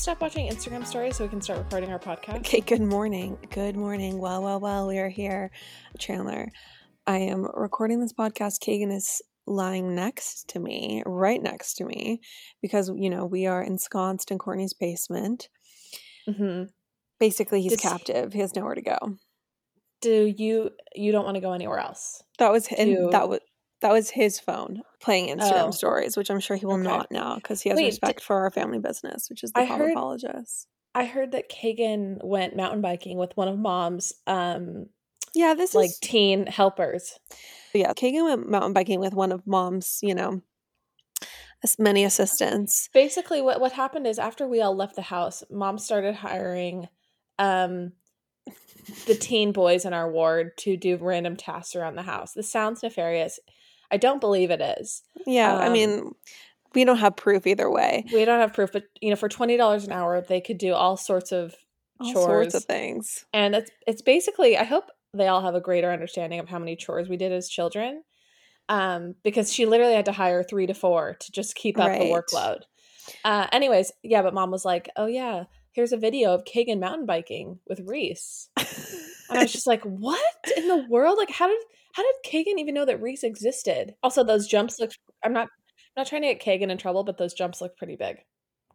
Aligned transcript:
stop 0.00 0.20
watching 0.22 0.48
Instagram 0.48 0.86
stories 0.86 1.16
so 1.16 1.24
we 1.24 1.28
can 1.28 1.42
start 1.42 1.58
recording 1.58 1.90
our 1.92 1.98
podcast? 1.98 2.36
Okay, 2.38 2.60
good 2.60 2.80
morning. 2.80 3.36
Good 3.50 3.76
morning. 3.76 4.18
Well, 4.18 4.42
well, 4.42 4.58
well, 4.58 4.86
we 4.86 4.98
are 4.98 5.10
here. 5.10 5.50
Chandler, 5.98 6.48
I 7.06 7.18
am 7.18 7.46
recording 7.54 8.00
this 8.00 8.14
podcast. 8.14 8.60
Kagan 8.66 8.90
is 8.96 9.20
lying 9.46 9.94
next 9.94 10.48
to 10.48 10.58
me, 10.60 11.02
right 11.04 11.42
next 11.42 11.74
to 11.74 11.84
me, 11.84 12.20
because, 12.62 12.90
you 12.96 13.10
know, 13.10 13.26
we 13.26 13.44
are 13.46 13.62
ensconced 13.62 14.30
in 14.30 14.38
Courtney's 14.38 14.72
basement. 14.74 15.48
hmm 16.26 16.64
Basically, 17.18 17.60
he's 17.60 17.72
Does 17.72 17.82
he- 17.82 17.88
captive. 17.88 18.32
He 18.32 18.40
has 18.40 18.56
nowhere 18.56 18.74
to 18.74 18.80
go. 18.82 18.96
Do 20.00 20.32
you 20.34 20.70
you 20.94 21.12
don't 21.12 21.26
want 21.26 21.34
to 21.34 21.42
go 21.42 21.52
anywhere 21.52 21.78
else? 21.78 22.22
That 22.38 22.50
was 22.50 22.66
and 22.68 22.96
To- 22.96 23.08
that 23.12 23.28
was 23.28 23.40
that 23.80 23.92
was 23.92 24.10
his 24.10 24.38
phone 24.38 24.82
playing 25.00 25.28
Instagram 25.36 25.68
Oh. 25.68 25.70
stories, 25.70 26.16
which 26.16 26.30
I'm 26.30 26.40
sure 26.40 26.56
he 26.56 26.66
will 26.66 26.74
Okay. 26.74 26.82
not 26.84 27.10
now 27.10 27.36
because 27.36 27.62
he 27.62 27.70
has 27.70 27.76
Wait, 27.76 27.86
respect 27.86 28.22
for 28.22 28.36
our 28.40 28.50
family 28.50 28.78
business, 28.78 29.28
which 29.30 29.42
is 29.42 29.52
the 29.52 29.60
I 29.60 29.64
heard- 29.64 29.92
apologist. 29.92 30.66
I 30.94 31.04
heard 31.04 31.32
that 31.32 31.48
Kagan 31.48 32.22
went 32.24 32.56
mountain 32.56 32.80
biking 32.80 33.16
with 33.16 33.36
one 33.36 33.48
of 33.48 33.58
mom's 33.58 34.12
um 34.26 34.86
Yeah, 35.34 35.54
this 35.54 35.70
is 35.70 35.74
like 35.76 35.90
is 35.90 35.98
teen 36.00 36.46
helpers. 36.46 37.18
yeah. 37.72 37.92
Kagan 37.92 38.24
went 38.24 38.48
mountain 38.48 38.72
biking 38.72 38.98
with 39.00 39.14
one 39.14 39.30
of 39.32 39.46
mom's, 39.46 40.00
you 40.02 40.14
know, 40.14 40.42
as 41.62 41.78
many 41.78 42.04
assistants. 42.04 42.88
Basically 42.92 43.40
what 43.40 43.60
what 43.60 43.72
happened 43.72 44.06
is 44.06 44.18
after 44.18 44.46
we 44.48 44.60
all 44.60 44.74
left 44.74 44.96
the 44.96 45.02
house, 45.02 45.44
mom 45.50 45.78
started 45.78 46.16
hiring 46.16 46.88
um 47.38 47.92
the 49.06 49.14
teen 49.14 49.52
boys 49.52 49.84
in 49.84 49.92
our 49.92 50.10
ward 50.10 50.56
to 50.58 50.76
do 50.76 50.96
random 50.96 51.36
tasks 51.36 51.76
around 51.76 51.94
the 51.94 52.02
house. 52.02 52.32
This 52.32 52.50
sounds 52.50 52.82
nefarious. 52.82 53.38
I 53.90 53.96
don't 53.96 54.20
believe 54.20 54.50
it 54.50 54.60
is. 54.78 55.02
Yeah, 55.26 55.56
I 55.56 55.66
Um, 55.66 55.72
mean, 55.72 56.14
we 56.74 56.84
don't 56.84 56.98
have 56.98 57.16
proof 57.16 57.46
either 57.46 57.70
way. 57.70 58.04
We 58.12 58.24
don't 58.24 58.40
have 58.40 58.52
proof, 58.52 58.70
but 58.72 58.84
you 59.00 59.10
know, 59.10 59.16
for 59.16 59.28
twenty 59.28 59.56
dollars 59.56 59.84
an 59.84 59.92
hour, 59.92 60.20
they 60.20 60.40
could 60.40 60.58
do 60.58 60.72
all 60.74 60.96
sorts 60.96 61.32
of 61.32 61.54
All 62.00 62.12
chores. 62.12 62.24
sorts 62.24 62.54
of 62.54 62.64
things. 62.64 63.24
and 63.32 63.54
it's 63.54 63.70
it's 63.86 64.02
basically 64.02 64.56
I 64.56 64.64
hope 64.64 64.84
they 65.12 65.26
all 65.26 65.42
have 65.42 65.54
a 65.56 65.60
greater 65.60 65.90
understanding 65.90 66.38
of 66.38 66.48
how 66.48 66.58
many 66.60 66.76
chores 66.76 67.08
we 67.08 67.16
did 67.16 67.32
as 67.32 67.48
children. 67.48 68.04
Um, 68.68 69.16
because 69.24 69.52
she 69.52 69.66
literally 69.66 69.94
had 69.94 70.04
to 70.04 70.12
hire 70.12 70.44
three 70.44 70.68
to 70.68 70.74
four 70.74 71.16
to 71.18 71.32
just 71.32 71.56
keep 71.56 71.76
up 71.80 71.90
the 71.90 72.04
workload. 72.04 72.60
Uh, 73.24 73.48
anyways, 73.50 73.90
yeah, 74.04 74.22
but 74.22 74.32
mom 74.32 74.52
was 74.52 74.64
like, 74.64 74.88
"Oh 74.94 75.06
yeah, 75.06 75.44
here's 75.72 75.90
a 75.92 75.96
video 75.96 76.32
of 76.34 76.44
Kagan 76.44 76.78
mountain 76.78 77.04
biking 77.06 77.58
with 77.66 77.80
Reese," 77.84 78.48
and 78.56 79.38
I 79.38 79.42
was 79.42 79.50
just 79.58 79.66
like, 79.66 79.82
"What 79.82 80.20
in 80.56 80.68
the 80.68 80.86
world? 80.88 81.18
Like, 81.18 81.30
how 81.32 81.48
did 81.48 81.58
how 81.94 82.02
did 82.02 82.14
Kagan 82.24 82.58
even 82.58 82.74
know 82.74 82.84
that 82.84 83.00
Reese 83.00 83.24
existed?" 83.24 83.94
Also, 84.02 84.22
those 84.24 84.46
jumps 84.46 84.78
look. 84.78 84.92
I'm 85.24 85.32
not 85.32 85.48
I'm 85.96 86.02
not 86.02 86.06
trying 86.06 86.22
to 86.22 86.34
get 86.34 86.42
Kagan 86.42 86.70
in 86.70 86.78
trouble, 86.78 87.02
but 87.04 87.18
those 87.18 87.34
jumps 87.34 87.60
look 87.60 87.76
pretty 87.76 87.96
big. 87.96 88.18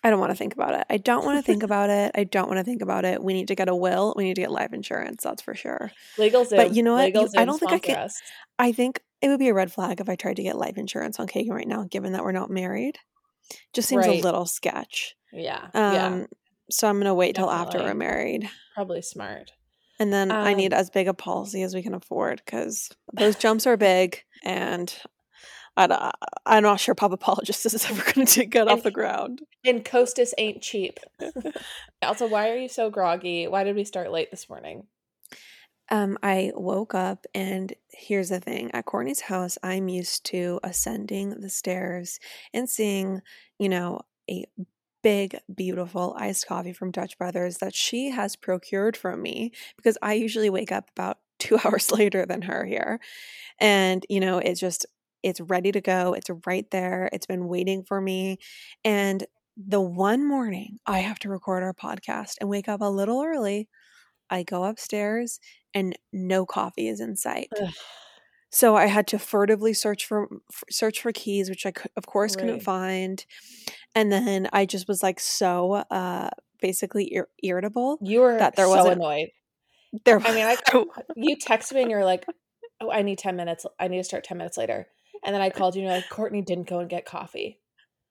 I 0.03 0.09
don't 0.11 0.19
want 0.19 0.31
to 0.31 0.35
think 0.37 0.53
about 0.53 0.75
it. 0.75 0.85
I 0.89 0.97
don't 0.97 1.25
want 1.25 1.39
to 1.39 1.41
think 1.41 1.63
about 1.63 1.89
it. 1.89 2.11
I 2.13 2.25
don't 2.25 2.47
want 2.47 2.59
to 2.59 2.63
think 2.63 2.83
about 2.83 3.05
it. 3.05 3.23
We 3.23 3.33
need 3.33 3.47
to 3.47 3.55
get 3.55 3.69
a 3.69 3.75
will. 3.75 4.13
We 4.15 4.25
need 4.25 4.35
to 4.35 4.41
get 4.41 4.51
life 4.51 4.71
insurance. 4.73 5.23
That's 5.23 5.41
for 5.41 5.55
sure. 5.55 5.91
Legal 6.19 6.45
Zoom. 6.45 6.57
But 6.57 6.75
you 6.75 6.83
know 6.83 6.93
what? 6.93 7.11
You- 7.11 7.27
I 7.37 7.45
don't 7.45 7.57
think 7.57 7.71
I 7.71 7.79
can- 7.79 7.95
us. 7.97 8.21
I 8.59 8.71
think 8.71 9.01
it 9.21 9.29
would 9.29 9.39
be 9.39 9.47
a 9.49 9.53
red 9.55 9.71
flag 9.71 9.99
if 10.01 10.07
I 10.09 10.15
tried 10.15 10.35
to 10.35 10.43
get 10.43 10.57
life 10.57 10.77
insurance 10.77 11.19
on 11.19 11.25
Kagan 11.27 11.49
right 11.51 11.67
now, 11.67 11.85
given 11.89 12.11
that 12.11 12.23
we're 12.23 12.33
not 12.33 12.51
married. 12.51 12.99
Just 13.73 13.87
seems 13.89 14.05
Right. 14.05 14.19
a 14.19 14.23
little 14.23 14.45
sketch. 14.45 15.15
Yeah, 15.33 15.69
Um, 15.73 15.93
yeah, 15.93 16.25
So 16.69 16.87
I'm 16.87 16.97
gonna 16.99 17.15
wait 17.15 17.35
till 17.35 17.49
after 17.49 17.79
we're 17.79 17.93
married, 17.95 18.47
probably 18.75 19.01
smart. 19.01 19.53
And 19.99 20.11
then 20.11 20.31
I 20.31 20.53
need 20.53 20.73
Um, 20.73 20.79
as 20.79 20.89
big 20.89 21.07
a 21.07 21.13
policy 21.13 21.63
as 21.63 21.73
we 21.73 21.83
can 21.83 21.93
afford 21.93 22.41
because 22.45 22.89
those 23.13 23.35
jumps 23.35 23.65
are 23.65 23.77
big, 23.77 24.23
and 24.43 24.93
I 25.77 26.11
I'm 26.45 26.63
not 26.63 26.79
sure 26.79 26.95
Pop 26.95 27.11
Apologist 27.11 27.65
is 27.65 27.85
ever 27.89 28.11
going 28.13 28.27
to 28.27 28.45
get 28.45 28.67
off 28.67 28.83
the 28.83 28.91
ground. 28.91 29.41
And 29.63 29.83
Costas 29.83 30.33
ain't 30.37 30.61
cheap. 30.61 30.99
also, 32.01 32.27
why 32.27 32.49
are 32.49 32.57
you 32.57 32.69
so 32.69 32.89
groggy? 32.89 33.47
Why 33.47 33.63
did 33.63 33.75
we 33.75 33.83
start 33.83 34.11
late 34.11 34.31
this 34.31 34.49
morning? 34.49 34.87
Um, 35.91 36.17
I 36.23 36.51
woke 36.55 36.95
up 36.95 37.27
and 37.35 37.71
here's 37.91 38.29
the 38.29 38.39
thing. 38.39 38.71
At 38.73 38.85
Courtney's 38.85 39.21
house, 39.21 39.57
I'm 39.61 39.87
used 39.87 40.25
to 40.27 40.59
ascending 40.63 41.41
the 41.41 41.49
stairs 41.49 42.19
and 42.53 42.67
seeing, 42.67 43.21
you 43.59 43.69
know, 43.69 44.01
a 44.29 44.45
big, 45.05 45.37
beautiful 45.53 46.15
iced 46.17 46.47
coffee 46.47 46.73
from 46.73 46.89
Dutch 46.89 47.15
Brothers 47.19 47.59
that 47.59 47.75
she 47.75 48.09
has 48.09 48.35
procured 48.35 48.97
from 48.97 49.21
me 49.21 49.51
because 49.77 49.99
I 50.01 50.13
usually 50.13 50.49
wake 50.49 50.71
up 50.71 50.89
about 50.89 51.19
two 51.39 51.59
hours 51.63 51.91
later 51.91 52.25
than 52.25 52.41
her 52.41 52.65
here. 52.65 52.99
And, 53.59 54.03
you 54.09 54.19
know, 54.19 54.39
it's 54.39 54.59
just, 54.59 54.87
it's 55.21 55.39
ready 55.39 55.71
to 55.73 55.79
go. 55.79 56.13
It's 56.13 56.31
right 56.47 56.65
there. 56.71 57.07
It's 57.13 57.27
been 57.27 57.47
waiting 57.47 57.83
for 57.83 58.01
me. 58.01 58.39
And 58.83 59.23
the 59.55 59.79
one 59.79 60.27
morning 60.27 60.79
I 60.87 60.99
have 60.99 61.19
to 61.19 61.29
record 61.29 61.61
our 61.61 61.73
podcast 61.73 62.37
and 62.41 62.49
wake 62.49 62.67
up 62.67 62.81
a 62.81 62.89
little 62.89 63.21
early, 63.21 63.69
I 64.31 64.41
go 64.41 64.63
upstairs 64.63 65.39
and 65.75 65.95
no 66.11 66.47
coffee 66.47 66.87
is 66.87 66.99
in 66.99 67.15
sight. 67.15 67.49
Ugh. 67.61 67.69
So 68.51 68.75
I 68.77 68.85
had 68.85 69.07
to 69.07 69.19
furtively 69.19 69.73
search 69.73 70.05
for 70.05 70.29
search 70.69 71.01
for 71.01 71.11
keys, 71.11 71.49
which 71.49 71.65
I 71.65 71.71
could, 71.71 71.91
of 71.97 72.05
course 72.05 72.35
couldn't 72.35 72.61
find. 72.61 73.25
And 73.93 74.11
then 74.11 74.47
I 74.53 74.65
just 74.65 74.87
was 74.87 75.03
like 75.03 75.19
so 75.19 75.73
uh 75.73 76.29
basically 76.61 77.13
ir- 77.13 77.29
irritable. 77.43 77.97
You 78.01 78.21
were 78.21 78.37
That 78.37 78.55
there 78.55 78.65
so 78.65 78.71
wasn't- 78.75 78.95
annoyed. 78.97 79.29
There 80.03 80.19
I 80.19 80.33
mean, 80.35 80.45
I 80.45 80.57
you 81.15 81.37
texted 81.37 81.73
me 81.73 81.81
and 81.83 81.91
you're 81.91 82.03
like, 82.05 82.25
"Oh, 82.81 82.91
I 82.91 83.01
need 83.01 83.17
ten 83.17 83.35
minutes. 83.37 83.65
I 83.79 83.87
need 83.87 83.97
to 83.99 84.03
start 84.03 84.23
ten 84.25 84.37
minutes 84.37 84.57
later." 84.57 84.87
And 85.25 85.33
then 85.33 85.41
I 85.41 85.49
called 85.49 85.75
you 85.75 85.81
and 85.81 85.87
you're 85.89 85.97
like, 85.97 86.09
"Courtney 86.09 86.41
didn't 86.41 86.67
go 86.67 86.79
and 86.79 86.89
get 86.89 87.05
coffee." 87.05 87.59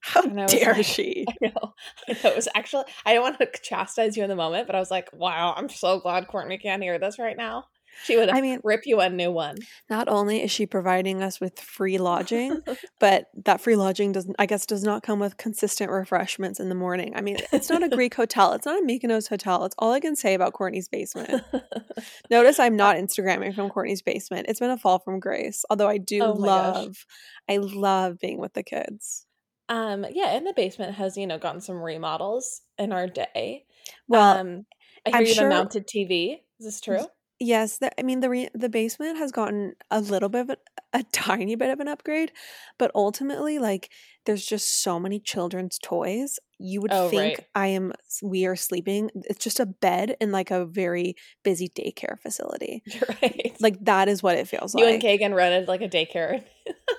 how 0.01 0.21
I 0.23 0.27
was 0.27 0.53
dare 0.53 0.75
like- 0.75 0.85
she? 0.85 1.25
I 1.29 1.35
know. 1.47 1.75
I 2.09 2.13
know. 2.13 2.31
It 2.31 2.37
was 2.37 2.49
actually. 2.55 2.85
I 3.07 3.13
don't 3.15 3.23
want 3.23 3.39
to 3.39 3.49
chastise 3.63 4.17
you 4.17 4.23
in 4.23 4.29
the 4.31 4.37
moment, 4.37 4.67
but 4.67 4.77
I 4.77 4.79
was 4.79 4.91
like, 4.91 5.09
"Wow, 5.13 5.55
I'm 5.57 5.69
so 5.69 6.01
glad 6.01 6.27
Courtney 6.29 6.57
can't 6.59 6.83
hear 6.83 6.99
this 6.99 7.19
right 7.19 7.37
now." 7.37 7.65
She 8.03 8.17
would 8.17 8.29
I 8.29 8.41
mean, 8.41 8.61
rip 8.65 8.83
you 8.87 9.01
a 9.01 9.09
new 9.09 9.31
one. 9.31 9.57
not 9.89 10.09
only 10.09 10.43
is 10.43 10.51
she 10.51 10.67
providing 10.67 11.23
us 11.23 11.41
with 11.41 11.59
free 11.61 11.97
lodging, 11.99 12.61
but 13.01 13.27
that 13.45 13.61
free 13.61 13.77
lodging 13.77 14.13
doesn't 14.13 14.35
I 14.39 14.47
guess 14.47 14.67
does 14.67 14.83
not 14.83 15.03
come 15.03 15.21
with 15.21 15.37
consistent 15.37 15.91
refreshments 15.91 16.59
in 16.61 16.69
the 16.69 16.75
morning. 16.75 17.13
I 17.15 17.21
mean, 17.21 17.39
it's 17.53 17.71
not 17.71 17.83
a 17.83 17.89
Greek 17.97 18.15
hotel. 18.15 18.53
It's 18.53 18.67
not 18.67 18.83
a 18.83 18.85
Mykonos 18.87 19.29
hotel. 19.29 19.65
It's 19.65 19.75
all 19.79 19.93
I 19.93 20.01
can 20.01 20.17
say 20.17 20.35
about 20.35 20.53
Courtney's 20.53 20.89
basement. 20.89 21.43
Notice 22.31 22.59
I'm 22.59 22.77
not 22.77 22.97
Instagramming 22.97 23.55
from 23.55 23.71
Courtney's 23.71 24.03
basement. 24.03 24.47
It's 24.49 24.61
been 24.61 24.71
a 24.71 24.79
fall 24.79 24.99
from 24.99 25.21
grace. 25.21 25.65
Although 25.71 25.89
I 25.89 25.99
do 25.99 26.23
Oh 26.23 26.35
my 26.35 26.47
gosh. 26.47 26.75
love, 26.77 27.07
I 27.49 27.57
love 27.59 28.19
being 28.19 28.39
with 28.39 28.55
the 28.55 28.63
kids. 28.63 29.27
Um, 29.69 30.05
yeah, 30.11 30.37
and 30.37 30.47
the 30.47 30.53
basement 30.53 30.95
has, 30.97 31.17
you 31.17 31.27
know, 31.27 31.39
gotten 31.39 31.61
some 31.63 31.81
remodels 31.81 32.61
in 32.79 32.93
our 32.93 33.07
day. 33.07 33.65
Well, 34.09 34.39
um, 34.39 34.67
I 35.07 35.11
hear 35.11 35.17
I'm 35.19 35.23
you 35.23 35.29
have 35.29 35.37
sure- 35.37 35.47
a 35.47 35.51
mounted 35.51 35.87
TV. 35.89 36.41
Is 36.61 36.67
this 36.67 36.81
true? 36.81 36.99
Yes, 37.41 37.79
the, 37.79 37.99
I 37.99 38.03
mean 38.03 38.21
the 38.21 38.31
re, 38.31 38.49
the 38.55 38.69
basement 38.69 39.19
has 39.19 39.33
gotten 39.33 39.75
a 39.91 40.01
little 40.01 40.29
bit 40.29 40.43
of 40.43 40.51
a, 40.51 40.57
a 40.93 41.03
tiny 41.13 41.55
bit 41.57 41.71
of 41.71 41.81
an 41.81 41.89
upgrade, 41.89 42.33
but 42.79 42.91
ultimately, 42.95 43.59
like, 43.59 43.91
there's 44.27 44.45
just 44.47 44.83
so 44.83 44.99
many 44.99 45.21
children's 45.21 45.79
toys. 45.79 46.39
You 46.59 46.81
would 46.83 46.93
Oh, 46.93 47.09
think 47.09 47.39
right. 47.39 47.47
I 47.55 47.67
am. 47.69 47.93
We 48.23 48.47
are 48.47 48.57
sleeping. 48.57 49.11
It's 49.15 49.43
just 49.45 49.61
a 49.61 49.67
bed 49.67 50.17
in 50.21 50.33
like 50.33 50.51
a 50.51 50.65
very 50.65 51.17
busy 51.43 51.69
daycare 51.69 52.19
facility. 52.21 52.83
You're 52.87 53.03
right. 53.23 53.57
Like 53.61 53.85
that 53.85 54.09
is 54.09 54.23
what 54.23 54.37
it 54.37 54.49
feels 54.49 54.75
you 54.75 54.85
like. 54.85 55.03
You 55.03 55.11
and 55.11 55.21
Kagan 55.21 55.35
rented 55.35 55.69
like 55.69 55.83
a 55.83 55.89
daycare. 55.89 56.43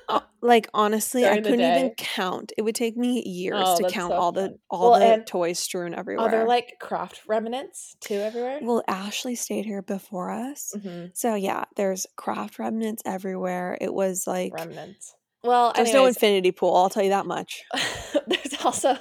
Uh, 0.10 0.20
like 0.42 0.68
honestly, 0.74 1.26
I 1.26 1.30
During 1.30 1.44
the 1.44 1.50
couldn't 1.52 1.78
even 1.78 1.96
count. 1.98 2.52
It 2.58 2.62
would 2.62 2.76
take 2.76 2.96
me 2.98 3.24
years 3.26 3.56
Oh, 3.66 3.78
to 3.80 3.90
count 3.90 4.12
so 4.12 4.18
all 4.18 4.32
the 4.32 4.58
all 4.70 4.92
Well, 4.92 5.18
the 5.18 5.24
toys 5.24 5.58
strewn 5.58 5.96
everywhere. 5.96 6.28
Are 6.28 6.32
there 6.32 6.48
like 6.48 6.74
craft 6.80 7.22
remnants 7.28 7.96
too 8.02 8.16
everywhere? 8.16 8.60
well, 8.62 8.84
Ashley 8.88 9.34
stayed 9.36 9.66
here 9.66 9.82
before 9.82 10.30
us, 10.30 10.74
Mhm. 10.76 11.12
so 11.18 11.34
yeah, 11.34 11.64
there's 11.76 12.06
craft 12.18 12.60
remnants 12.60 13.02
everywhere. 13.06 13.78
It 13.82 13.94
was 13.94 14.28
like 14.28 14.54
remnants. 14.54 15.16
Well, 15.46 15.74
there's 15.76 15.94
no 15.94 16.06
infinity 16.06 16.52
pool. 16.52 16.76
I'll 16.76 16.90
tell 16.90 17.04
you 17.04 17.10
that 17.10 17.26
much. 17.26 17.64
there's 18.28 18.64
also 18.64 18.98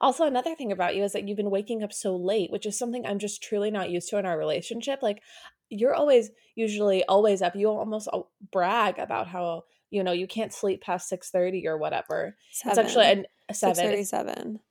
also 0.00 0.24
another 0.24 0.54
thing 0.54 0.72
about 0.72 0.94
you 0.94 1.04
is 1.04 1.12
that 1.12 1.26
you've 1.26 1.36
been 1.36 1.50
waking 1.50 1.82
up 1.82 1.92
so 1.92 2.16
late, 2.16 2.50
which 2.50 2.66
is 2.66 2.78
something 2.78 3.04
I'm 3.04 3.18
just 3.18 3.42
truly 3.42 3.70
not 3.70 3.90
used 3.90 4.08
to 4.10 4.18
in 4.18 4.26
our 4.26 4.38
relationship. 4.38 5.02
Like 5.02 5.22
you're 5.68 5.94
always 5.94 6.30
usually 6.54 7.04
always 7.04 7.42
up. 7.42 7.56
You 7.56 7.68
almost 7.68 8.08
brag 8.52 8.98
about 8.98 9.26
how 9.26 9.64
you 9.90 10.02
know 10.02 10.12
you 10.12 10.26
can't 10.26 10.52
sleep 10.52 10.82
past 10.82 11.08
six 11.08 11.30
thirty 11.30 11.66
or 11.66 11.78
whatever. 11.78 12.36
It's 12.64 12.78
actually 12.78 13.06
an, 13.06 13.26
a 13.48 13.54
seven. 13.54 13.84
It's, 13.92 14.12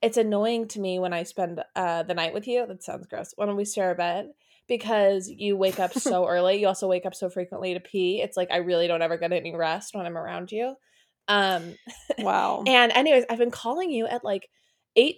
it's 0.02 0.16
annoying 0.16 0.68
to 0.68 0.80
me 0.80 0.98
when 0.98 1.12
I 1.12 1.22
spend 1.24 1.62
uh, 1.74 2.02
the 2.04 2.14
night 2.14 2.34
with 2.34 2.46
you. 2.46 2.66
That 2.66 2.82
sounds 2.82 3.06
gross. 3.06 3.32
When 3.36 3.54
we 3.56 3.64
share 3.64 3.90
a 3.90 3.94
bed. 3.94 4.30
Because 4.68 5.28
you 5.28 5.56
wake 5.56 5.78
up 5.78 5.92
so 5.98 6.26
early, 6.26 6.60
you 6.60 6.66
also 6.66 6.88
wake 6.88 7.06
up 7.06 7.14
so 7.14 7.30
frequently 7.30 7.74
to 7.74 7.80
pee. 7.80 8.20
It's 8.22 8.36
like 8.36 8.50
I 8.50 8.58
really 8.58 8.86
don't 8.86 9.02
ever 9.02 9.16
get 9.16 9.32
any 9.32 9.54
rest 9.54 9.94
when 9.94 10.06
I'm 10.06 10.18
around 10.18 10.52
you. 10.52 10.74
Um, 11.28 11.74
Wow. 12.18 12.64
and 12.66 12.92
anyways, 12.92 13.24
I've 13.28 13.38
been 13.38 13.50
calling 13.50 13.90
you 13.90 14.06
at 14.06 14.24
like 14.24 14.48
8 14.96 15.16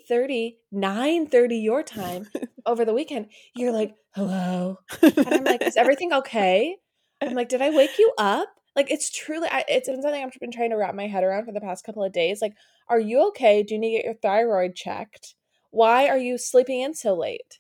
9 0.73 1.29
your 1.33 1.83
time 1.83 2.29
over 2.67 2.85
the 2.85 2.95
weekend. 2.95 3.27
You're 3.55 3.73
like, 3.73 3.95
hello. 4.15 4.79
And 5.03 5.29
I'm 5.29 5.45
like, 5.45 5.63
is 5.63 5.77
everything 5.77 6.13
okay? 6.13 6.77
I'm 7.21 7.35
like, 7.35 7.49
did 7.49 7.63
I 7.63 7.71
wake 7.71 7.99
you 7.99 8.13
up? 8.19 8.49
Like, 8.77 8.91
it's 8.91 9.11
truly, 9.11 9.49
I, 9.51 9.65
it's 9.67 9.89
been 9.89 10.03
something 10.03 10.23
I've 10.23 10.39
been 10.41 10.53
trying 10.53 10.71
to 10.71 10.77
wrap 10.77 10.95
my 10.95 11.09
head 11.09 11.25
around 11.25 11.47
for 11.47 11.53
the 11.53 11.61
past 11.61 11.85
couple 11.85 12.05
of 12.05 12.13
days. 12.13 12.41
Like, 12.41 12.55
are 12.89 13.01
you 13.01 13.27
okay? 13.29 13.63
Do 13.63 13.75
you 13.75 13.81
need 13.81 13.91
to 13.91 13.97
get 13.99 14.05
your 14.05 14.15
thyroid 14.15 14.77
checked? 14.77 15.35
Why 15.71 16.09
are 16.09 16.19
you 16.19 16.39
sleeping 16.39 16.81
in 16.81 16.95
so 16.95 17.17
late? 17.17 17.59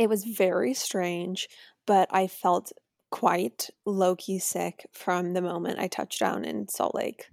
It 0.00 0.08
was 0.10 0.24
very 0.24 0.74
strange, 0.74 1.48
but 1.86 2.08
I 2.12 2.26
felt 2.26 2.72
quite 3.12 3.70
low 3.86 4.16
key 4.16 4.40
sick 4.40 4.86
from 4.94 5.34
the 5.34 5.42
moment 5.42 5.80
I 5.80 5.88
touched 5.88 6.20
down 6.20 6.44
in 6.46 6.68
Salt 6.68 6.96
Lake. 6.96 7.28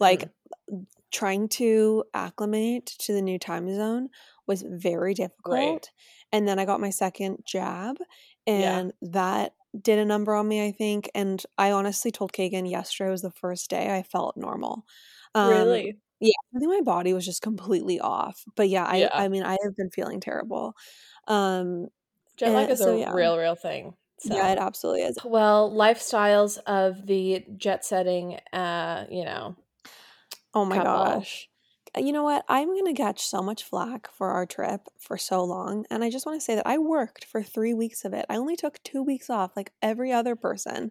Like 0.00 0.24
Mm. 0.24 0.86
trying 1.12 1.48
to 1.48 2.04
acclimate 2.14 2.86
to 2.86 3.12
the 3.12 3.22
new 3.22 3.38
time 3.38 3.72
zone 3.74 4.08
was 4.46 4.62
very 4.62 5.14
difficult. 5.14 5.90
And 6.32 6.48
then 6.48 6.58
I 6.58 6.64
got 6.64 6.80
my 6.80 6.90
second 6.90 7.38
jab, 7.46 7.98
Yeah. 8.54 8.80
and 8.80 8.92
that 9.02 9.54
did 9.80 9.98
a 9.98 10.04
number 10.04 10.34
on 10.34 10.48
me, 10.48 10.66
I 10.66 10.72
think. 10.72 11.10
And 11.14 11.42
I 11.58 11.72
honestly 11.72 12.10
told 12.10 12.32
Kagan 12.32 12.70
yesterday 12.70 13.10
was 13.10 13.22
the 13.22 13.30
first 13.30 13.70
day 13.70 13.94
I 13.96 14.02
felt 14.02 14.36
normal. 14.36 14.84
Um, 15.34 15.80
Really? 15.80 16.00
yeah, 16.20 16.32
I 16.54 16.58
think 16.60 16.70
my 16.70 16.80
body 16.82 17.12
was 17.14 17.24
just 17.26 17.42
completely 17.42 18.00
off. 18.00 18.44
But 18.56 18.68
yeah, 18.68 18.84
I 18.84 19.08
Yeah. 19.08 19.08
I 19.16 19.28
mean 19.28 19.42
I 19.44 19.58
have 19.64 19.76
been 19.76 19.90
feeling 19.90 20.20
terrible. 20.20 20.74
Um, 21.28 21.88
Jet 22.36 22.52
lag 22.52 22.64
and 22.64 22.72
is 22.72 22.78
so 22.80 22.96
a 22.96 22.98
yeah, 23.00 23.12
real, 23.14 23.38
real 23.38 23.54
thing. 23.54 23.94
yeah, 24.24 24.52
it 24.52 24.58
absolutely 24.58 25.02
is. 25.02 25.18
well, 25.24 25.70
lifestyles 25.70 26.58
of 26.66 27.06
the 27.06 27.44
jet 27.56 27.84
setting, 27.84 28.38
uh, 28.52 29.06
you 29.10 29.24
know, 29.24 29.56
Oh 30.54 30.64
my 30.64 30.76
couple. 30.76 30.92
gosh. 31.20 31.48
Uh, 31.96 32.00
You 32.00 32.12
know 32.12 32.24
what? 32.24 32.44
I'm 32.48 32.68
going 32.68 32.94
to 32.94 33.00
catch 33.02 33.22
so 33.26 33.42
much 33.42 33.64
flack 33.64 34.08
for 34.12 34.30
our 34.30 34.46
trip 34.46 34.82
for 34.98 35.16
so 35.18 35.42
long. 35.44 35.84
And 35.90 36.04
I 36.04 36.10
just 36.10 36.26
want 36.26 36.38
to 36.40 36.44
say 36.44 36.54
that 36.54 36.66
I 36.66 36.78
worked 36.78 37.24
for 37.24 37.42
three 37.42 37.74
weeks 37.74 38.04
of 38.04 38.12
it. 38.12 38.26
I 38.28 38.36
only 38.36 38.56
took 38.56 38.82
two 38.82 39.02
weeks 39.02 39.28
off, 39.30 39.52
like 39.56 39.72
every 39.82 40.12
other 40.12 40.36
person 40.36 40.90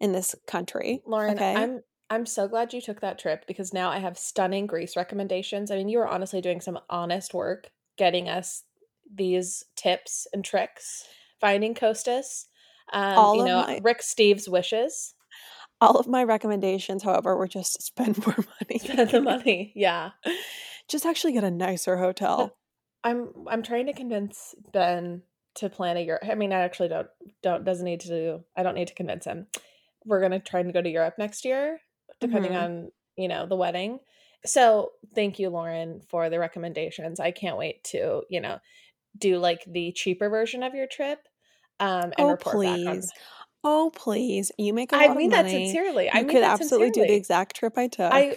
in 0.00 0.12
this 0.12 0.34
country. 0.46 1.00
Lauren, 1.06 1.34
Okay. 1.36 1.54
I'm 1.54 1.80
I'm 2.10 2.26
so 2.26 2.46
glad 2.46 2.74
you 2.74 2.82
took 2.82 3.00
that 3.00 3.18
trip 3.18 3.46
because 3.46 3.72
now 3.72 3.90
I 3.90 3.98
have 3.98 4.18
stunning 4.18 4.66
Greece 4.66 4.94
recommendations. 4.96 5.70
I 5.70 5.76
mean, 5.76 5.88
you 5.88 5.98
were 5.98 6.06
honestly 6.06 6.40
doing 6.42 6.60
some 6.60 6.78
honest 6.90 7.32
work 7.32 7.70
getting 7.96 8.28
us 8.28 8.64
these 9.12 9.64
tips 9.76 10.26
and 10.32 10.44
tricks, 10.44 11.04
finding 11.40 11.74
Costas. 11.74 12.46
Um, 12.92 13.16
All 13.16 13.34
you 13.34 13.40
of 13.40 13.46
know, 13.46 13.64
my 13.66 13.80
Rick 13.82 14.00
Steves' 14.02 14.48
wishes. 14.48 15.14
all 15.80 15.98
of 15.98 16.06
my 16.06 16.24
recommendations, 16.24 17.02
however, 17.02 17.36
were 17.36 17.48
just 17.48 17.82
spend 17.82 18.18
more 18.26 18.36
money. 18.60 18.78
Spend 18.78 19.10
the 19.10 19.20
money. 19.20 19.72
Yeah. 19.74 20.10
just 20.88 21.06
actually 21.06 21.32
get 21.32 21.44
a 21.44 21.50
nicer 21.50 21.96
hotel. 21.96 22.56
I'm 23.02 23.30
I'm 23.48 23.62
trying 23.62 23.86
to 23.86 23.92
convince 23.92 24.54
Ben 24.72 25.22
to 25.56 25.68
plan 25.68 25.96
a 25.96 26.00
Europe. 26.00 26.22
I 26.28 26.34
mean, 26.34 26.52
I 26.52 26.60
actually 26.60 26.88
don't 26.88 27.08
don't 27.42 27.64
doesn't 27.64 27.84
need 27.84 28.00
to 28.00 28.08
do. 28.08 28.44
I 28.56 28.62
don't 28.62 28.74
need 28.74 28.88
to 28.88 28.94
convince 28.94 29.24
him. 29.24 29.46
We're 30.04 30.20
gonna 30.20 30.40
try 30.40 30.60
and 30.60 30.72
go 30.72 30.82
to 30.82 30.88
Europe 30.88 31.14
next 31.18 31.44
year, 31.44 31.80
depending 32.20 32.52
hmm 32.52 32.58
on 32.58 32.90
you 33.16 33.28
know 33.28 33.46
the 33.46 33.56
wedding. 33.56 34.00
So 34.46 34.92
thank 35.14 35.38
you, 35.38 35.48
Lauren, 35.48 36.02
for 36.08 36.28
the 36.28 36.38
recommendations. 36.38 37.20
I 37.20 37.30
can't 37.30 37.58
wait 37.58 37.84
to 37.84 38.22
you 38.30 38.40
know 38.40 38.58
do 39.18 39.38
like 39.38 39.64
the 39.66 39.92
cheaper 39.92 40.28
version 40.28 40.62
of 40.62 40.74
your 40.74 40.86
trip, 40.86 41.20
um, 41.80 42.12
and 42.16 42.18
Oh, 42.18 42.28
report 42.28 42.62
back 42.62 42.78
on. 42.86 42.96
please. 42.96 43.12
Oh, 43.62 43.90
please. 43.94 44.52
You 44.58 44.74
make 44.74 44.92
a 44.92 44.96
I 44.96 45.14
mean 45.14 45.30
that 45.30 45.48
sincerely. 45.48 46.10
I 46.10 46.18
You 46.20 46.26
mean 46.26 46.36
could 46.36 46.42
absolutely 46.44 46.90
do 46.90 47.06
the 47.06 47.14
exact 47.14 47.56
trip 47.56 47.78
I 47.78 47.88
took. 47.88 48.12
I, 48.12 48.36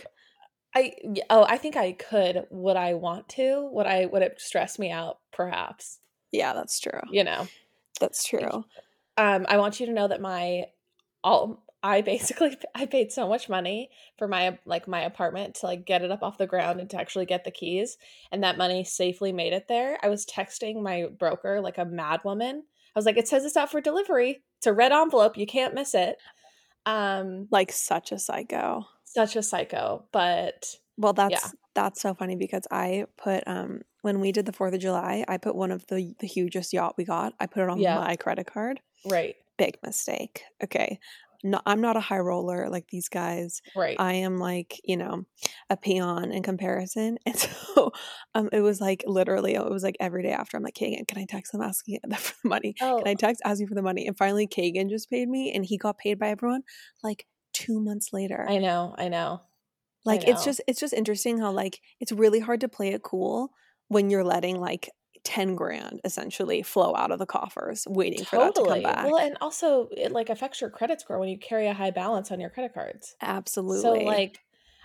I 0.76 0.94
oh 1.30 1.44
I 1.44 1.58
think 1.58 1.76
I 1.76 1.94
could. 1.94 2.46
Would 2.50 2.78
I 2.78 2.94
want 2.94 3.30
to? 3.30 3.70
Would 3.74 3.88
I? 3.88 4.06
Would 4.06 4.22
it 4.22 4.40
stress 4.40 4.80
me 4.80 4.92
out? 4.92 5.20
Perhaps. 5.32 6.00
yeah, 6.32 6.54
that's 6.54 6.80
true. 6.80 7.02
You 7.12 7.24
know. 7.24 7.48
That's 8.00 8.24
true. 8.24 8.64
um 9.18 9.46
i 9.50 9.58
want 9.58 9.80
you 9.80 9.88
to 9.88 9.92
know 9.92 10.08
that 10.08 10.22
my 10.22 10.66
all 11.24 11.64
i 11.84 12.02
basically 12.02 12.58
i 12.76 12.86
paid 12.86 13.12
so 13.12 13.28
much 13.28 13.50
money 13.50 13.90
for 14.18 14.28
my 14.28 14.58
like 14.66 14.88
my 14.88 15.02
apartment 15.02 15.56
to 15.56 15.66
like 15.66 15.86
get 15.86 16.02
it 16.02 16.12
up 16.12 16.24
off 16.24 16.38
the 16.38 16.48
ground 16.48 16.80
and 16.80 16.90
to 16.90 17.00
actually 17.00 17.26
get 17.26 17.44
the 17.44 17.52
keys 17.52 17.98
and 18.32 18.44
that 18.44 18.58
money 18.58 18.84
safely 18.84 19.32
made 19.32 19.54
it 19.54 19.68
there 19.68 19.98
i 20.04 20.10
was 20.10 20.26
texting 20.26 20.82
my 20.82 21.08
broker 21.20 21.62
like 21.62 21.78
a 21.78 21.86
mad 21.86 22.20
woman 22.24 22.64
i 22.96 23.00
was 23.00 23.06
like 23.06 23.18
it 23.18 23.28
says 23.28 23.46
it's 23.46 23.58
out 23.58 23.72
for 23.72 23.82
delivery 23.82 24.44
it's 24.58 24.68
a 24.68 24.74
red 24.74 24.92
envelope 24.92 25.38
you 25.38 25.46
can't 25.46 25.74
miss 25.76 25.94
it 25.94 26.18
um 26.86 27.48
Like 27.52 27.72
such 27.72 28.12
a 28.12 28.20
psycho. 28.20 28.86
such 29.04 29.36
a 29.36 29.44
psycho 29.44 30.06
but 30.12 30.76
Well, 30.98 31.14
yeah 31.14 31.38
that's 31.40 31.56
that's 31.76 32.02
so 32.02 32.14
funny 32.16 32.36
because 32.36 32.66
I 32.72 33.06
put 33.18 33.44
um 33.48 33.82
when 34.02 34.20
we 34.20 34.32
did 34.32 34.46
the 34.46 34.52
4th 34.54 34.74
of 34.74 34.80
July, 34.80 35.26
I 35.28 35.38
put 35.38 35.56
one 35.56 35.72
of 35.72 35.86
the 35.88 36.16
the 36.20 36.28
hugest 36.28 36.74
yacht 36.74 36.96
we 36.98 37.04
got. 37.06 37.34
I 37.40 37.46
put 37.46 37.64
it 37.64 37.70
on 37.70 37.80
yeah 37.80 38.00
my 38.00 38.16
credit 38.16 38.48
card. 38.52 38.80
right 39.06 39.36
Big 39.58 39.78
mistake. 39.84 40.44
Okay. 40.64 41.00
No, 41.44 41.62
I'm 41.66 41.82
not 41.82 41.98
a 41.98 42.02
high 42.02 42.20
roller 42.20 42.70
like 42.70 42.88
these 42.90 43.10
guys. 43.10 43.62
right 43.76 43.96
I 44.00 44.14
am 44.14 44.38
like, 44.38 44.80
you 44.84 44.98
know, 44.98 45.24
a 45.70 45.78
peon 45.78 46.32
in 46.32 46.44
comparison. 46.44 47.18
And 47.26 47.38
so 47.38 47.92
um 48.36 48.50
it 48.52 48.62
was 48.62 48.82
like 48.82 49.04
literally 49.06 49.56
it 49.56 49.70
was 49.70 49.84
like 49.84 49.98
every 50.00 50.24
day 50.24 50.32
after 50.32 50.58
I'm 50.58 50.64
like, 50.64 50.76
Kagan, 50.76 51.08
can 51.08 51.18
I 51.18 51.26
text 51.26 51.52
them 51.52 51.62
asking 51.62 52.00
for 52.18 52.34
the 52.44 52.50
money? 52.50 52.74
Can 52.74 52.88
oh 52.90 53.04
I 53.06 53.14
text 53.16 53.42
asking 53.46 53.68
for 53.68 53.76
the 53.76 53.82
money? 53.82 54.08
And 54.08 54.18
finally 54.18 54.48
Kagan 54.48 54.90
just 54.90 55.10
paid 55.10 55.28
me 55.30 55.52
and 55.54 55.66
he 55.66 55.78
got 55.78 55.98
paid 55.98 56.20
by 56.20 56.30
everyone 56.30 56.64
like 57.04 57.26
two 57.54 57.80
months 57.80 58.10
later. 58.14 58.46
i 58.48 58.58
know 58.58 58.94
i 58.98 59.08
know 59.08 59.42
i 59.42 59.44
Like 60.06 60.28
it's 60.28 60.44
just 60.46 60.62
it's 60.68 60.80
just 60.80 60.94
interesting 60.94 61.40
how 61.40 61.52
like 61.52 61.82
it's 62.00 62.12
really 62.12 62.40
hard 62.40 62.62
to 62.62 62.70
play 62.70 62.90
it 62.90 63.04
cool 63.04 63.52
when 63.88 64.10
you're 64.10 64.24
letting 64.24 64.60
like 64.60 64.90
10 65.24 65.56
grand 65.56 66.00
essentially 66.04 66.64
flow 66.64 66.96
out 66.96 67.12
of 67.12 67.20
the 67.20 67.26
coffers 67.26 67.86
waiting 67.90 68.24
for 68.24 68.38
that 68.38 68.56
to 68.56 68.62
come 68.62 68.66
totally 68.66 68.84
well 68.84 69.18
back. 69.18 69.26
and 69.26 69.38
also 69.42 69.90
it 69.92 70.12
like 70.12 70.30
affects 70.30 70.62
your 70.62 70.70
credit 70.70 71.02
score 71.02 71.20
when 71.20 71.30
you 71.30 71.38
carry 71.38 71.68
a 71.68 71.74
high 71.74 71.92
balance 71.92 72.32
on 72.32 72.40
your 72.40 72.50
credit 72.50 72.74
cards 72.74 73.16
Absolutely. 73.22 73.82
So 73.82 73.94
like 73.94 74.40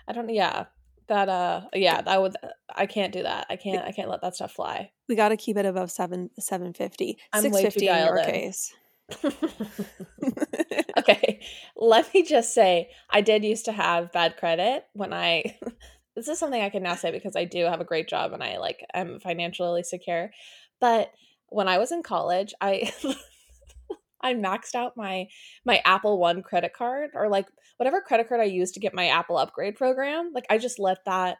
I 0.07 0.13
don't 0.13 0.29
yeah, 0.29 0.65
that 1.07 1.29
uh 1.29 1.61
yeah, 1.73 2.01
that 2.01 2.21
would 2.21 2.35
I 2.73 2.85
can't 2.85 3.13
do 3.13 3.23
that. 3.23 3.47
I 3.49 3.55
can't 3.55 3.85
I 3.85 3.91
can't 3.91 4.09
let 4.09 4.21
that 4.21 4.35
stuff 4.35 4.53
fly. 4.53 4.91
We 5.07 5.15
got 5.15 5.29
to 5.29 5.37
keep 5.37 5.57
it 5.57 5.65
above 5.65 5.91
7 5.91 6.29
750. 6.39 7.17
I'm 7.31 7.43
way 7.51 7.63
too 7.63 7.79
650 7.79 7.87
in 7.87 8.05
your 8.05 8.17
in. 8.17 8.25
case. 8.25 8.73
okay, 10.97 11.41
let 11.75 12.13
me 12.13 12.23
just 12.23 12.53
say 12.53 12.89
I 13.09 13.21
did 13.21 13.43
used 13.43 13.65
to 13.65 13.71
have 13.71 14.11
bad 14.11 14.37
credit 14.37 14.85
when 14.93 15.13
I 15.13 15.57
this 16.15 16.27
is 16.27 16.39
something 16.39 16.61
I 16.61 16.69
can 16.69 16.83
now 16.83 16.95
say 16.95 17.11
because 17.11 17.35
I 17.35 17.45
do 17.45 17.65
have 17.65 17.81
a 17.81 17.85
great 17.85 18.07
job 18.07 18.33
and 18.33 18.43
I 18.43 18.57
like 18.57 18.85
am 18.93 19.19
financially 19.19 19.83
secure. 19.83 20.31
But 20.79 21.11
when 21.49 21.67
I 21.67 21.77
was 21.77 21.91
in 21.91 22.03
college, 22.03 22.53
I 22.61 22.91
I 24.21 24.33
maxed 24.33 24.75
out 24.75 24.97
my 24.97 25.27
my 25.65 25.81
Apple 25.85 26.19
One 26.19 26.41
credit 26.41 26.73
card 26.73 27.11
or 27.13 27.29
like 27.29 27.47
whatever 27.77 28.01
credit 28.01 28.29
card 28.29 28.41
I 28.41 28.45
used 28.45 28.73
to 28.75 28.79
get 28.79 28.93
my 28.93 29.07
Apple 29.07 29.37
upgrade 29.37 29.75
program. 29.75 30.31
Like 30.33 30.45
I 30.49 30.57
just 30.57 30.79
let 30.79 31.03
that 31.05 31.37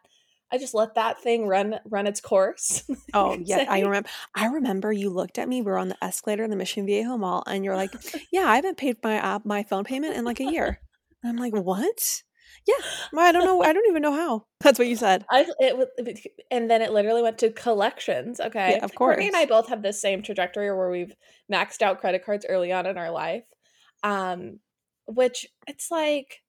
I 0.52 0.58
just 0.58 0.74
let 0.74 0.94
that 0.94 1.20
thing 1.20 1.48
run 1.48 1.80
run 1.86 2.06
its 2.06 2.20
course. 2.20 2.84
Oh, 3.16 3.38
yeah, 3.40 3.66
I 3.68 3.80
remember 3.80 4.08
I 4.34 4.46
remember 4.46 4.92
you 4.92 5.08
looked 5.08 5.38
at 5.38 5.48
me, 5.48 5.62
we 5.62 5.70
were 5.70 5.78
on 5.78 5.88
the 5.88 6.04
escalator 6.04 6.42
in 6.42 6.50
the 6.50 6.56
Mission 6.56 6.84
Viejo 6.84 7.16
Mall 7.16 7.44
and 7.46 7.64
you're 7.64 7.76
like, 7.76 7.92
"Yeah, 8.32 8.46
I 8.46 8.56
haven't 8.56 8.76
paid 8.76 8.96
my 9.04 9.14
app 9.14 9.44
my 9.44 9.62
phone 9.62 9.84
payment 9.84 10.16
in 10.16 10.24
like 10.24 10.40
a 10.40 10.50
year." 10.50 10.80
And 11.22 11.30
I'm 11.30 11.36
like, 11.36 11.54
"What?" 11.54 12.22
Yeah, 12.66 12.74
I 13.18 13.32
don't 13.32 13.44
know. 13.44 13.62
I 13.62 13.72
don't 13.72 13.86
even 13.88 14.02
know 14.02 14.12
how. 14.12 14.46
That's 14.60 14.78
what 14.78 14.88
you 14.88 14.96
said. 14.96 15.24
I 15.30 15.46
it 15.60 15.76
was 15.76 15.88
and 16.50 16.70
then 16.70 16.82
it 16.82 16.92
literally 16.92 17.22
went 17.22 17.38
to 17.38 17.50
collections. 17.50 18.38
Yeah, 18.40 18.46
Okay. 18.46 18.78
of 18.78 18.94
course. 18.94 19.16
Courtney 19.16 19.26
and 19.26 19.36
I 19.36 19.46
both 19.46 19.68
have 19.68 19.82
the 19.82 19.92
same 19.92 20.22
trajectory 20.22 20.74
where 20.74 20.90
we've 20.90 21.14
maxed 21.52 21.82
out 21.82 22.00
credit 22.00 22.24
cards 22.24 22.46
early 22.48 22.72
on 22.72 22.86
in 22.86 22.96
our 22.98 23.10
life. 23.10 23.44
Um 24.02 24.60
which 25.06 25.46
it's 25.66 25.90
like 25.90 26.40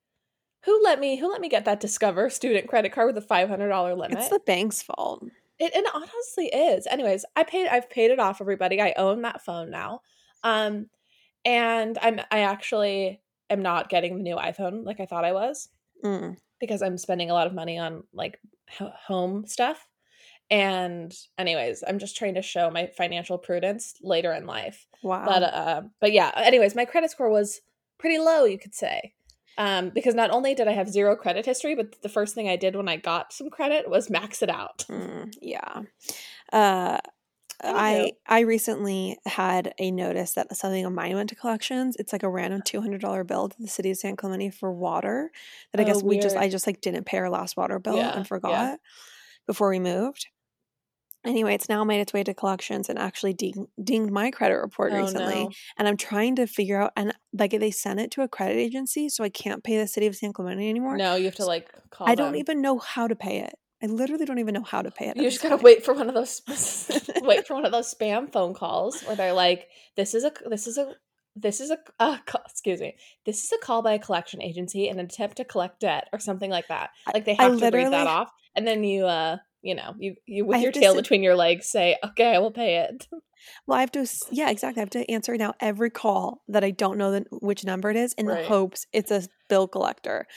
who 0.64 0.82
let 0.84 1.00
me 1.00 1.18
who 1.18 1.30
let 1.30 1.42
me 1.42 1.50
get 1.50 1.66
that 1.66 1.80
Discover 1.80 2.30
student 2.30 2.68
credit 2.68 2.92
card 2.92 3.14
with 3.14 3.24
a 3.24 3.28
$500 3.28 3.98
limit? 3.98 4.18
It's 4.18 4.30
the 4.30 4.40
bank's 4.46 4.82
fault. 4.82 5.24
It, 5.60 5.76
it 5.76 5.86
honestly 5.94 6.48
is. 6.48 6.88
Anyways, 6.88 7.26
I 7.36 7.44
paid 7.44 7.68
I've 7.68 7.90
paid 7.90 8.12
it 8.12 8.20
off 8.20 8.42
everybody. 8.42 8.82
I 8.82 8.94
own 8.98 9.22
that 9.24 9.44
phone 9.44 9.70
now. 9.70 10.02
Um 10.44 10.88
and 11.44 11.98
I'm 12.02 12.20
I 12.32 12.40
actually 12.40 13.22
am 13.50 13.62
not 13.62 13.90
getting 13.90 14.18
the 14.18 14.24
new 14.24 14.38
iPhone 14.38 14.86
like 14.86 15.00
I 15.00 15.06
thought 15.06 15.26
I 15.26 15.34
was 15.34 15.70
Mm, 16.04 16.38
because 16.60 16.82
I'm 16.82 16.98
spending 16.98 17.30
a 17.30 17.34
lot 17.34 17.48
of 17.48 17.54
money 17.54 17.78
on 17.78 18.04
like 18.14 18.40
h- 18.80 18.90
home 19.08 19.46
stuff. 19.46 19.88
And 20.52 21.12
anyways, 21.40 21.84
I'm 21.88 21.98
just 21.98 22.16
trying 22.16 22.36
to 22.36 22.42
show 22.42 22.70
my 22.70 22.88
financial 22.96 23.38
prudence 23.38 23.96
later 24.02 24.32
in 24.32 24.46
life. 24.46 24.86
Wow. 25.02 25.26
But 25.26 25.44
uh 25.44 25.82
but 26.00 26.12
yeah, 26.12 26.32
anyways, 26.36 26.76
my 26.76 26.86
credit 26.86 27.12
score 27.12 27.30
was 27.30 27.62
pretty 27.98 28.20
low, 28.20 28.46
you 28.46 28.60
could 28.60 28.76
say. 28.76 29.14
Um 29.58 29.90
because 29.90 30.14
not 30.14 30.30
only 30.32 30.54
did 30.54 30.68
I 30.68 30.74
have 30.74 30.90
zero 30.90 31.16
credit 31.16 31.46
history, 31.46 31.76
but 31.76 32.02
the 32.04 32.10
first 32.10 32.36
thing 32.36 32.48
I 32.48 32.58
did 32.58 32.76
when 32.76 32.88
I 32.88 32.98
got 32.98 33.34
some 33.34 33.50
credit 33.50 33.90
was 33.90 34.10
max 34.10 34.44
it 34.44 34.50
out. 34.50 34.86
Mm, 34.88 35.34
yeah. 35.42 35.82
Uh 36.54 37.00
I 37.64 38.14
I 38.28 38.42
recently 38.42 39.18
had 39.26 39.74
a 39.80 39.92
notice 39.92 40.34
that 40.34 40.56
something 40.56 40.86
of 40.86 40.94
mine 40.94 41.16
went 41.16 41.30
to 41.30 41.36
collections. 41.36 41.96
It's 41.98 42.14
like 42.14 42.24
a 42.24 42.30
random 42.30 42.58
uh-huh. 42.58 42.64
two 42.66 42.82
hundred 42.82 43.02
dollar 43.02 43.24
bill 43.24 43.50
to 43.50 43.56
the 43.60 43.68
city 43.68 43.92
of 43.92 43.98
San 43.98 44.16
Clemente 44.16 44.50
for 44.50 44.72
water 44.72 45.32
that 45.72 45.80
I 45.80 45.84
oh 45.84 45.88
guess 45.88 46.04
we 46.04 46.20
just 46.20 46.36
I 46.36 46.50
just 46.50 46.68
like 46.68 46.82
didn't 46.82 47.06
pay 47.06 47.18
our 47.18 47.30
last 47.30 47.58
water 47.58 47.80
bill 47.80 47.98
Yeah, 47.98 48.10
and 48.10 48.20
yeah. 48.20 48.24
forgot 48.24 48.80
before 49.48 49.70
we 49.70 49.80
moved. 49.80 50.28
Anyway, 51.26 51.56
it's 51.56 51.70
now 51.70 51.84
made 51.84 52.02
its 52.02 52.14
way 52.14 52.24
to 52.24 52.36
collections 52.36 52.88
and 52.88 53.00
actually 53.00 53.34
ding, 53.34 53.66
dinged 53.84 54.12
my 54.12 54.30
credit 54.30 54.58
report 54.58 54.94
Oh 54.94 55.02
recently. 55.02 55.46
no. 55.46 55.52
And 55.76 55.88
I'm 55.88 55.98
trying 55.98 56.36
to 56.36 56.46
figure 56.46 56.80
out 56.80 56.92
and 56.96 57.14
like 57.34 57.52
they 57.52 57.72
sent 57.72 58.00
it 58.00 58.12
to 58.12 58.22
a 58.22 58.28
credit 58.28 58.58
agency, 58.58 59.10
so 59.10 59.24
I 59.24 59.30
can't 59.30 59.64
pay 59.64 59.78
the 59.78 59.88
city 59.88 60.06
of 60.06 60.16
San 60.16 60.34
Clemente 60.34 60.70
anymore. 60.70 60.98
No, 60.98 61.16
you 61.16 61.26
have 61.26 61.36
to 61.36 61.46
like 61.46 61.72
call 61.90 62.08
I 62.08 62.14
don't 62.16 62.36
even 62.36 62.62
know 62.62 62.78
how 62.78 63.08
to 63.08 63.16
pay 63.16 63.40
it. 63.40 63.56
I 63.84 63.88
literally 63.88 64.26
don't 64.26 64.40
even 64.40 64.54
know 64.54 64.64
how 64.64 64.82
to 64.82 64.92
pay 64.92 65.08
it. 65.08 65.18
You 65.18 65.24
just 65.24 65.42
gotta 65.44 65.58
wait 65.58 65.84
for 65.84 65.94
one 65.94 66.08
of 66.08 66.16
those 66.16 66.42
wait 67.22 67.46
for 67.46 67.56
one 67.56 67.66
of 67.66 67.72
those 67.72 67.94
spam 67.94 68.32
phone 68.32 68.54
calls 68.54 69.02
where 69.04 69.16
they're 69.16 69.34
like, 69.34 69.68
"This 69.96 70.14
is 70.14 70.24
a 70.24 70.32
this 70.50 70.66
is 70.66 70.78
a 70.78 70.96
this 71.36 71.60
is 71.60 71.70
a 71.70 71.78
uh, 72.00 72.18
excuse 72.46 72.80
me 72.80 72.96
this 73.26 73.44
is 73.44 73.52
a 73.52 73.58
call 73.58 73.82
by 73.82 73.94
a 73.94 74.00
collection 74.00 74.42
agency 74.42 74.88
in 74.88 75.00
an 75.00 75.06
attempt 75.06 75.38
to 75.38 75.46
collect 75.46 75.82
debt 75.82 76.08
or 76.14 76.20
something 76.20 76.50
like 76.50 76.68
that 76.68 76.92
like 77.14 77.26
they 77.26 77.34
have 77.34 77.54
I 77.62 77.70
to 77.70 77.78
read 77.78 77.92
that 77.92 78.08
off 78.08 78.32
and 78.56 78.66
then 78.66 78.84
you 78.84 79.06
uh 79.06 79.38
you 79.62 79.76
know 79.76 79.94
you 79.98 80.16
you 80.26 80.46
with 80.46 80.58
I 80.58 80.62
your 80.62 80.72
tail 80.72 80.94
sit- 80.94 81.04
between 81.04 81.24
your 81.24 81.36
legs 81.36 81.68
say 81.68 81.98
okay 82.04 82.34
i 82.36 82.40
will 82.40 82.52
pay 82.52 82.78
it 82.78 83.08
well 83.68 83.78
i 83.78 83.82
have 83.82 83.92
to 83.92 84.08
yeah 84.32 84.50
exactly 84.50 84.80
i 84.80 84.84
have 84.84 84.90
to 84.92 85.12
answer 85.12 85.36
now 85.38 85.54
every 85.60 85.90
call 85.90 86.42
that 86.48 86.64
i 86.64 86.72
don't 86.72 86.98
know 86.98 87.12
the, 87.12 87.26
which 87.32 87.66
number 87.66 87.90
it 87.90 87.98
is 87.98 88.14
in 88.14 88.28
right. 88.28 88.44
the 88.44 88.48
hopes 88.48 88.86
it's 88.94 89.12
a 89.12 89.24
bill 89.50 89.68
collector 89.68 90.28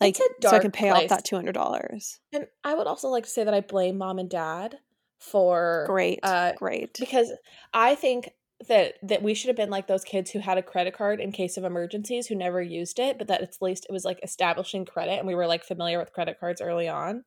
like 0.00 0.16
so 0.16 0.50
i 0.50 0.58
can 0.58 0.70
pay 0.70 0.90
place. 0.90 1.10
off 1.10 1.24
that 1.24 1.26
$200 1.26 2.18
and 2.32 2.46
i 2.64 2.74
would 2.74 2.86
also 2.86 3.08
like 3.08 3.24
to 3.24 3.30
say 3.30 3.44
that 3.44 3.54
i 3.54 3.60
blame 3.60 3.98
mom 3.98 4.18
and 4.18 4.30
dad 4.30 4.78
for 5.18 5.84
great 5.86 6.20
uh 6.22 6.52
great. 6.58 6.96
because 6.98 7.32
i 7.72 7.94
think 7.94 8.30
that 8.68 8.94
that 9.02 9.22
we 9.22 9.34
should 9.34 9.48
have 9.48 9.56
been 9.56 9.70
like 9.70 9.86
those 9.86 10.04
kids 10.04 10.30
who 10.30 10.38
had 10.38 10.56
a 10.56 10.62
credit 10.62 10.96
card 10.96 11.20
in 11.20 11.30
case 11.30 11.56
of 11.56 11.64
emergencies 11.64 12.26
who 12.26 12.34
never 12.34 12.62
used 12.62 12.98
it 12.98 13.18
but 13.18 13.28
that 13.28 13.42
at 13.42 13.56
least 13.60 13.86
it 13.88 13.92
was 13.92 14.04
like 14.04 14.18
establishing 14.22 14.84
credit 14.84 15.18
and 15.18 15.26
we 15.26 15.34
were 15.34 15.46
like 15.46 15.64
familiar 15.64 15.98
with 15.98 16.12
credit 16.12 16.38
cards 16.40 16.60
early 16.60 16.88
on. 16.88 17.24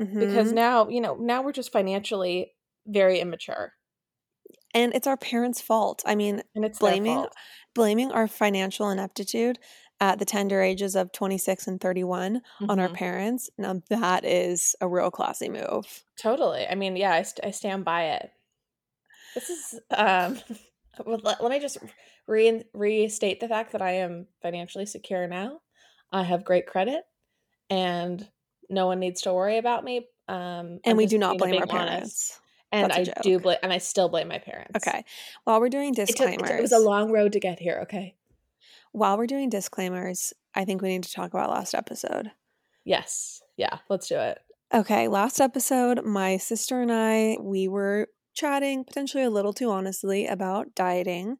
Mm-hmm. 0.00 0.18
because 0.18 0.52
now 0.52 0.88
you 0.88 1.00
know 1.00 1.14
now 1.16 1.42
we're 1.42 1.52
just 1.52 1.72
financially 1.72 2.52
very 2.86 3.20
immature. 3.20 3.74
And 4.72 4.94
it's 4.94 5.06
our 5.06 5.16
parents 5.16 5.60
fault. 5.60 6.02
I 6.06 6.14
mean 6.14 6.42
and 6.54 6.64
it's 6.64 6.78
blaming 6.78 7.26
blaming 7.74 8.10
our 8.10 8.26
financial 8.26 8.88
ineptitude 8.88 9.58
at 10.00 10.18
the 10.18 10.24
tender 10.24 10.62
ages 10.62 10.96
of 10.96 11.12
26 11.12 11.66
and 11.66 11.80
31 11.80 12.36
mm-hmm. 12.36 12.70
on 12.70 12.80
our 12.80 12.86
mm-hmm. 12.86 12.96
parents 12.96 13.50
now 13.58 13.80
that 13.88 14.24
is 14.24 14.74
a 14.80 14.88
real 14.88 15.10
classy 15.10 15.48
move 15.48 16.04
totally 16.18 16.66
i 16.66 16.74
mean 16.74 16.96
yeah 16.96 17.12
i, 17.12 17.22
st- 17.22 17.46
I 17.46 17.50
stand 17.50 17.84
by 17.84 18.04
it 18.04 18.30
this 19.34 19.50
is 19.50 19.80
um 19.96 20.38
let, 21.06 21.42
let 21.42 21.50
me 21.50 21.60
just 21.60 21.78
re- 22.26 22.64
restate 22.72 23.40
the 23.40 23.48
fact 23.48 23.72
that 23.72 23.82
I 23.82 23.96
am 23.96 24.26
financially 24.42 24.86
secure 24.86 25.26
now. 25.26 25.60
I 26.12 26.22
have 26.22 26.44
great 26.44 26.66
credit 26.66 27.02
and 27.68 28.26
no 28.68 28.86
one 28.86 29.00
needs 29.00 29.22
to 29.22 29.34
worry 29.34 29.58
about 29.58 29.84
me. 29.84 30.06
Um, 30.28 30.80
and 30.84 30.96
we 30.96 31.06
do 31.06 31.18
not 31.18 31.38
blame 31.38 31.60
our 31.60 31.66
parents. 31.66 31.92
Honest. 31.92 32.40
And 32.72 32.92
I 32.92 33.02
do 33.22 33.40
blame, 33.40 33.58
and 33.64 33.72
I 33.72 33.78
still 33.78 34.08
blame 34.08 34.28
my 34.28 34.38
parents. 34.38 34.76
Okay. 34.76 35.04
While 35.42 35.60
we're 35.60 35.70
doing 35.70 35.92
disclaimers, 35.92 36.34
it, 36.34 36.38
took, 36.38 36.50
it 36.50 36.62
was 36.62 36.70
a 36.70 36.78
long 36.78 37.10
road 37.10 37.32
to 37.32 37.40
get 37.40 37.58
here. 37.58 37.80
Okay. 37.82 38.14
While 38.92 39.18
we're 39.18 39.26
doing 39.26 39.50
disclaimers, 39.50 40.32
I 40.54 40.64
think 40.64 40.82
we 40.82 40.88
need 40.88 41.04
to 41.04 41.12
talk 41.12 41.32
about 41.32 41.50
last 41.50 41.74
episode. 41.74 42.32
Yes. 42.84 43.40
Yeah. 43.56 43.78
Let's 43.88 44.08
do 44.08 44.18
it. 44.18 44.38
Okay. 44.72 45.08
Last 45.08 45.40
episode, 45.40 46.04
my 46.04 46.36
sister 46.36 46.80
and 46.80 46.92
I, 46.92 47.36
we 47.40 47.68
were 47.68 48.08
chatting, 48.34 48.84
potentially 48.84 49.24
a 49.24 49.30
little 49.30 49.52
too 49.52 49.70
honestly, 49.70 50.26
about 50.26 50.74
dieting. 50.74 51.36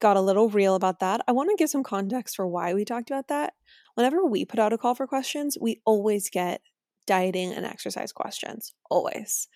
Got 0.00 0.16
a 0.16 0.20
little 0.20 0.48
real 0.48 0.74
about 0.74 1.00
that. 1.00 1.22
I 1.26 1.32
want 1.32 1.50
to 1.50 1.56
give 1.56 1.70
some 1.70 1.82
context 1.82 2.36
for 2.36 2.46
why 2.46 2.74
we 2.74 2.84
talked 2.84 3.10
about 3.10 3.28
that. 3.28 3.54
Whenever 3.94 4.24
we 4.26 4.44
put 4.44 4.60
out 4.60 4.72
a 4.72 4.78
call 4.78 4.94
for 4.94 5.06
questions, 5.06 5.56
we 5.60 5.80
always 5.86 6.28
get 6.28 6.60
dieting 7.06 7.52
and 7.52 7.64
exercise 7.64 8.12
questions. 8.12 8.74
Always. 8.90 9.48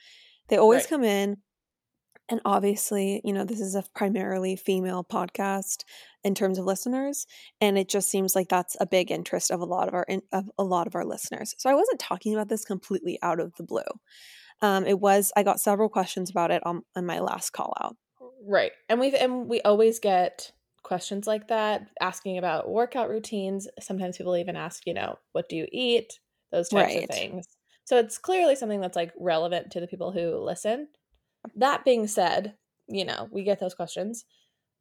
They 0.49 0.57
always 0.57 0.83
right. 0.83 0.89
come 0.89 1.05
in. 1.05 1.37
And 2.31 2.41
obviously, 2.45 3.21
you 3.25 3.33
know, 3.33 3.45
this 3.45 3.61
is 3.61 3.75
a 3.75 3.83
primarily 3.95 4.55
female 4.55 5.05
podcast 5.05 5.83
in 6.23 6.35
terms 6.35 6.59
of 6.59 6.65
listeners, 6.65 7.27
and 7.61 7.77
it 7.77 7.89
just 7.89 8.09
seems 8.09 8.37
like 8.37 8.49
that's 8.49 8.77
a 8.81 8.87
big 8.87 9.11
interest 9.11 9.51
of 9.51 9.61
a 9.61 9.65
lot 9.65 9.89
of 9.89 9.95
our 9.95 10.07
of 10.33 10.49
a 10.57 10.65
lot 10.65 10.87
of 10.87 10.95
our 10.95 11.05
listeners. 11.05 11.55
So 11.59 11.69
I 11.69 11.75
wasn't 11.75 11.99
talking 11.99 12.33
about 12.33 12.49
this 12.49 12.65
completely 12.65 13.19
out 13.21 13.41
of 13.41 13.55
the 13.57 13.65
blue. 13.65 13.83
Um, 14.63 14.87
it 14.87 15.01
was 15.01 15.33
I 15.37 15.43
got 15.43 15.61
several 15.61 15.89
questions 15.89 16.31
about 16.31 16.53
it 16.53 16.65
on, 16.65 16.83
on 16.95 17.05
my 17.05 17.19
last 17.19 17.51
call 17.51 17.75
out. 17.83 17.97
Right, 18.47 18.73
and 18.89 19.01
we've 19.01 19.15
and 19.15 19.49
we 19.49 19.61
always 19.63 19.99
get 19.99 20.53
questions 20.83 21.27
like 21.27 21.49
that 21.49 21.89
asking 22.01 22.39
about 22.39 22.71
workout 22.71 23.11
routines. 23.11 23.67
Sometimes 23.81 24.17
people 24.17 24.37
even 24.37 24.57
ask, 24.57 24.87
you 24.87 24.95
know, 24.95 25.19
what 25.33 25.49
do 25.49 25.57
you 25.57 25.67
eat? 25.73 26.21
Those 26.53 26.69
types 26.69 26.95
right. 26.95 27.05
of 27.05 27.11
things. 27.11 27.47
So 27.85 27.99
it's 27.99 28.19
clearly 28.19 28.55
something 28.55 28.81
that's 28.81 28.97
like 28.97 29.13
relevant 29.19 29.73
to 29.73 29.81
the 29.81 29.87
people 29.87 30.13
who 30.13 30.37
listen. 30.39 30.89
That 31.57 31.85
being 31.85 32.07
said, 32.07 32.55
you 32.89 33.05
know, 33.05 33.29
we 33.31 33.45
get 33.45 33.61
those 33.61 33.75
questions. 33.75 34.25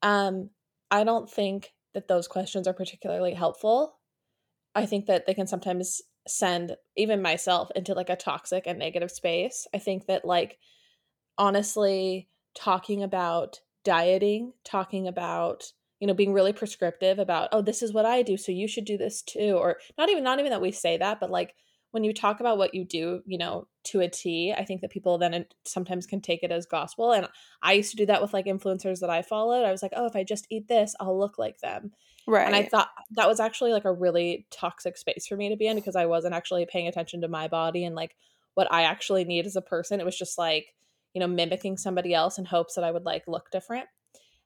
Um, 0.01 0.49
I 0.91 1.03
don't 1.03 1.29
think 1.29 1.73
that 1.93 2.07
those 2.07 2.27
questions 2.27 2.67
are 2.67 2.73
particularly 2.73 3.33
helpful. 3.33 3.97
I 4.75 4.85
think 4.85 5.07
that 5.07 5.25
they 5.25 5.33
can 5.33 5.47
sometimes 5.47 6.01
send 6.27 6.75
even 6.95 7.21
myself 7.21 7.69
into 7.75 7.93
like 7.93 8.09
a 8.09 8.15
toxic 8.15 8.65
and 8.67 8.77
negative 8.79 9.11
space. 9.11 9.67
I 9.73 9.79
think 9.79 10.05
that 10.07 10.25
like 10.25 10.57
honestly 11.37 12.29
talking 12.55 13.03
about 13.03 13.59
dieting, 13.83 14.53
talking 14.63 15.07
about 15.07 15.71
you 15.99 16.07
know 16.07 16.13
being 16.13 16.33
really 16.33 16.53
prescriptive 16.53 17.19
about 17.19 17.49
oh 17.51 17.61
this 17.61 17.81
is 17.81 17.93
what 17.93 18.05
I 18.05 18.21
do 18.21 18.37
so 18.37 18.51
you 18.51 18.67
should 18.67 18.85
do 18.85 18.97
this 18.97 19.21
too 19.21 19.57
or 19.57 19.77
not 19.97 20.09
even 20.09 20.23
not 20.23 20.39
even 20.39 20.51
that 20.51 20.61
we 20.61 20.71
say 20.71 20.97
that 20.97 21.19
but 21.19 21.29
like 21.29 21.55
when 21.91 22.03
you 22.03 22.13
talk 22.13 22.39
about 22.39 22.57
what 22.57 22.75
you 22.75 22.85
do, 22.85 23.21
you 23.25 23.37
know, 23.37 23.67
to 23.85 24.01
a 24.01 24.07
T, 24.07 24.53
I 24.55 24.63
think 24.63 24.81
that 24.81 24.91
people 24.91 25.17
then 25.17 25.45
sometimes 25.65 26.05
can 26.05 26.21
take 26.21 26.43
it 26.43 26.51
as 26.51 26.65
gospel. 26.65 27.11
And 27.11 27.27
I 27.63 27.73
used 27.73 27.91
to 27.91 27.97
do 27.97 28.05
that 28.07 28.21
with 28.21 28.33
like 28.33 28.45
influencers 28.45 28.99
that 28.99 29.09
I 29.09 29.21
followed. 29.23 29.65
I 29.65 29.71
was 29.71 29.81
like, 29.81 29.93
oh, 29.95 30.05
if 30.05 30.15
I 30.15 30.23
just 30.23 30.45
eat 30.49 30.67
this, 30.67 30.95
I'll 30.99 31.17
look 31.17 31.39
like 31.39 31.59
them. 31.59 31.91
Right. 32.27 32.45
And 32.45 32.55
I 32.55 32.63
thought 32.63 32.89
that 33.11 33.27
was 33.27 33.39
actually 33.39 33.73
like 33.73 33.85
a 33.85 33.91
really 33.91 34.45
toxic 34.51 34.97
space 34.97 35.25
for 35.25 35.35
me 35.35 35.49
to 35.49 35.55
be 35.55 35.65
in 35.65 35.75
because 35.75 35.95
I 35.95 36.05
wasn't 36.05 36.35
actually 36.35 36.67
paying 36.67 36.87
attention 36.87 37.21
to 37.21 37.27
my 37.27 37.47
body 37.47 37.85
and 37.85 37.95
like 37.95 38.15
what 38.53 38.71
I 38.71 38.83
actually 38.83 39.23
need 39.23 39.47
as 39.47 39.55
a 39.55 39.61
person. 39.61 39.99
It 39.99 40.05
was 40.05 40.17
just 40.17 40.37
like, 40.37 40.75
you 41.13 41.19
know, 41.19 41.27
mimicking 41.27 41.77
somebody 41.77 42.13
else 42.13 42.37
in 42.37 42.45
hopes 42.45 42.75
that 42.75 42.83
I 42.83 42.91
would 42.91 43.05
like 43.05 43.23
look 43.27 43.49
different. 43.49 43.87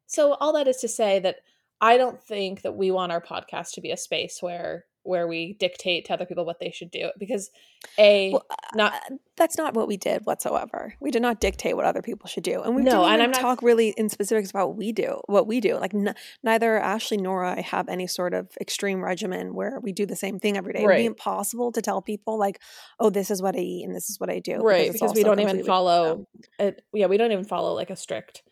So, 0.05 0.33
all 0.35 0.53
that 0.53 0.67
is 0.67 0.77
to 0.77 0.87
say 0.87 1.19
that 1.19 1.37
I 1.81 1.97
don't 1.97 2.21
think 2.23 2.61
that 2.61 2.75
we 2.75 2.91
want 2.91 3.11
our 3.11 3.21
podcast 3.21 3.71
to 3.73 3.81
be 3.81 3.91
a 3.91 3.97
space 3.97 4.41
where 4.41 4.85
where 5.03 5.27
we 5.27 5.53
dictate 5.59 6.05
to 6.05 6.13
other 6.13 6.25
people 6.25 6.45
what 6.45 6.59
they 6.59 6.71
should 6.71 6.89
do 6.89 7.11
because 7.19 7.51
a 7.99 8.31
well, 8.31 8.45
not 8.73 8.93
uh, 8.93 9.15
that's 9.35 9.57
not 9.57 9.73
what 9.73 9.87
we 9.87 9.97
did 9.97 10.25
whatsoever 10.25 10.95
we 11.01 11.11
did 11.11 11.21
not 11.21 11.39
dictate 11.39 11.75
what 11.75 11.85
other 11.85 12.01
people 12.01 12.27
should 12.27 12.43
do 12.43 12.61
and 12.61 12.75
we 12.75 12.81
no 12.81 13.03
and 13.03 13.21
i'm 13.21 13.31
not 13.31 13.41
talk 13.41 13.61
really 13.61 13.89
in 13.97 14.07
specifics 14.07 14.49
about 14.49 14.69
what 14.69 14.77
we 14.77 14.91
do 14.91 15.19
what 15.25 15.45
we 15.45 15.59
do 15.59 15.75
like 15.77 15.93
n- 15.93 16.15
neither 16.41 16.79
ashley 16.79 17.17
nor 17.17 17.43
i 17.43 17.59
have 17.59 17.89
any 17.89 18.07
sort 18.07 18.33
of 18.33 18.49
extreme 18.61 19.03
regimen 19.03 19.53
where 19.53 19.79
we 19.81 19.91
do 19.91 20.05
the 20.05 20.15
same 20.15 20.39
thing 20.39 20.57
every 20.57 20.73
day 20.73 20.85
right. 20.85 20.95
it 20.95 20.97
would 20.97 21.01
be 21.01 21.05
impossible 21.05 21.71
to 21.71 21.81
tell 21.81 22.01
people 22.01 22.39
like 22.39 22.59
oh 22.99 23.09
this 23.09 23.29
is 23.29 23.41
what 23.41 23.55
i 23.55 23.59
eat 23.59 23.85
and 23.85 23.95
this 23.95 24.09
is 24.09 24.19
what 24.19 24.29
i 24.29 24.39
do 24.39 24.57
right 24.61 24.91
because, 24.91 25.11
because 25.11 25.15
we 25.15 25.23
don't 25.23 25.39
even 25.39 25.63
follow 25.65 26.25
it 26.59 26.81
yeah 26.93 27.07
we 27.07 27.17
don't 27.17 27.31
even 27.31 27.45
follow 27.45 27.73
like 27.73 27.89
a 27.89 27.95
strict 27.95 28.43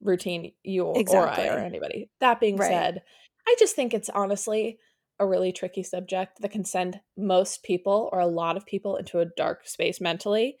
routine 0.00 0.52
you 0.62 0.92
exactly. 0.94 1.48
or 1.48 1.52
i 1.52 1.54
or 1.54 1.58
anybody 1.58 2.08
that 2.20 2.38
being 2.38 2.56
right. 2.56 2.68
said 2.68 3.02
i 3.48 3.56
just 3.58 3.74
think 3.74 3.92
it's 3.92 4.10
honestly 4.10 4.78
a 5.18 5.26
really 5.26 5.52
tricky 5.52 5.82
subject 5.82 6.40
that 6.40 6.50
can 6.50 6.64
send 6.64 7.00
most 7.16 7.62
people 7.62 8.08
or 8.12 8.20
a 8.20 8.26
lot 8.26 8.56
of 8.56 8.66
people 8.66 8.96
into 8.96 9.20
a 9.20 9.26
dark 9.36 9.66
space 9.66 10.00
mentally. 10.00 10.56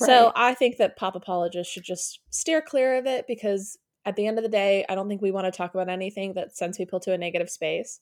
Right. 0.00 0.06
So 0.06 0.32
I 0.34 0.54
think 0.54 0.76
that 0.76 0.96
pop 0.96 1.14
apologists 1.14 1.72
should 1.72 1.84
just 1.84 2.20
steer 2.30 2.62
clear 2.62 2.96
of 2.96 3.06
it 3.06 3.26
because 3.26 3.78
at 4.04 4.16
the 4.16 4.26
end 4.26 4.38
of 4.38 4.44
the 4.44 4.50
day, 4.50 4.86
I 4.88 4.94
don't 4.94 5.08
think 5.08 5.20
we 5.20 5.30
want 5.30 5.46
to 5.46 5.56
talk 5.56 5.74
about 5.74 5.88
anything 5.88 6.34
that 6.34 6.56
sends 6.56 6.78
people 6.78 7.00
to 7.00 7.12
a 7.12 7.18
negative 7.18 7.50
space. 7.50 8.00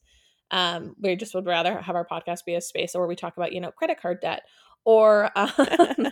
Um, 0.51 0.95
we 1.01 1.15
just 1.17 1.35
would 1.35 1.45
rather 1.45 1.81
have 1.81 1.95
our 1.95 2.07
podcast 2.07 2.45
be 2.45 2.55
a 2.55 2.61
space 2.61 2.93
where 2.93 3.07
we 3.07 3.15
talk 3.15 3.35
about, 3.35 3.51
you 3.51 3.59
know, 3.59 3.71
credit 3.71 3.99
card 4.01 4.21
debt 4.21 4.43
or, 4.85 5.29
um, 5.35 5.51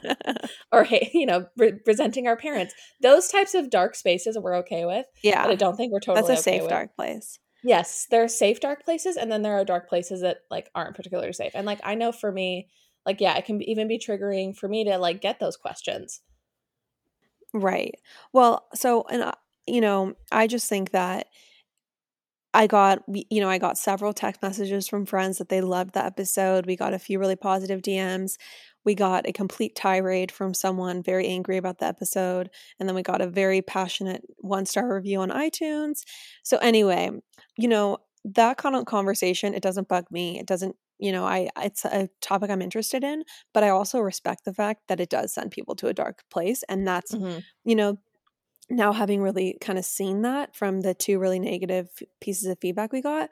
or 0.73 0.83
hey, 0.83 1.09
you 1.13 1.25
know, 1.25 1.45
re- 1.55 1.79
presenting 1.85 2.27
our 2.27 2.35
parents. 2.35 2.73
Those 3.01 3.29
types 3.29 3.53
of 3.53 3.69
dark 3.69 3.95
spaces 3.95 4.37
we're 4.37 4.57
okay 4.57 4.83
with. 4.83 5.05
Yeah, 5.23 5.43
but 5.43 5.51
I 5.51 5.55
don't 5.55 5.77
think 5.77 5.93
we're 5.93 6.01
totally. 6.01 6.27
That's 6.27 6.45
a 6.45 6.49
okay 6.49 6.59
safe 6.59 6.69
dark 6.69 6.95
place 6.97 7.39
yes 7.65 8.07
there 8.11 8.23
are 8.23 8.27
safe 8.27 8.59
dark 8.59 8.85
places 8.85 9.17
and 9.17 9.31
then 9.31 9.41
there 9.41 9.53
are 9.53 9.65
dark 9.65 9.89
places 9.89 10.21
that 10.21 10.41
like 10.51 10.69
aren't 10.75 10.95
particularly 10.95 11.33
safe 11.33 11.51
and 11.55 11.65
like 11.65 11.79
i 11.83 11.95
know 11.95 12.11
for 12.11 12.31
me 12.31 12.67
like 13.05 13.19
yeah 13.19 13.35
it 13.35 13.45
can 13.45 13.61
even 13.63 13.87
be 13.87 13.97
triggering 13.97 14.55
for 14.55 14.67
me 14.67 14.83
to 14.83 14.97
like 14.97 15.19
get 15.19 15.39
those 15.39 15.57
questions 15.57 16.21
right 17.53 17.95
well 18.33 18.67
so 18.73 19.03
and 19.09 19.23
uh, 19.23 19.31
you 19.65 19.81
know 19.81 20.13
i 20.31 20.45
just 20.45 20.69
think 20.69 20.91
that 20.91 21.27
I 22.55 22.67
got, 22.67 23.03
you 23.09 23.41
know, 23.41 23.49
I 23.49 23.57
got 23.57 23.77
several 23.77 24.13
text 24.13 24.41
messages 24.41 24.87
from 24.87 25.05
friends 25.05 25.39
that 25.39 25.49
they 25.49 25.59
loved 25.59 25.93
the 25.93 26.05
episode. 26.05 26.65
We 26.65 26.77
got 26.77 26.93
a 26.93 26.99
few 26.99 27.19
really 27.19 27.35
positive 27.35 27.81
DMs. 27.81 28.37
We 28.85 28.95
got 28.95 29.27
a 29.27 29.33
complete 29.33 29.75
tirade 29.75 30.31
from 30.31 30.53
someone 30.53 31.03
very 31.03 31.27
angry 31.27 31.57
about 31.57 31.79
the 31.79 31.85
episode. 31.85 32.49
And 32.79 32.87
then 32.87 32.95
we 32.95 33.01
got 33.01 33.21
a 33.21 33.27
very 33.27 33.61
passionate 33.61 34.23
one 34.37 34.65
star 34.65 34.93
review 34.93 35.19
on 35.19 35.29
iTunes. 35.29 36.03
So, 36.43 36.57
anyway, 36.57 37.11
you 37.57 37.67
know, 37.67 37.97
that 38.23 38.57
kind 38.57 38.75
of 38.75 38.85
conversation, 38.85 39.53
it 39.53 39.63
doesn't 39.63 39.87
bug 39.87 40.05
me. 40.11 40.39
It 40.39 40.45
doesn't, 40.45 40.75
you 40.99 41.11
know, 41.11 41.25
I 41.25 41.49
it's 41.61 41.85
a 41.85 42.09
topic 42.21 42.49
I'm 42.49 42.61
interested 42.61 43.03
in, 43.03 43.23
but 43.53 43.63
I 43.63 43.69
also 43.69 43.99
respect 43.99 44.45
the 44.45 44.53
fact 44.53 44.83
that 44.87 44.99
it 44.99 45.09
does 45.09 45.33
send 45.33 45.51
people 45.51 45.75
to 45.75 45.87
a 45.87 45.93
dark 45.93 46.23
place. 46.31 46.63
And 46.69 46.87
that's, 46.87 47.13
mm-hmm. 47.13 47.39
you 47.63 47.75
know, 47.75 47.97
now 48.69 48.93
having 48.93 49.21
really 49.21 49.57
kind 49.61 49.77
of 49.77 49.85
seen 49.85 50.23
that 50.23 50.55
from 50.55 50.81
the 50.81 50.93
two 50.93 51.19
really 51.19 51.39
negative 51.39 51.89
pieces 52.19 52.47
of 52.47 52.57
feedback 52.59 52.91
we 52.91 53.01
got, 53.01 53.29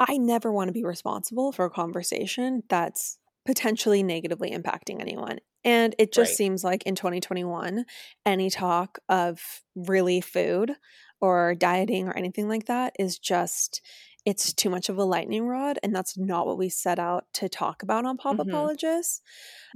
I 0.00 0.16
never 0.16 0.52
want 0.52 0.68
to 0.68 0.72
be 0.72 0.84
responsible 0.84 1.52
for 1.52 1.64
a 1.64 1.70
conversation 1.70 2.62
that's 2.68 3.18
potentially 3.44 4.02
negatively 4.02 4.50
impacting 4.50 5.00
anyone. 5.00 5.38
And 5.64 5.94
it 5.98 6.12
just 6.12 6.30
Right. 6.30 6.36
seems 6.36 6.64
like 6.64 6.82
in 6.84 6.94
2021, 6.94 7.84
any 8.26 8.50
talk 8.50 8.98
of 9.08 9.62
really 9.74 10.20
food 10.20 10.76
or 11.20 11.54
dieting 11.54 12.08
or 12.08 12.16
anything 12.16 12.48
like 12.48 12.66
that 12.66 12.94
is 12.98 13.18
just 13.18 13.80
it's 14.24 14.52
too 14.52 14.70
much 14.70 14.88
of 14.88 14.98
a 14.98 15.04
lightning 15.04 15.46
rod 15.48 15.78
and 15.82 15.94
that's 15.94 16.16
not 16.16 16.46
what 16.46 16.56
we 16.56 16.68
set 16.68 16.98
out 17.00 17.24
to 17.34 17.48
talk 17.48 17.82
about 17.82 18.04
on 18.04 18.16
pop 18.16 18.36
Mhm. 18.36 18.42
apologists 18.48 19.20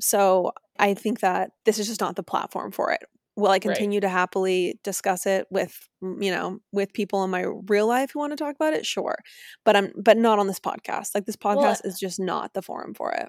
so 0.00 0.52
i 0.78 0.94
think 0.94 1.20
that 1.20 1.50
this 1.64 1.78
is 1.78 1.86
just 1.86 2.00
not 2.00 2.16
the 2.16 2.22
platform 2.22 2.70
for 2.72 2.92
it 2.92 3.02
will 3.36 3.48
i 3.50 3.54
Right. 3.54 3.62
continue 3.62 4.00
to 4.00 4.08
happily 4.08 4.78
discuss 4.84 5.26
it 5.26 5.46
with 5.50 5.88
you 6.02 6.30
know 6.30 6.60
with 6.72 6.92
people 6.92 7.24
in 7.24 7.30
my 7.30 7.44
real 7.68 7.86
life 7.86 8.12
who 8.12 8.18
want 8.20 8.32
to 8.32 8.36
talk 8.36 8.54
about 8.54 8.72
it 8.74 8.86
sure 8.86 9.16
but 9.64 9.76
i'm 9.76 9.92
but 9.96 10.16
not 10.16 10.38
on 10.38 10.46
this 10.46 10.60
podcast 10.60 11.10
like 11.14 11.26
this 11.26 11.36
Well, 11.52 11.58
podcast 11.58 11.84
is 11.84 11.98
just 11.98 12.20
not 12.20 12.54
the 12.54 12.62
forum 12.62 12.94
for 12.94 13.12
it 13.12 13.28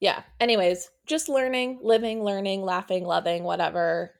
Yeah. 0.00 0.22
Anyways, 0.40 0.90
just 1.06 1.28
learning, 1.28 1.80
living, 1.82 2.22
learning, 2.22 2.62
laughing, 2.62 3.04
loving, 3.04 3.44
whatever. 3.44 4.12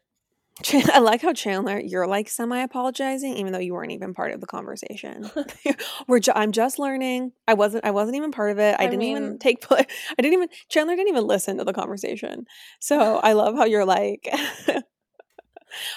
I 0.93 0.99
like 0.99 1.23
how 1.23 1.33
Chandler, 1.33 1.79
you're 1.79 2.09
like 2.09 2.29
semi 2.29 2.61
apologizing, 2.61 3.35
even 3.35 3.53
though 3.53 3.61
you 3.61 3.75
weren't 3.75 3.93
even 3.93 4.13
part 4.13 4.33
of 4.33 4.41
the 4.41 4.47
conversation. 4.47 5.31
We're 6.09 6.19
ju- 6.19 6.33
I'm 6.35 6.51
just 6.51 6.81
learning. 6.81 7.33
I 7.47 7.55
wasn't. 7.55 7.85
I 7.85 7.93
wasn't 7.93 8.17
even 8.17 8.33
part 8.33 8.51
of 8.51 8.59
it. 8.59 8.75
I, 8.79 8.85
I 8.85 8.87
didn't 8.89 9.03
even 9.05 9.39
take. 9.39 9.61
pla- 9.61 9.77
I 10.19 10.23
didn't 10.23 10.33
even. 10.33 10.49
Chandler 10.69 10.97
didn't 10.97 11.11
even 11.11 11.27
listen 11.27 11.59
to 11.59 11.65
the 11.65 11.73
conversation. 11.73 12.47
So 12.81 13.19
I 13.19 13.35
love 13.35 13.57
how 13.57 13.67
you're 13.67 13.85
like. 13.85 14.29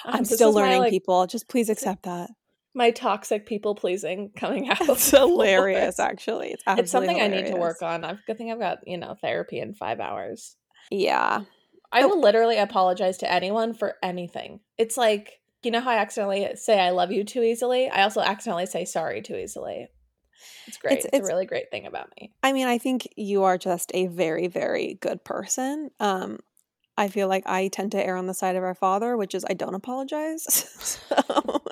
I'm 0.04 0.18
Um, 0.18 0.24
still 0.24 0.50
is 0.50 0.54
my, 0.54 0.62
learning, 0.62 0.80
like, 0.80 0.90
people. 0.90 1.26
Just 1.26 1.48
please 1.48 1.70
accept 1.70 2.04
that. 2.04 2.30
My 2.74 2.90
toxic 2.90 3.46
people 3.46 3.74
pleasing 3.74 4.30
coming 4.36 4.68
out. 4.70 4.80
It's 4.80 5.10
hilarious. 5.10 5.98
Actually, 5.98 6.52
it's 6.52 6.62
absolutely 6.66 6.82
It's 6.82 6.92
something 6.92 7.20
I 7.20 7.28
need 7.28 7.46
to 7.52 7.56
work 7.58 7.82
on. 7.82 8.04
I've, 8.04 8.24
good 8.26 8.38
thing 8.38 8.50
I've 8.50 8.58
got, 8.58 8.78
you 8.86 8.96
know, 8.96 9.14
therapy 9.20 9.58
in 9.58 9.74
five 9.74 10.00
hours. 10.00 10.56
Yeah. 10.90 11.42
I 11.92 12.06
will 12.06 12.20
literally 12.20 12.56
apologize 12.56 13.18
to 13.18 13.30
anyone 13.30 13.74
for 13.74 13.96
anything. 14.02 14.60
It's 14.78 14.96
like, 14.96 15.40
you 15.62 15.70
know 15.70 15.80
how 15.80 15.90
I 15.90 15.98
accidentally 15.98 16.48
say 16.56 16.80
I 16.80 16.90
love 16.90 17.12
you 17.12 17.22
too 17.24 17.42
easily? 17.42 17.90
I 17.90 18.02
also 18.02 18.20
accidentally 18.22 18.66
say 18.66 18.86
sorry 18.86 19.20
too 19.20 19.36
easily. 19.36 19.88
It's 20.66 20.78
great. 20.78 20.98
It's, 20.98 21.04
it's- 21.06 21.22
a 21.22 21.24
really 21.26 21.44
great 21.46 21.70
thing 21.70 21.86
about 21.86 22.08
me. 22.18 22.32
I 22.42 22.52
mean, 22.52 22.66
I 22.66 22.78
think 22.78 23.06
you 23.16 23.42
are 23.44 23.58
just 23.58 23.90
a 23.94 24.06
very, 24.06 24.48
very 24.48 24.94
good 25.00 25.22
person. 25.24 25.90
Um, 26.00 26.40
I 26.96 27.08
feel 27.08 27.28
like 27.28 27.44
I 27.46 27.68
tend 27.68 27.92
to 27.92 28.04
err 28.06 28.16
on 28.16 28.26
the 28.26 28.34
side 28.34 28.56
of 28.56 28.62
our 28.62 28.74
father, 28.74 29.16
which 29.16 29.34
is 29.34 29.44
I 29.48 29.54
don't 29.54 29.74
apologize. 29.74 30.42
so 31.08 31.62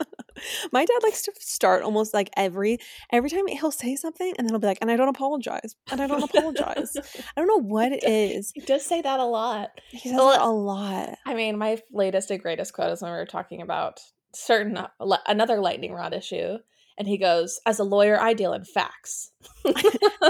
my 0.73 0.85
dad 0.87 1.03
likes 1.03 1.23
to 1.23 1.33
start 1.39 1.83
almost 1.83 2.15
like 2.15 2.31
every 2.37 2.79
every 3.13 3.29
time 3.29 3.47
he'll 3.49 3.71
say 3.71 3.97
something 3.97 4.33
and 4.39 4.47
then 4.49 4.53
he'll 4.55 4.61
be 4.61 4.67
like, 4.67 4.79
and 4.81 4.91
I 4.91 4.97
don't 4.97 5.09
apologize. 5.09 5.77
And 5.91 6.01
I 6.01 6.07
don't 6.07 6.23
apologize. 6.23 6.97
I 7.37 7.41
don't 7.41 7.47
know 7.49 7.61
what 7.69 7.93
it 7.93 8.03
is. 8.05 8.51
he 8.55 8.63
does 8.63 8.85
say 8.85 9.03
that 9.03 9.21
a 9.21 9.25
lot. 9.25 9.71
He 9.91 10.09
says 10.09 10.17
Well, 10.17 10.33
it 10.33 10.41
a 10.41 10.49
lot. 10.49 11.19
I 11.27 11.35
mean, 11.35 11.59
my 11.59 11.79
latest 11.93 12.31
and 12.31 12.41
greatest 12.41 12.73
quote 12.73 12.91
is 12.93 13.03
when 13.03 13.13
we 13.13 13.19
were 13.19 13.27
talking 13.27 13.61
about 13.61 14.01
certain 14.35 14.77
uh, 14.79 14.89
another 15.27 15.61
lightning 15.61 15.93
rod 15.93 16.15
issue, 16.15 16.57
and 16.97 17.07
he 17.09 17.19
goes, 17.19 17.61
"As 17.67 17.79
a 17.79 17.85
lawyer, 17.85 18.19
I 18.21 18.33
deal 18.33 18.53
in 18.55 18.65
facts." 18.65 19.33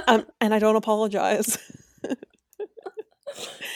Um, 0.06 0.24
and 0.40 0.54
I 0.54 0.58
don't 0.58 0.76
apologize. 0.76 1.58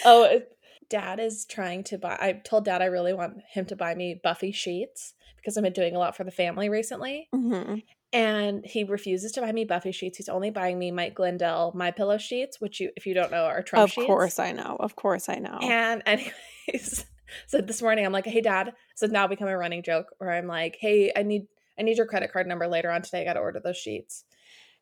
oh, 0.04 0.24
it- 0.24 0.50
Dad 0.88 1.20
is 1.20 1.44
trying 1.44 1.84
to 1.84 1.98
buy. 1.98 2.16
I 2.20 2.32
told 2.32 2.64
Dad 2.64 2.82
I 2.82 2.86
really 2.86 3.12
want 3.12 3.42
him 3.52 3.64
to 3.66 3.76
buy 3.76 3.94
me 3.94 4.20
Buffy 4.22 4.52
sheets 4.52 5.14
because 5.36 5.56
I've 5.56 5.64
been 5.64 5.72
doing 5.72 5.94
a 5.94 5.98
lot 5.98 6.16
for 6.16 6.24
the 6.24 6.30
family 6.30 6.68
recently, 6.68 7.28
Mhm. 7.34 7.82
and 8.12 8.64
he 8.64 8.84
refuses 8.84 9.32
to 9.32 9.40
buy 9.40 9.52
me 9.52 9.64
Buffy 9.64 9.92
sheets. 9.92 10.16
He's 10.18 10.28
only 10.28 10.50
buying 10.50 10.78
me 10.78 10.90
Mike 10.90 11.18
Lindell 11.18 11.72
My 11.74 11.90
Pillow 11.90 12.16
sheets, 12.18 12.60
which 12.60 12.80
you, 12.80 12.90
if 12.96 13.06
you 13.06 13.14
don't 13.14 13.30
know, 13.30 13.44
are 13.44 13.62
Trump 13.62 13.84
Of 13.84 13.92
sheets. 13.92 14.06
course 14.06 14.38
I 14.38 14.52
know. 14.52 14.76
Of 14.80 14.96
course 14.96 15.28
I 15.28 15.36
know. 15.36 15.58
And 15.62 16.02
anyways, 16.06 17.04
so 17.46 17.60
this 17.60 17.82
morning 17.82 18.06
I'm 18.06 18.12
like, 18.12 18.26
"Hey, 18.26 18.40
Dad." 18.40 18.72
So 18.94 19.06
now 19.06 19.26
become 19.26 19.48
a 19.48 19.56
running 19.58 19.82
joke 19.82 20.14
where 20.18 20.30
I'm 20.32 20.46
like, 20.46 20.76
"Hey, 20.80 21.12
I 21.14 21.22
need 21.22 21.46
I 21.78 21.82
need 21.82 21.96
your 21.96 22.06
credit 22.06 22.32
card 22.32 22.46
number 22.46 22.68
later 22.68 22.90
on 22.90 23.02
today. 23.02 23.22
I 23.22 23.24
got 23.24 23.34
to 23.34 23.40
order 23.40 23.60
those 23.60 23.76
sheets." 23.76 24.24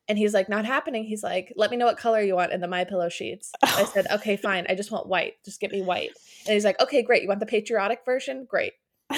And 0.07 0.17
he's 0.17 0.33
like, 0.33 0.49
"Not 0.49 0.65
happening." 0.65 1.05
He's 1.05 1.23
like, 1.23 1.53
"Let 1.55 1.71
me 1.71 1.77
know 1.77 1.85
what 1.85 1.97
color 1.97 2.21
you 2.21 2.35
want 2.35 2.51
in 2.51 2.59
the 2.61 2.67
My 2.67 2.83
Pillow 2.83 3.09
sheets." 3.09 3.51
I 3.61 3.85
said, 3.85 4.05
"Okay, 4.11 4.35
fine. 4.35 4.65
I 4.67 4.75
just 4.75 4.91
want 4.91 5.07
white. 5.07 5.35
Just 5.45 5.59
get 5.61 5.71
me 5.71 5.81
white." 5.81 6.11
And 6.45 6.53
he's 6.53 6.65
like, 6.65 6.79
"Okay, 6.81 7.01
great. 7.03 7.21
You 7.21 7.27
want 7.29 7.39
the 7.39 7.45
patriotic 7.45 7.99
version? 8.05 8.45
Great." 8.49 8.73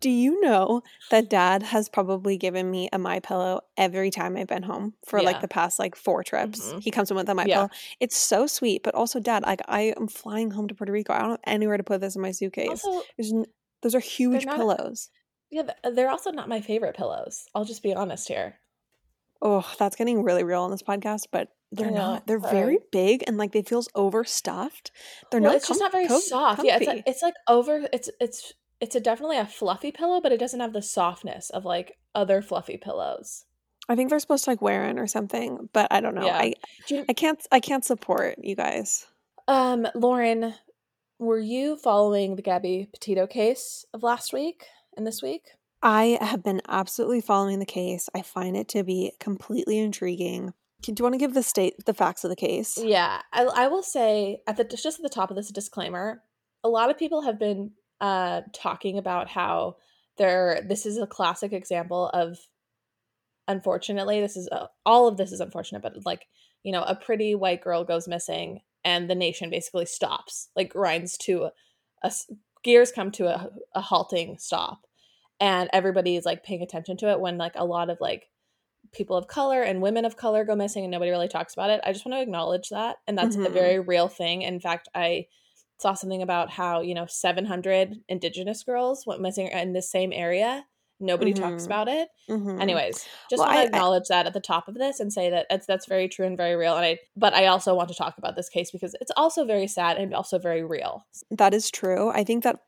Do 0.00 0.10
you 0.10 0.40
know 0.40 0.82
that 1.10 1.28
dad 1.28 1.64
has 1.64 1.88
probably 1.88 2.36
given 2.36 2.70
me 2.70 2.88
a 2.92 2.98
my 2.98 3.18
pillow 3.18 3.62
every 3.76 4.10
time 4.12 4.36
I've 4.36 4.46
been 4.46 4.62
home 4.62 4.94
for 5.04 5.18
Yeah. 5.18 5.24
like 5.26 5.40
the 5.40 5.48
past 5.48 5.80
like 5.80 5.96
four 5.96 6.22
trips? 6.22 6.60
Mhm. 6.72 6.80
He 6.84 6.92
comes 6.92 7.10
in 7.10 7.16
with 7.16 7.28
a 7.28 7.34
my 7.34 7.44
Yeah. 7.46 7.54
pillow. 7.56 7.68
It's 7.98 8.16
so 8.16 8.46
sweet, 8.46 8.84
but 8.84 8.94
also 8.94 9.18
dad, 9.18 9.42
like 9.42 9.60
I 9.66 9.92
am 9.98 10.06
flying 10.06 10.52
home 10.52 10.68
to 10.68 10.74
Puerto 10.76 10.92
Rico. 10.92 11.12
I 11.12 11.18
don't 11.18 11.30
have 11.30 11.40
anywhere 11.48 11.78
to 11.78 11.82
put 11.82 12.00
this 12.00 12.14
in 12.14 12.22
my 12.22 12.30
suitcase. 12.30 12.84
Also, 12.84 13.02
There's 13.16 13.32
n- 13.32 13.46
those 13.82 13.96
are 13.96 14.00
huge 14.00 14.46
not- 14.46 14.54
pillows. 14.56 15.10
yeah, 15.50 15.62
they're 15.82 16.10
also 16.10 16.30
not 16.30 16.48
my 16.48 16.60
favorite 16.60 16.94
pillows. 16.96 17.46
I'll 17.52 17.64
just 17.64 17.82
be 17.82 17.92
honest 17.92 18.28
here. 18.28 18.60
Oh, 19.40 19.68
that's 19.78 19.96
getting 19.96 20.22
really 20.22 20.44
real 20.44 20.62
on 20.62 20.70
this 20.70 20.82
podcast, 20.82 21.26
but 21.30 21.48
they're 21.70 21.90
not. 21.90 22.26
They're 22.26 22.40
very 22.40 22.78
big 22.90 23.24
and 23.26 23.36
like 23.36 23.52
they 23.52 23.62
feels 23.62 23.88
overstuffed. 23.94 24.90
They're 25.30 25.40
well, 25.40 25.52
not. 25.52 25.56
it's 25.56 25.68
just 25.68 25.80
not 25.80 25.92
very 25.92 26.08
soft. 26.08 26.64
Yeah, 26.64 26.76
it's 26.78 26.86
like, 26.86 27.02
it's 27.06 27.22
like 27.22 27.34
over. 27.46 27.88
It's 27.92 28.10
it's 28.20 28.54
it's 28.80 28.96
a 28.96 29.00
definitely 29.00 29.38
a 29.38 29.46
fluffy 29.46 29.92
pillow, 29.92 30.20
but 30.20 30.32
it 30.32 30.40
doesn't 30.40 30.60
have 30.60 30.72
the 30.72 30.82
softness 30.82 31.50
of 31.50 31.64
like 31.64 31.98
other 32.14 32.42
fluffy 32.42 32.78
pillows. 32.78 33.44
I 33.88 33.96
think 33.96 34.10
they're 34.10 34.18
supposed 34.18 34.44
to 34.44 34.50
like 34.50 34.62
wear 34.62 34.84
in 34.84 34.98
or 34.98 35.06
something, 35.06 35.68
but 35.72 35.88
I 35.90 36.00
don't 36.00 36.14
know. 36.14 36.26
Yeah. 36.26 36.38
I 36.38 36.54
you, 36.88 37.04
I 37.08 37.12
can't. 37.12 37.40
I 37.52 37.60
can't 37.60 37.84
support 37.84 38.36
you 38.42 38.56
guys. 38.56 39.06
um, 39.46 39.86
Lauren, 39.94 40.54
were 41.18 41.38
you 41.38 41.76
following 41.76 42.36
the 42.36 42.42
Gabby 42.42 42.88
Petito 42.92 43.26
case 43.26 43.84
of 43.92 44.02
last 44.02 44.32
week 44.32 44.64
and 44.96 45.06
this 45.06 45.22
week? 45.22 45.42
I 45.82 46.18
have 46.20 46.42
been 46.42 46.60
absolutely 46.68 47.20
following 47.20 47.58
the 47.58 47.66
case. 47.66 48.08
I 48.14 48.22
find 48.22 48.56
it 48.56 48.68
to 48.68 48.82
be 48.82 49.12
completely 49.20 49.78
intriguing. 49.78 50.52
Do 50.82 50.94
you 50.96 51.02
want 51.02 51.14
to 51.14 51.18
give 51.18 51.34
the 51.34 51.42
state 51.42 51.84
the 51.86 51.94
facts 51.94 52.24
of 52.24 52.30
the 52.30 52.36
case? 52.36 52.78
Yeah, 52.78 53.20
I, 53.32 53.44
I 53.44 53.66
will 53.68 53.82
say 53.82 54.40
at 54.46 54.56
the 54.56 54.64
just 54.64 54.98
at 54.98 55.02
the 55.02 55.08
top 55.08 55.30
of 55.30 55.36
this 55.36 55.50
disclaimer, 55.50 56.22
a 56.62 56.68
lot 56.68 56.90
of 56.90 56.98
people 56.98 57.22
have 57.22 57.38
been 57.38 57.72
uh 58.00 58.42
talking 58.52 58.96
about 58.96 59.28
how 59.28 59.76
there 60.18 60.64
this 60.68 60.86
is 60.86 60.98
a 60.98 61.06
classic 61.06 61.52
example 61.52 62.08
of 62.10 62.38
unfortunately 63.48 64.20
this 64.20 64.36
is 64.36 64.48
a, 64.52 64.68
all 64.84 65.08
of 65.08 65.16
this 65.16 65.32
is 65.32 65.40
unfortunate 65.40 65.82
but 65.82 65.94
like 66.04 66.26
you 66.62 66.70
know 66.70 66.82
a 66.82 66.94
pretty 66.94 67.34
white 67.34 67.60
girl 67.60 67.82
goes 67.82 68.06
missing 68.06 68.60
and 68.84 69.08
the 69.10 69.14
nation 69.14 69.50
basically 69.50 69.86
stops 69.86 70.48
like 70.54 70.70
grinds 70.70 71.16
to 71.16 71.44
a, 72.04 72.06
s- 72.06 72.30
gears 72.62 72.92
come 72.92 73.10
to 73.10 73.26
a, 73.26 73.48
a 73.74 73.80
halting 73.80 74.36
stop 74.38 74.82
and 75.40 75.68
everybody 75.72 76.16
is 76.16 76.24
like 76.24 76.44
paying 76.44 76.62
attention 76.62 76.96
to 76.98 77.10
it 77.10 77.20
when 77.20 77.38
like 77.38 77.52
a 77.56 77.64
lot 77.64 77.90
of 77.90 77.98
like 78.00 78.28
people 78.92 79.16
of 79.16 79.26
color 79.28 79.62
and 79.62 79.82
women 79.82 80.04
of 80.04 80.16
color 80.16 80.44
go 80.44 80.54
missing 80.56 80.84
and 80.84 80.90
nobody 80.90 81.10
really 81.10 81.28
talks 81.28 81.52
about 81.52 81.70
it. 81.70 81.80
I 81.84 81.92
just 81.92 82.06
want 82.06 82.16
to 82.16 82.22
acknowledge 82.22 82.70
that. 82.70 82.96
And 83.06 83.18
that's 83.18 83.36
a 83.36 83.40
Mhm. 83.40 83.52
very 83.52 83.78
real 83.80 84.08
thing. 84.08 84.42
In 84.42 84.60
fact, 84.60 84.88
I 84.94 85.26
saw 85.78 85.92
something 85.94 86.22
about 86.22 86.50
how, 86.50 86.80
you 86.80 86.94
know, 86.94 87.06
700 87.06 88.02
indigenous 88.08 88.62
girls 88.64 89.06
went 89.06 89.20
missing 89.20 89.48
in 89.48 89.74
the 89.74 89.82
same 89.82 90.12
area. 90.12 90.64
Nobody 91.00 91.32
talks 91.32 91.62
Mhm. 91.62 91.66
about 91.66 91.88
it. 91.88 92.08
Mhm. 92.28 92.60
Anyways, 92.60 93.06
just 93.30 93.38
Well, 93.38 93.46
want 93.46 93.58
I- 93.58 93.60
I- 93.60 93.62
to 93.66 93.68
acknowledge 93.68 94.08
that 94.08 94.26
at 94.26 94.32
the 94.32 94.40
top 94.40 94.66
of 94.66 94.74
this 94.74 94.98
and 94.98 95.12
say 95.12 95.30
that 95.30 95.46
that's, 95.48 95.66
that's 95.66 95.86
very 95.86 96.08
true 96.08 96.26
and 96.26 96.36
very 96.36 96.56
real. 96.56 96.74
And 96.74 96.84
I, 96.84 96.98
but 97.14 97.34
I 97.34 97.46
also 97.46 97.74
want 97.74 97.88
to 97.90 97.94
talk 97.94 98.18
about 98.18 98.34
this 98.34 98.48
case 98.48 98.72
because 98.72 98.96
it's 99.00 99.12
also 99.16 99.44
very 99.44 99.68
sad 99.68 99.98
and 99.98 100.12
also 100.14 100.38
very 100.40 100.64
real. 100.64 101.06
that 101.30 101.54
is 101.54 101.70
true. 101.70 102.08
I 102.10 102.24
think 102.24 102.42
that 102.42 102.58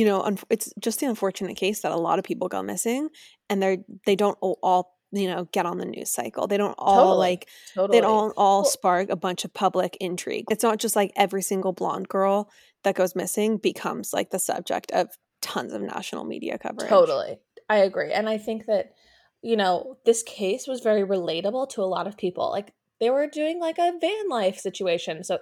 you 0.00 0.06
know 0.06 0.22
un- 0.22 0.38
it's 0.48 0.72
just 0.80 1.00
the 1.00 1.06
unfortunate 1.06 1.58
case 1.58 1.82
that 1.82 1.92
a 1.92 1.96
lot 1.96 2.18
of 2.18 2.24
people 2.24 2.48
go 2.48 2.62
missing, 2.62 3.10
and 3.50 3.62
they're 3.62 3.76
they 4.06 4.16
don't 4.16 4.38
all, 4.40 4.96
you 5.12 5.28
know 5.28 5.46
get 5.52 5.66
on 5.66 5.76
the 5.76 5.84
news 5.84 6.10
cycle. 6.10 6.46
They 6.46 6.56
don't 6.56 6.74
all 6.78 7.08
Totally. 7.08 7.18
like 7.18 7.48
Totally. 7.74 7.98
they 7.98 8.00
don't 8.00 8.32
all 8.34 8.64
spark 8.64 9.10
a 9.10 9.16
bunch 9.16 9.44
of 9.44 9.52
public 9.52 9.98
intrigue. 10.00 10.46
It's 10.50 10.62
not 10.62 10.78
just 10.78 10.96
like 10.96 11.12
every 11.16 11.42
single 11.42 11.74
blonde 11.74 12.08
girl 12.08 12.50
that 12.82 12.94
goes 12.94 13.14
missing 13.14 13.58
becomes 13.58 14.14
like 14.14 14.30
the 14.30 14.38
subject 14.38 14.90
of 14.92 15.08
tons 15.42 15.74
of 15.74 15.82
national 15.82 16.24
media 16.24 16.56
coverage. 16.56 16.88
Totally. 16.88 17.38
I 17.68 17.78
agree. 17.78 18.10
And 18.10 18.26
I 18.26 18.38
think 18.38 18.64
that, 18.66 18.94
you 19.42 19.56
know, 19.56 19.98
this 20.06 20.22
case 20.22 20.66
was 20.66 20.80
very 20.80 21.02
relatable 21.02 21.68
to 21.70 21.82
a 21.82 21.84
lot 21.84 22.06
of 22.06 22.16
people. 22.16 22.48
Like 22.48 22.72
they 23.00 23.10
were 23.10 23.26
doing 23.26 23.60
like 23.60 23.76
a 23.76 23.92
van 24.00 24.28
life 24.30 24.58
situation. 24.58 25.24
So 25.24 25.40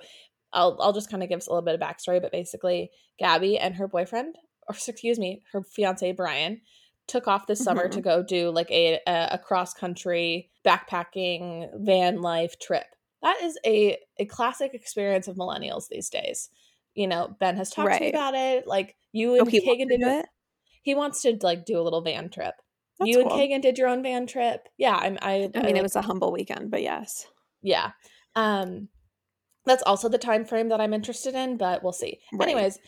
I'll 0.52 0.76
I'll 0.80 0.92
just 0.92 1.10
kind 1.10 1.22
of 1.22 1.28
give 1.28 1.40
a 1.46 1.50
little 1.50 1.62
bit 1.62 1.74
of 1.74 1.80
backstory, 1.80 2.20
but 2.20 2.32
basically 2.32 2.90
Gabby 3.18 3.58
and 3.58 3.74
her 3.76 3.88
boyfriend, 3.88 4.36
or 4.68 4.74
excuse 4.74 5.18
me, 5.18 5.42
her 5.52 5.62
fiance 5.62 6.12
Brian, 6.12 6.60
took 7.06 7.26
off 7.26 7.46
this 7.46 7.62
summer 7.62 7.88
to 7.88 8.00
go 8.00 8.22
do 8.22 8.50
like 8.50 8.70
a 8.70 9.00
a, 9.06 9.38
cross 9.38 9.74
country 9.74 10.50
backpacking 10.64 11.68
van 11.74 12.20
life 12.20 12.58
trip. 12.58 12.86
That 13.22 13.40
is 13.42 13.58
a 13.64 13.98
a 14.18 14.26
classic 14.26 14.74
experience 14.74 15.28
of 15.28 15.36
millennials 15.36 15.88
these 15.88 16.10
days. 16.10 16.50
You 16.94 17.06
know, 17.06 17.36
Ben 17.40 17.56
has 17.56 17.70
talked 17.70 17.94
to 17.94 18.00
me 18.00 18.10
about 18.10 18.34
it. 18.34 18.66
Like 18.66 18.96
you 19.12 19.32
Oh, 19.32 19.38
and 19.40 19.52
wants 19.52 19.66
Kagan 19.66 19.88
did 19.88 20.02
it 20.02 20.26
he 20.88 20.94
wants 20.94 21.20
to 21.20 21.36
like 21.42 21.66
do 21.66 21.78
a 21.78 21.82
little 21.82 22.00
van 22.00 22.30
trip. 22.30 22.54
That's 22.98 23.10
you 23.10 23.20
and. 23.20 23.30
Kagan 23.30 23.60
did 23.60 23.76
your 23.76 23.88
own 23.88 24.02
van 24.02 24.26
trip. 24.26 24.68
Yeah, 24.78 24.96
I'm. 24.96 25.18
I. 25.20 25.50
I 25.54 25.62
mean, 25.62 25.76
it 25.76 25.82
was 25.82 25.96
a 25.96 26.02
humble 26.02 26.32
weekend, 26.32 26.70
but 26.70 26.82
yes. 26.82 27.26
Yeah. 27.60 27.90
Um, 28.34 28.88
That's 29.66 29.82
also 29.82 30.08
the 30.08 30.16
time 30.16 30.46
frame 30.46 30.70
that 30.70 30.80
I'm 30.80 30.94
interested 30.94 31.34
in, 31.34 31.58
but 31.58 31.82
we'll 31.82 31.92
see. 31.92 32.20
Right. 32.32 32.48
Anyways, 32.48 32.78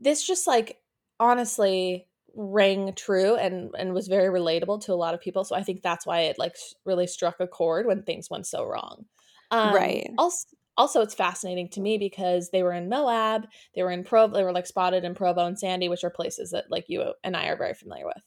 this 0.00 0.26
just 0.26 0.48
like 0.48 0.78
honestly 1.22 2.08
rang 2.36 2.94
true 2.94 3.36
and 3.36 3.72
and 3.78 3.94
was 3.94 4.08
very 4.08 4.28
relatable 4.28 4.82
to 4.84 4.94
a 4.94 4.96
lot 4.96 5.14
of 5.14 5.20
people. 5.22 5.44
So 5.44 5.56
I 5.56 5.64
think 5.64 5.82
that's 5.82 6.06
why 6.06 6.22
it 6.22 6.38
like 6.38 6.56
really 6.86 7.06
struck 7.08 7.40
a 7.40 7.48
chord 7.48 7.86
when 7.86 8.04
things 8.04 8.30
went 8.30 8.46
so 8.48 8.66
wrong. 8.66 9.06
Um 9.52 10.02
Right. 10.02 10.08
also 10.18 10.46
also 10.78 11.02
it's 11.02 11.14
fascinating 11.14 11.68
to 11.70 11.80
me 11.82 11.98
because 11.98 12.50
they 12.50 12.62
were 12.64 12.72
in 12.72 12.88
Moab, 12.90 13.46
they 13.74 13.82
were 13.84 13.90
in 13.92 14.04
Provo, 14.04 14.34
they 14.34 14.44
were 14.44 14.52
like 14.52 14.66
spotted 14.66 15.04
in 15.04 15.14
Provo 15.14 15.46
and 15.46 15.58
Sandy, 15.58 15.88
which 15.90 16.04
are 16.04 16.10
places 16.10 16.50
that 16.52 16.70
like 16.70 16.86
you 16.88 17.14
and 17.24 17.36
I 17.36 17.48
are 17.48 17.56
very 17.58 17.74
familiar 17.74 18.06
with. 18.06 18.22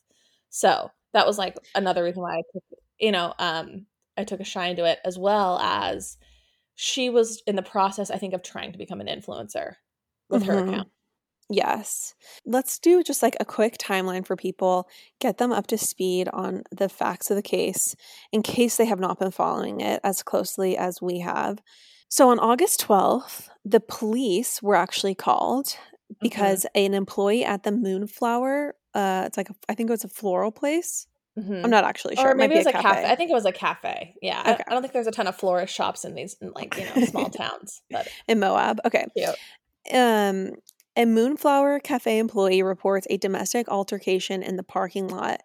So 0.50 0.92
that 1.14 1.28
was 1.28 1.38
like 1.38 1.58
another 1.76 2.04
reason 2.04 2.22
why 2.24 2.38
I 2.38 2.44
took, 2.54 2.64
you 3.00 3.12
know, 3.12 3.34
um, 3.40 3.88
I 4.18 4.24
took 4.24 4.40
a 4.40 4.44
shine 4.46 4.76
to 4.78 4.86
it 4.86 5.00
as 5.06 5.18
well 5.20 5.60
as 5.60 6.18
she 6.76 7.10
was 7.10 7.42
in 7.48 7.56
the 7.58 7.64
process, 7.64 8.12
I 8.12 8.18
think, 8.18 8.34
of 8.34 8.44
trying 8.44 8.72
to 8.74 8.78
become 8.78 9.02
an 9.02 9.08
influencer 9.08 9.76
with 10.30 10.44
her 10.44 10.58
Mhm. 10.58 10.60
account. 10.60 10.90
Yes. 11.50 12.16
Let's 12.46 12.80
do 12.80 13.04
just 13.04 13.22
like 13.22 13.36
a 13.40 13.46
quick 13.46 13.78
timeline 13.78 14.26
for 14.26 14.36
people, 14.36 14.88
get 15.20 15.38
them 15.38 15.52
up 15.52 15.68
to 15.68 15.78
speed 15.78 16.28
on 16.34 16.64
the 16.72 16.90
facts 16.90 17.30
of 17.30 17.36
the 17.36 17.42
case 17.44 17.96
in 18.32 18.42
case 18.42 18.78
they 18.78 18.86
have 18.86 19.00
not 19.00 19.20
been 19.20 19.32
following 19.32 19.80
it 19.82 20.00
as 20.04 20.24
closely 20.24 20.76
as 20.78 21.02
we 21.02 21.20
have. 21.20 21.60
So 22.10 22.30
on 22.30 22.40
August 22.40 22.82
12th, 22.88 23.50
the 23.64 23.80
police 23.80 24.62
were 24.62 24.76
actually 24.76 25.16
called 25.16 25.78
Mm-hmm. 26.06 26.18
because 26.22 26.68
an 26.76 26.94
employee 26.94 27.44
at 27.44 27.64
the 27.64 27.72
Moonflower, 27.72 28.76
uh, 28.94 29.24
it's 29.26 29.38
like, 29.38 29.50
a, 29.50 29.56
I 29.68 29.74
think 29.74 29.90
it 29.90 29.92
was 29.92 30.04
a 30.04 30.08
floral 30.08 30.52
place. 30.52 31.08
Mhm. 31.36 31.64
I'm 31.64 31.72
not 31.72 31.84
actually 31.84 32.16
sure. 32.16 32.28
Or 32.28 32.32
It 32.34 32.38
maybe 32.38 32.54
it 32.54 32.58
be 32.58 32.66
was 32.66 32.68
a 32.68 32.72
cafe. 32.74 33.06
I 33.10 33.16
think 33.16 33.32
it 33.32 33.34
was 33.34 33.46
a 33.48 33.52
cafe. 33.52 34.14
Yeah, 34.22 34.40
I, 34.46 34.52
I 34.68 34.72
don't 34.72 34.84
think 34.84 34.94
there's 34.94 35.08
a 35.08 35.12
ton 35.12 35.26
of 35.26 35.36
florist 35.36 35.74
shops 35.74 36.06
in 36.06 36.14
these, 36.14 36.36
in 36.42 36.52
like 36.52 36.78
you 36.78 36.86
know, 36.86 37.06
small 37.08 37.30
towns. 37.32 37.82
But 37.90 38.08
in 38.28 38.40
Moab. 38.40 38.82
Okay. 38.86 39.08
cute. 39.18 39.30
Um, 39.92 40.52
a 40.96 41.06
Moonflower 41.06 41.80
Cafe 41.80 42.18
employee 42.18 42.64
reports 42.64 43.08
a 43.10 43.18
domestic 43.18 43.68
altercation 43.68 44.44
in 44.44 44.56
the 44.56 44.64
parking 44.64 45.08
lot. 45.08 45.42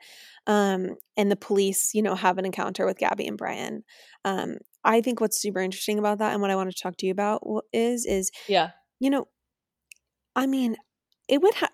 Um, 0.46 0.96
and 1.16 1.30
the 1.30 1.36
police, 1.36 1.94
you 1.94 2.02
know, 2.02 2.14
have 2.14 2.38
an 2.38 2.46
encounter 2.46 2.86
with 2.86 2.98
Gabby 2.98 3.26
and 3.26 3.36
Brian. 3.36 3.84
Um, 4.24 4.56
I 4.84 5.00
think 5.00 5.20
what's 5.20 5.40
super 5.40 5.60
interesting 5.60 5.98
about 5.98 6.18
that 6.18 6.32
and 6.32 6.40
what 6.40 6.50
I 6.50 6.56
want 6.56 6.70
to 6.70 6.82
talk 6.82 6.96
to 6.98 7.06
you 7.06 7.12
about 7.12 7.42
is, 7.72 8.06
is, 8.06 8.30
Yeah, 8.48 8.70
you 8.98 9.10
know, 9.10 9.28
I 10.34 10.46
mean, 10.46 10.76
it 11.28 11.42
would 11.42 11.54
have 11.54 11.70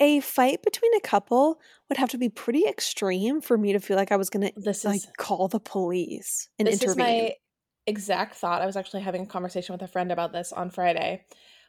a 0.00 0.20
fight 0.20 0.62
between 0.62 0.94
a 0.94 1.00
couple 1.00 1.60
would 1.88 1.98
have 1.98 2.10
to 2.10 2.18
be 2.18 2.28
pretty 2.28 2.64
extreme 2.66 3.40
for 3.40 3.58
me 3.58 3.72
to 3.72 3.80
feel 3.80 3.96
like 3.96 4.12
I 4.12 4.16
was 4.16 4.30
going 4.30 4.46
to 4.46 4.52
this 4.56 4.84
like 4.84 4.98
is 4.98 5.08
call 5.18 5.48
the 5.48 5.58
police 5.58 6.48
and 6.58 6.68
this 6.68 6.76
is 6.76 6.82
intervene. 6.82 7.04
my 7.04 7.32
exact 7.86 8.36
thought. 8.36 8.62
I 8.62 8.66
was 8.66 8.76
actually 8.76 9.02
having 9.02 9.22
a 9.22 9.26
conversation 9.26 9.72
with 9.72 9.82
a 9.82 9.88
friend 9.88 10.12
about 10.12 10.32
this 10.32 10.52
on 10.52 10.70
Friday. 10.70 11.24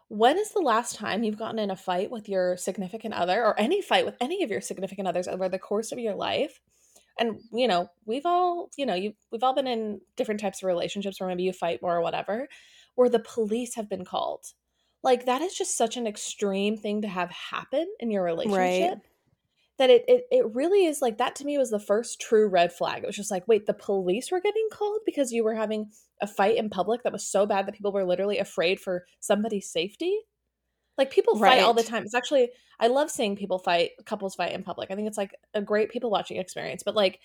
When 0.09 0.37
is 0.37 0.51
the 0.51 0.61
last 0.61 0.95
time 0.95 1.23
you've 1.23 1.37
gotten 1.37 1.59
in 1.59 1.71
a 1.71 1.75
fight 1.75 2.11
with 2.11 2.27
your 2.27 2.57
significant 2.57 3.13
other 3.13 3.45
or 3.45 3.59
any 3.59 3.81
fight 3.81 4.05
with 4.05 4.15
any 4.19 4.43
of 4.43 4.49
your 4.49 4.61
significant 4.61 5.07
others 5.07 5.27
over 5.27 5.47
the 5.47 5.59
course 5.59 5.91
of 5.91 5.99
your 5.99 6.15
life? 6.15 6.59
And 7.19 7.39
you 7.51 7.67
know, 7.67 7.89
we've 8.05 8.25
all, 8.25 8.69
you 8.77 8.85
know, 8.85 8.95
you 8.95 9.13
we've 9.31 9.43
all 9.43 9.53
been 9.53 9.67
in 9.67 10.01
different 10.15 10.39
types 10.39 10.61
of 10.61 10.67
relationships 10.67 11.19
where 11.19 11.29
maybe 11.29 11.43
you 11.43 11.53
fight 11.53 11.81
more 11.81 11.95
or 11.95 12.01
whatever, 12.01 12.47
where 12.95 13.09
the 13.09 13.19
police 13.19 13.75
have 13.75 13.89
been 13.89 14.05
called. 14.05 14.45
Like 15.03 15.25
that 15.25 15.41
is 15.41 15.55
just 15.55 15.77
such 15.77 15.95
an 15.95 16.07
extreme 16.07 16.75
thing 16.75 17.01
to 17.03 17.07
have 17.07 17.29
happen 17.29 17.87
in 17.99 18.11
your 18.11 18.23
relationship 18.23 18.99
that 19.79 19.89
it, 19.89 20.03
it 20.07 20.25
it 20.29 20.45
really 20.53 20.85
is 20.85 21.01
like 21.01 21.17
that 21.17 21.35
to 21.37 21.45
me 21.45 21.57
was 21.57 21.71
the 21.71 21.79
first 21.79 22.21
true 22.21 22.47
red 22.47 22.71
flag. 22.71 23.03
It 23.03 23.07
was 23.07 23.15
just 23.15 23.31
like, 23.31 23.47
wait, 23.47 23.65
the 23.65 23.73
police 23.73 24.29
were 24.31 24.41
getting 24.41 24.67
called 24.71 24.99
because 25.05 25.31
you 25.31 25.43
were 25.43 25.55
having 25.55 25.89
a 26.21 26.27
fight 26.27 26.57
in 26.57 26.69
public 26.69 27.03
that 27.03 27.13
was 27.13 27.25
so 27.25 27.45
bad 27.45 27.65
that 27.65 27.75
people 27.75 27.91
were 27.91 28.05
literally 28.05 28.37
afraid 28.37 28.79
for 28.79 29.05
somebody's 29.19 29.71
safety. 29.71 30.15
Like 30.97 31.11
people 31.11 31.39
fight 31.39 31.61
all 31.61 31.73
the 31.73 31.81
time. 31.81 32.03
It's 32.03 32.13
actually 32.13 32.49
I 32.79 32.87
love 32.87 33.09
seeing 33.09 33.35
people 33.35 33.57
fight, 33.57 33.91
couples 34.05 34.35
fight 34.35 34.53
in 34.53 34.63
public. 34.63 34.91
I 34.91 34.95
think 34.95 35.07
it's 35.07 35.17
like 35.17 35.33
a 35.53 35.61
great 35.61 35.89
people 35.89 36.11
watching 36.11 36.37
experience. 36.37 36.83
But 36.83 36.95
like 36.95 37.19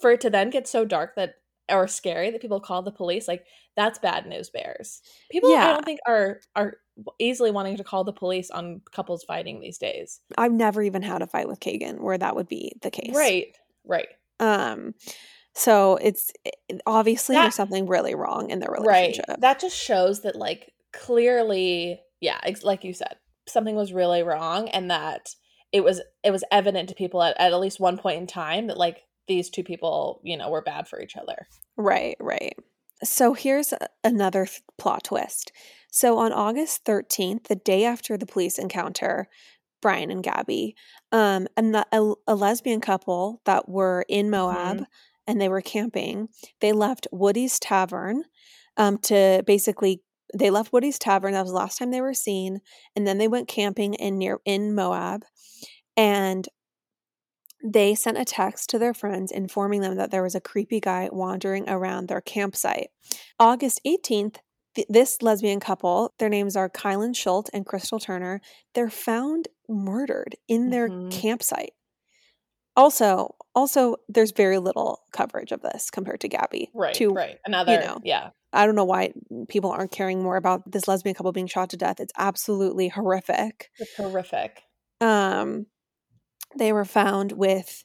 for 0.00 0.10
it 0.10 0.20
to 0.22 0.30
then 0.30 0.50
get 0.50 0.66
so 0.66 0.84
dark 0.84 1.14
that 1.14 1.34
or 1.70 1.88
scary 1.88 2.30
that 2.30 2.40
people 2.40 2.60
call 2.60 2.82
the 2.82 2.92
police, 2.92 3.26
like 3.28 3.44
that's 3.76 3.98
bad 3.98 4.26
news 4.26 4.50
bears. 4.50 5.00
People 5.30 5.52
I 5.54 5.72
don't 5.72 5.84
think 5.84 6.00
are 6.06 6.40
are 6.54 6.74
easily 7.18 7.50
wanting 7.50 7.76
to 7.76 7.84
call 7.84 8.04
the 8.04 8.12
police 8.12 8.50
on 8.50 8.80
couples 8.92 9.24
fighting 9.24 9.60
these 9.60 9.78
days. 9.78 10.20
I've 10.38 10.52
never 10.52 10.82
even 10.82 11.02
had 11.02 11.22
a 11.22 11.26
fight 11.26 11.48
with 11.48 11.60
Kagan 11.60 12.00
where 12.00 12.16
that 12.18 12.34
would 12.36 12.48
be 12.48 12.72
the 12.82 12.90
case. 12.90 13.14
Right. 13.14 13.56
Right. 13.84 14.08
Um, 14.40 14.94
so 15.54 15.96
it's 15.96 16.32
it- 16.44 16.80
obviously 16.86 17.34
That- 17.34 17.42
there's 17.42 17.54
something 17.54 17.86
really 17.86 18.14
wrong 18.14 18.50
in 18.50 18.60
their 18.60 18.70
Right. 18.70 18.80
relationship. 18.80 19.40
That 19.40 19.58
just 19.60 19.76
shows 19.76 20.22
that, 20.22 20.36
like, 20.36 20.72
clearly, 20.92 22.00
yeah, 22.20 22.38
ex- 22.42 22.62
like 22.62 22.84
you 22.84 22.92
said, 22.92 23.16
something 23.48 23.74
was 23.74 23.92
really 23.92 24.22
wrong, 24.22 24.68
and 24.70 24.90
that 24.90 25.34
it 25.72 25.82
was 25.84 26.00
it 26.22 26.30
was 26.30 26.44
evident 26.50 26.88
to 26.88 26.94
people 26.94 27.22
at 27.22 27.38
at 27.40 27.58
least 27.58 27.80
one 27.80 27.98
point 27.98 28.18
in 28.20 28.26
time 28.26 28.66
that 28.68 28.76
like 28.78 29.02
these 29.28 29.50
two 29.50 29.64
people, 29.64 30.20
you 30.24 30.36
know, 30.36 30.50
were 30.50 30.62
bad 30.62 30.88
for 30.88 31.00
each 31.00 31.16
other. 31.16 31.46
Right, 31.76 32.16
right. 32.20 32.54
So 33.04 33.34
here's 33.34 33.74
another 34.02 34.46
th- 34.46 34.62
plot 34.78 35.04
twist. 35.04 35.52
So 35.90 36.18
on 36.18 36.32
August 36.32 36.84
13th, 36.84 37.44
the 37.44 37.56
day 37.56 37.84
after 37.84 38.16
the 38.16 38.26
police 38.26 38.58
encounter 38.58 39.28
Brian 39.82 40.10
and 40.10 40.22
Gabby, 40.22 40.74
um, 41.12 41.46
a, 41.56 41.84
a, 41.92 42.12
a 42.26 42.34
lesbian 42.34 42.80
couple 42.80 43.40
that 43.44 43.68
were 43.68 44.04
in 44.08 44.30
Moab 44.30 44.84
and 45.26 45.40
they 45.40 45.48
were 45.48 45.60
camping, 45.60 46.28
they 46.60 46.72
left 46.72 47.06
Woody's 47.12 47.58
Tavern 47.58 48.24
um, 48.76 48.98
to 48.98 49.42
basically 49.46 50.02
they 50.34 50.50
left 50.50 50.72
Woody's 50.72 50.98
Tavern. 50.98 51.32
That 51.32 51.42
was 51.42 51.52
the 51.52 51.56
last 51.56 51.78
time 51.78 51.90
they 51.90 52.00
were 52.00 52.14
seen, 52.14 52.60
and 52.94 53.06
then 53.06 53.18
they 53.18 53.28
went 53.28 53.48
camping 53.48 53.94
in 53.94 54.18
near 54.18 54.40
in 54.44 54.74
Moab, 54.74 55.24
and 55.96 56.46
they 57.64 57.94
sent 57.94 58.18
a 58.18 58.24
text 58.24 58.68
to 58.70 58.78
their 58.78 58.94
friends 58.94 59.32
informing 59.32 59.80
them 59.80 59.96
that 59.96 60.10
there 60.10 60.22
was 60.22 60.34
a 60.34 60.40
creepy 60.40 60.80
guy 60.80 61.08
wandering 61.12 61.68
around 61.68 62.08
their 62.08 62.20
campsite. 62.20 62.88
August 63.38 63.80
18th, 63.86 64.36
th- 64.74 64.86
this 64.90 65.22
lesbian 65.22 65.58
couple, 65.60 66.12
their 66.18 66.28
names 66.28 66.54
are 66.56 66.68
Kylen 66.68 67.14
Schulte 67.16 67.50
and 67.52 67.64
Crystal 67.66 67.98
Turner, 67.98 68.40
they're 68.74 68.90
found 68.90 69.48
murdered 69.68 70.36
in 70.48 70.70
their 70.70 70.88
Mhm. 70.88 71.10
campsite. 71.10 71.72
Also, 72.76 73.34
also 73.54 73.96
there's 74.08 74.32
very 74.32 74.58
little 74.58 75.00
coverage 75.12 75.50
of 75.50 75.62
this 75.62 75.90
compared 75.90 76.20
to 76.20 76.28
Gabby. 76.28 76.70
Right. 76.74 76.94
to- 76.94 77.10
right. 77.12 77.38
Another. 77.46 77.80
know. 77.80 77.98
Yeah. 78.04 78.30
I 78.52 78.66
don't 78.66 78.74
know 78.74 78.84
why 78.84 79.12
people 79.48 79.70
aren't 79.70 79.90
caring 79.90 80.22
more 80.22 80.36
about 80.36 80.70
this 80.70 80.86
lesbian 80.86 81.14
couple 81.14 81.32
being 81.32 81.46
shot 81.46 81.70
to 81.70 81.76
death. 81.76 82.00
It's 82.00 82.12
absolutely 82.16 82.88
horrific. 82.88 83.70
It's 83.78 83.94
horrific. 83.96 84.62
Um, 85.00 85.66
they 86.58 86.72
were 86.72 86.84
found 86.84 87.32
with, 87.32 87.84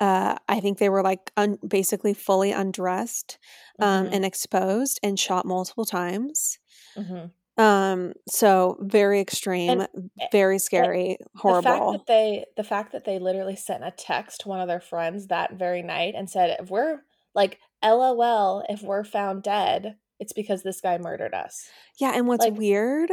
uh, 0.00 0.36
I 0.48 0.60
think 0.60 0.78
they 0.78 0.88
were 0.88 1.02
like 1.02 1.30
un- 1.36 1.58
basically 1.66 2.14
fully 2.14 2.52
undressed 2.52 3.38
um, 3.80 4.06
Mhm, 4.06 4.14
and 4.14 4.24
exposed 4.24 5.00
and 5.02 5.18
shot 5.18 5.44
multiple 5.46 5.84
times. 5.84 6.58
mhm. 6.96 7.30
Um, 7.58 8.14
so 8.28 8.78
very 8.80 9.20
extreme, 9.20 9.86
very 10.32 10.58
scary, 10.58 11.18
The 11.20 11.24
fact 11.24 11.66
horrible. 11.66 11.92
that 11.92 12.06
they 12.06 12.46
the 12.56 12.64
fact 12.64 12.92
that 12.92 13.04
they 13.04 13.18
literally 13.18 13.56
sent 13.56 13.84
a 13.84 13.90
text 13.90 14.40
to 14.40 14.48
one 14.48 14.60
of 14.60 14.68
their 14.68 14.80
friends 14.80 15.26
that 15.26 15.52
very 15.54 15.82
night 15.82 16.14
and 16.16 16.30
said, 16.30 16.56
if 16.60 16.70
we're 16.70 17.00
like 17.34 17.58
LOL, 17.84 18.64
if 18.70 18.80
we're 18.82 19.04
found 19.04 19.42
dead, 19.42 19.96
it's 20.18 20.32
because 20.32 20.62
this 20.62 20.80
guy 20.80 20.96
murdered 20.96 21.34
us. 21.34 21.66
yeah, 22.00 22.12
and 22.14 22.26
what's 22.26 22.44
like- 22.44 22.56
weird. 22.56 23.10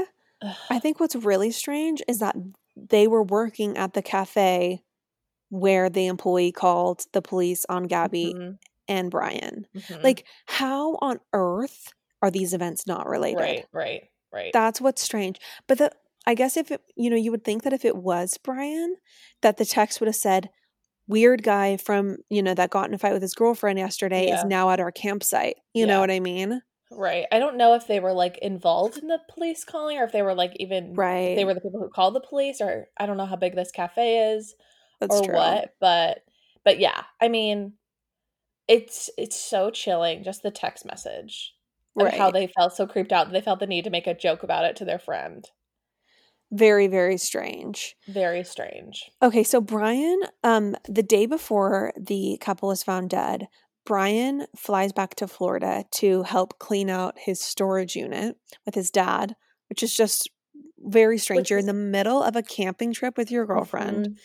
I 0.69 0.79
think 0.79 1.01
what's 1.01 1.15
really 1.17 1.51
strange 1.51 2.01
is 2.07 2.19
that 2.19 2.37
they 2.77 3.07
were 3.07 3.23
working 3.23 3.75
at 3.77 3.91
the 3.93 4.01
cafe 4.01 4.83
where 5.49 5.89
the 5.89 6.07
employee 6.07 6.51
called 6.51 7.05
the 7.13 7.21
police 7.21 7.65
on 7.69 7.83
Gabby 7.83 8.37
Mhm, 8.37 8.59
and 8.87 9.11
Brian. 9.11 9.67
mhm. 9.73 10.03
Like, 10.03 10.25
how 10.47 10.95
on 11.01 11.19
earth 11.33 11.93
are 12.21 12.31
these 12.31 12.53
events 12.53 12.87
not 12.87 13.07
related? 13.07 13.37
right, 13.37 13.65
right, 13.73 14.09
right. 14.31 14.53
That's 14.53 14.81
what's 14.81 15.01
strange. 15.01 15.39
But 15.67 15.77
the 15.79 15.91
I 16.27 16.35
guess 16.35 16.57
if 16.57 16.71
it, 16.71 16.81
you 16.95 17.09
know, 17.09 17.15
you 17.15 17.31
would 17.31 17.43
think 17.43 17.63
that 17.63 17.73
if 17.73 17.85
it 17.85 17.95
was 17.97 18.37
Brian, 18.37 18.95
that 19.41 19.57
the 19.57 19.65
text 19.65 19.99
would 19.99 20.07
have 20.07 20.15
said, 20.15 20.49
"Weird 21.07 21.43
guy 21.43 21.77
from 21.77 22.17
you 22.29 22.43
know 22.43 22.53
that 22.55 22.71
got 22.71 22.89
in 22.89 22.95
a 22.95 22.99
fight 22.99 23.13
with 23.13 23.21
his 23.23 23.35
girlfriend 23.35 23.79
yesterday 23.79 24.27
Yeah. 24.27 24.33
is 24.33 24.43
now 24.45 24.69
at 24.71 24.79
our 24.81 24.91
campsite." 24.91 25.57
You 25.73 25.87
know 25.87 25.99
what 26.01 26.11
I 26.11 26.19
mean? 26.21 26.61
Right. 26.91 27.27
I 27.31 27.37
don't 27.37 27.57
know 27.57 27.75
if 27.75 27.85
they 27.87 27.99
were 27.99 28.13
like 28.13 28.37
involved 28.39 28.97
in 28.97 29.07
the 29.07 29.19
police 29.29 29.63
calling 29.63 29.97
or 29.99 30.03
if 30.05 30.11
they 30.11 30.23
were 30.23 30.33
like 30.33 30.53
even 30.55 30.95
Right. 30.95 31.35
they 31.35 31.45
were 31.45 31.53
the 31.53 31.61
people 31.61 31.79
who 31.79 31.89
called 31.89 32.15
the 32.15 32.19
police 32.21 32.59
or 32.61 32.87
I 32.97 33.05
don't 33.05 33.17
know 33.17 33.27
how 33.27 33.35
big 33.35 33.55
this 33.55 33.71
cafe 33.71 34.31
is 34.33 34.55
That's 34.99 35.15
or 35.19 35.23
true. 35.23 35.35
what, 35.35 35.75
but 35.79 36.23
but 36.63 36.79
yeah, 36.79 37.03
I 37.21 37.27
mean 37.29 37.73
it's 38.67 39.09
it's 39.17 39.35
so 39.35 39.71
chilling 39.71 40.23
just 40.23 40.43
the 40.43 40.51
text 40.51 40.85
message 40.85 41.53
and 41.95 42.05
Right. 42.05 42.17
how 42.17 42.31
they 42.31 42.47
felt 42.47 42.73
so 42.75 42.85
creeped 42.85 43.11
out 43.11 43.27
that 43.27 43.33
they 43.33 43.41
felt 43.41 43.59
the 43.59 43.67
need 43.67 43.83
to 43.85 43.89
make 43.89 44.07
a 44.07 44.13
joke 44.13 44.43
about 44.43 44.65
it 44.65 44.75
to 44.77 44.85
their 44.85 44.99
friend. 44.99 45.45
Very 46.51 46.87
very 46.87 47.17
strange. 47.17 47.95
Very 48.07 48.43
strange. 48.43 49.09
Okay, 49.21 49.43
so 49.43 49.61
Brian, 49.61 50.19
um, 50.43 50.75
the 50.87 51.03
day 51.03 51.25
before 51.25 51.93
the 51.99 52.37
couple 52.41 52.69
was 52.69 52.83
found 52.83 53.09
dead, 53.09 53.47
Brian 53.85 54.45
flies 54.55 54.91
back 54.93 55.15
to 55.15 55.27
Florida 55.27 55.85
to 55.91 56.23
help 56.23 56.59
clean 56.59 56.89
out 56.89 57.17
his 57.19 57.39
storage 57.39 57.95
unit 57.95 58.35
with 58.65 58.75
his 58.75 58.89
dad, 58.91 59.35
which 59.69 59.81
is 59.83 59.95
just 59.95 60.29
very 60.79 61.17
strange. 61.17 61.39
Which 61.41 61.49
You're 61.51 61.59
is- 61.59 61.67
in 61.67 61.75
the 61.75 61.81
middle 61.81 62.21
of 62.23 62.35
a 62.35 62.43
camping 62.43 62.93
trip 62.93 63.17
with 63.17 63.29
your 63.31 63.45
girlfriend 63.45 64.07
Mhm. 64.07 64.17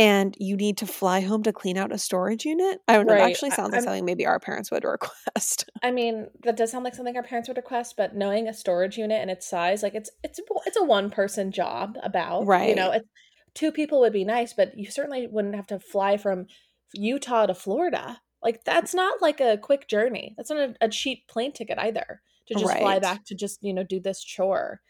And 0.00 0.34
you 0.40 0.56
need 0.56 0.78
to 0.78 0.86
fly 0.86 1.20
home 1.20 1.42
to 1.42 1.52
clean 1.52 1.76
out 1.76 1.92
a 1.92 1.98
storage 1.98 2.46
unit. 2.46 2.80
I 2.88 2.94
don't 2.94 3.06
know. 3.06 3.12
It 3.12 3.18
Right. 3.18 3.30
actually 3.30 3.50
sounds 3.50 3.68
like 3.72 3.80
I'm- 3.80 3.84
something 3.84 4.04
maybe 4.06 4.24
our 4.26 4.40
parents 4.40 4.70
would 4.70 4.84
request. 4.96 5.68
I 5.82 5.90
mean, 5.90 6.28
that 6.42 6.56
does 6.56 6.70
sound 6.70 6.84
like 6.84 6.94
something 6.94 7.16
our 7.16 7.22
parents 7.22 7.48
would 7.48 7.58
request, 7.58 7.96
but 7.98 8.16
knowing 8.16 8.48
a 8.48 8.54
storage 8.54 8.96
unit 8.96 9.20
and 9.20 9.30
its 9.30 9.46
size, 9.46 9.82
like 9.82 9.94
it's 9.94 10.10
it's 10.24 10.40
it's 10.66 10.76
a 10.78 10.84
one 10.84 11.10
person 11.10 11.52
job 11.52 11.98
about, 12.02 12.46
Right. 12.46 12.70
you 12.70 12.74
know, 12.74 12.90
it's 12.92 13.06
two 13.54 13.70
people 13.72 14.00
would 14.00 14.12
be 14.12 14.24
nice, 14.24 14.52
but 14.54 14.76
you 14.78 14.90
certainly 14.90 15.26
wouldn't 15.26 15.54
have 15.56 15.66
to 15.66 15.78
fly 15.78 16.16
from 16.16 16.46
Utah 16.94 17.46
to 17.46 17.54
Florida. 17.54 18.20
Like 18.42 18.64
that's 18.64 18.94
not 18.94 19.20
like 19.20 19.40
a 19.40 19.58
quick 19.58 19.86
journey. 19.86 20.34
That's 20.36 20.48
not 20.50 20.60
a, 20.60 20.74
a 20.80 20.88
cheap 20.88 21.28
plane 21.28 21.52
ticket 21.52 21.78
either 21.78 22.22
to 22.46 22.54
just 22.54 22.78
fly 22.78 22.98
back 22.98 23.24
to 23.26 23.34
just, 23.34 23.62
you 23.62 23.74
know, 23.74 23.84
do 23.84 24.00
this 24.00 24.24
chore. 24.24 24.80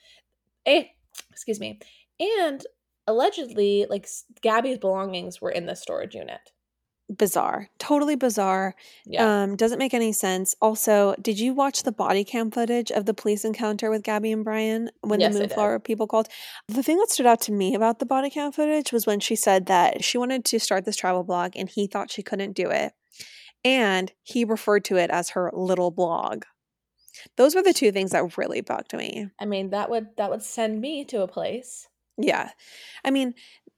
Eh, 0.67 0.85
excuse 1.31 1.59
me. 1.59 1.81
And 2.21 2.65
allegedly, 3.11 3.87
like 3.91 4.09
Gabby's 4.41 4.79
belongings 4.79 5.41
were 5.41 5.51
in 5.51 5.67
the 5.67 5.75
storage 5.75 6.15
unit. 6.15 6.41
bizarre. 7.17 7.69
Totally 7.79 8.15
bizarre. 8.17 8.75
Yeah. 9.05 9.43
Um, 9.43 9.57
doesn't 9.57 9.79
make 9.79 9.95
any 9.95 10.13
sense. 10.13 10.55
Also, 10.61 11.15
did 11.21 11.39
you 11.41 11.53
watch 11.55 11.83
the 11.83 11.93
body 11.93 12.25
cam 12.25 12.51
footage 12.51 12.91
of 12.93 13.05
the 13.05 13.15
police 13.15 13.45
encounter 13.45 13.91
with 13.91 14.03
Gabby 14.05 14.31
and 14.33 14.45
Brian 14.45 14.91
when 15.01 15.21
Yes, 15.21 15.35
the. 15.35 15.41
Moonflower 15.41 15.81
people 15.81 16.07
called? 16.07 16.29
The 16.69 16.83
thing 16.83 16.99
that 16.99 17.11
stood 17.11 17.27
out 17.27 17.41
to 17.43 17.53
me 17.53 17.75
about 17.75 17.99
the 17.99 18.07
body 18.07 18.31
cam 18.31 18.53
footage 18.53 18.93
was 18.93 19.07
when 19.07 19.21
she 19.21 19.37
said 19.37 19.67
that 19.67 20.05
she 20.05 20.19
wanted 20.19 20.45
to 20.47 20.61
start 20.61 20.85
this 20.85 20.97
travel 20.97 21.25
blog 21.25 21.53
and 21.57 21.69
he 21.69 21.87
thought 21.87 22.11
she 22.13 22.23
couldn't 22.23 22.53
do 22.53 22.71
it. 22.71 22.93
And 23.65 24.13
he 24.23 24.45
referred 24.45 24.85
to 24.87 24.97
it 24.97 25.11
as 25.11 25.31
her 25.31 25.51
little 25.53 25.91
blog. 25.91 26.45
Those 27.37 27.55
were 27.55 27.63
the 27.63 27.75
two 27.75 27.93
things 27.93 28.13
that 28.13 28.39
really 28.39 28.61
bugged 28.61 28.95
me. 28.95 29.29
I 29.39 29.45
mean, 29.45 29.71
that 29.71 29.91
would 29.91 30.17
that 30.17 30.31
would 30.31 30.43
send 30.43 30.81
me 30.81 31.05
to 31.07 31.23
a 31.23 31.29
place. 31.29 31.89
Yeah. 32.23 32.53
I 33.05 33.11
mean, 33.11 33.35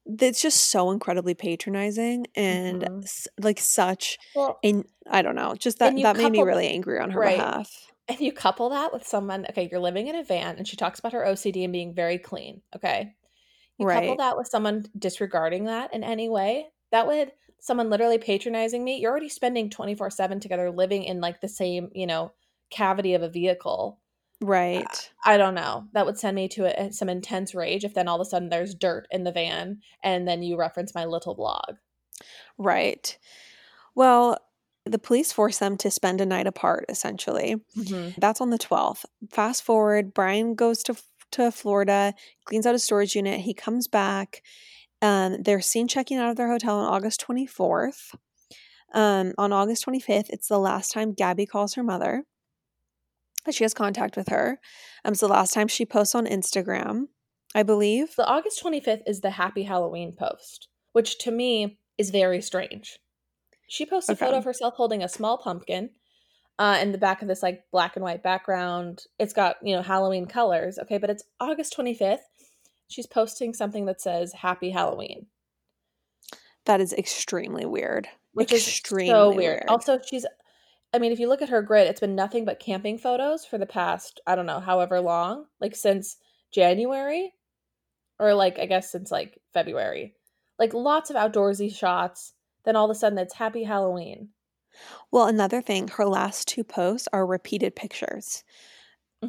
it's 0.07 0.43
just 0.43 0.71
so 0.71 0.91
incredibly 0.91 1.35
patronizing 1.35 2.27
and 2.35 2.85
Mhm. 2.85 3.05
s- 3.05 3.29
like 3.41 3.61
such 3.61 4.19
Well, 4.35 4.65
and 4.65 4.85
I 5.09 5.23
don't 5.23 5.37
know, 5.37 5.55
just 5.55 5.79
that 5.79 5.95
that 5.99 6.17
made 6.17 6.31
me 6.31 6.43
really 6.43 6.69
angry 6.69 6.99
on 7.01 7.11
her 7.11 7.21
right. 7.21 7.23
behalf. 7.23 7.93
if 8.09 8.21
you 8.21 8.33
couple 8.33 8.71
that 8.71 8.93
with 8.93 9.07
someone, 9.07 9.47
okay, 9.51 9.69
you're 9.71 9.81
living 9.81 10.09
in 10.09 10.17
a 10.17 10.25
van 10.25 10.59
and 10.59 10.69
she 10.69 10.77
talks 10.77 11.01
about 11.01 11.13
her 11.15 11.27
OCD 11.27 11.65
and 11.65 11.73
being 11.73 11.95
very 11.95 12.19
clean, 12.19 12.63
okay? 12.77 13.17
You 13.79 13.87
couple 13.87 14.17
that 14.19 14.37
with 14.39 14.49
someone 14.49 14.87
disregarding 14.99 15.67
that 15.67 15.95
in 15.95 16.05
any 16.05 16.29
way, 16.31 16.73
that 16.93 17.07
would 17.09 17.33
someone 17.61 17.91
literally 17.91 18.19
patronizing 18.19 18.85
me. 18.85 18.99
You're 18.99 19.13
already 19.13 19.31
spending 19.31 19.71
24/7 19.71 20.41
together 20.41 20.71
living 20.73 21.05
in 21.05 21.21
like 21.23 21.43
the 21.43 21.49
same, 21.49 21.91
you 21.95 22.07
know, 22.09 22.35
cavity 22.71 23.15
of 23.15 23.23
a 23.23 23.31
vehicle. 23.31 24.01
Right. 24.43 25.11
I 25.25 25.37
don't 25.37 25.55
know. 25.55 25.87
That 25.93 26.05
would 26.05 26.19
send 26.19 26.35
me 26.35 26.49
to 26.49 26.65
a, 26.87 26.93
some 26.93 27.09
intense 27.09 27.55
rage 27.55 27.85
if 27.85 27.95
then 27.95 28.09
all 28.09 28.21
of 28.21 28.27
a 28.27 28.29
sudden 28.29 28.49
there's 28.49 28.75
dirt 28.75 29.07
in 29.11 29.25
the 29.25 29.33
van 29.33 29.81
and 30.03 30.27
then 30.27 30.43
you 30.43 30.59
reference 30.59 30.95
my 30.95 31.05
little 31.05 31.35
blog. 31.35 31.77
Right. 32.59 33.17
Well, 33.95 34.39
the 34.85 34.99
police 34.99 35.33
force 35.33 35.59
them 35.59 35.77
to 35.79 35.91
spend 35.91 36.21
a 36.21 36.27
night 36.27 36.47
apart 36.47 36.87
essentially. 36.89 37.57
Mhm. 37.77 38.17
That's 38.19 38.41
on 38.41 38.51
the 38.51 38.59
12th. 38.59 39.05
Fast 39.31 39.63
forward, 39.63 40.13
Brian 40.13 40.55
goes 40.55 40.83
to 40.85 40.97
to 41.33 41.51
Florida, 41.51 42.13
cleans 42.45 42.67
out 42.67 42.75
a 42.75 42.79
storage 42.79 43.15
unit. 43.17 43.41
He 43.41 43.55
comes 43.55 43.89
back. 43.89 44.43
Um, 45.01 45.43
they're 45.43 45.63
seen 45.63 45.89
checking 45.89 46.19
out 46.19 46.29
of 46.31 46.37
their 46.37 46.49
hotel 46.51 46.79
on 46.79 46.93
August 46.93 47.21
24th. 47.27 48.15
Um, 48.93 49.33
on 49.39 49.51
August 49.51 49.87
25th, 49.87 50.29
it's 50.29 50.49
the 50.49 50.59
last 50.59 50.93
time 50.93 51.15
Gabby 51.15 51.47
calls 51.47 51.73
her 51.75 51.83
mother. 51.83 52.25
She 53.51 53.65
has 53.65 53.75
contact 53.75 54.17
with 54.17 54.29
her. 54.29 54.61
Um, 55.05 55.13
it's 55.13 55.21
the 55.21 55.29
last 55.29 55.53
time 55.53 55.69
she 55.69 55.85
posts 55.85 56.15
on 56.15 56.27
Instagram, 56.27 57.07
I 57.55 57.63
believe. 57.63 58.15
The 58.17 58.27
August 58.27 58.63
25th 58.63 59.03
is 59.07 59.21
the 59.21 59.31
Happy 59.31 59.65
Halloween 59.65 60.15
post, 60.17 60.69
which 60.93 61.19
to 61.19 61.31
me 61.31 61.79
is 61.99 62.11
very 62.11 62.41
strange. 62.41 62.99
She 63.69 63.85
posts 63.87 64.09
a 64.09 64.17
photo 64.17 64.37
of 64.39 64.45
herself 64.45 64.75
holding 64.77 65.03
a 65.03 65.09
small 65.09 65.39
pumpkin 65.39 65.91
uh, 66.59 66.79
in 66.81 66.93
the 66.93 66.99
back 66.99 67.23
of 67.23 67.29
this 67.29 67.43
like 67.43 67.65
black 67.73 67.97
and 67.97 68.05
white 68.05 68.23
background. 68.23 69.05
It's 69.19 69.33
got, 69.33 69.57
you 69.63 69.75
know, 69.75 69.83
Halloween 69.83 70.27
colors. 70.27 70.79
Okay, 70.79 70.99
but 70.99 71.11
it's 71.11 71.25
August 71.41 71.75
25th. 71.77 72.19
She's 72.89 73.07
posting 73.07 73.55
something 73.55 73.87
that 73.87 74.01
says 74.01 74.35
Happy 74.35 74.71
Halloween, 74.71 75.27
That 76.67 76.81
is 76.81 76.93
extremely 76.93 77.65
weird. 77.65 78.09
which 78.35 78.53
extremely 78.53 79.09
is 79.09 79.11
so 79.15 79.35
weird. 79.35 79.65
Also, 79.69 79.99
she's, 80.07 80.27
I 80.95 80.99
mean, 80.99 81.13
if 81.13 81.19
you 81.21 81.29
look 81.29 81.43
at 81.43 81.49
her 81.49 81.63
grid, 81.63 81.87
it's 81.89 82.01
been 82.01 82.15
nothing 82.15 82.45
but 82.45 82.61
camping 82.61 82.99
photos 82.99 83.45
for 83.47 83.59
the 83.59 83.67
past, 83.67 84.21
I 84.27 84.35
don't 84.35 84.47
know, 84.47 84.61
however 84.61 85.01
long, 85.01 85.47
like 85.61 85.75
since 85.75 86.19
January 86.51 87.35
or 88.19 88.35
like, 88.35 88.59
I 88.59 88.67
guess 88.67 88.91
since 88.93 89.11
like 89.13 89.43
February. 89.53 90.17
Like 90.59 90.75
lots 90.75 91.11
of 91.11 91.17
outdoorsy 91.17 91.75
shots. 91.75 92.35
Then 92.65 92.77
all 92.77 92.87
of 92.87 92.91
a 92.91 92.97
sudden 92.99 93.19
it's 93.19 93.35
Happy 93.35 93.65
Halloween. 93.65 94.31
Well, 95.11 95.27
another 95.27 95.63
thing, 95.63 95.89
her 95.89 96.07
last 96.07 96.49
two 96.49 96.65
posts 96.65 97.09
are 97.13 97.27
repeated 97.27 97.77
pictures. 97.77 98.45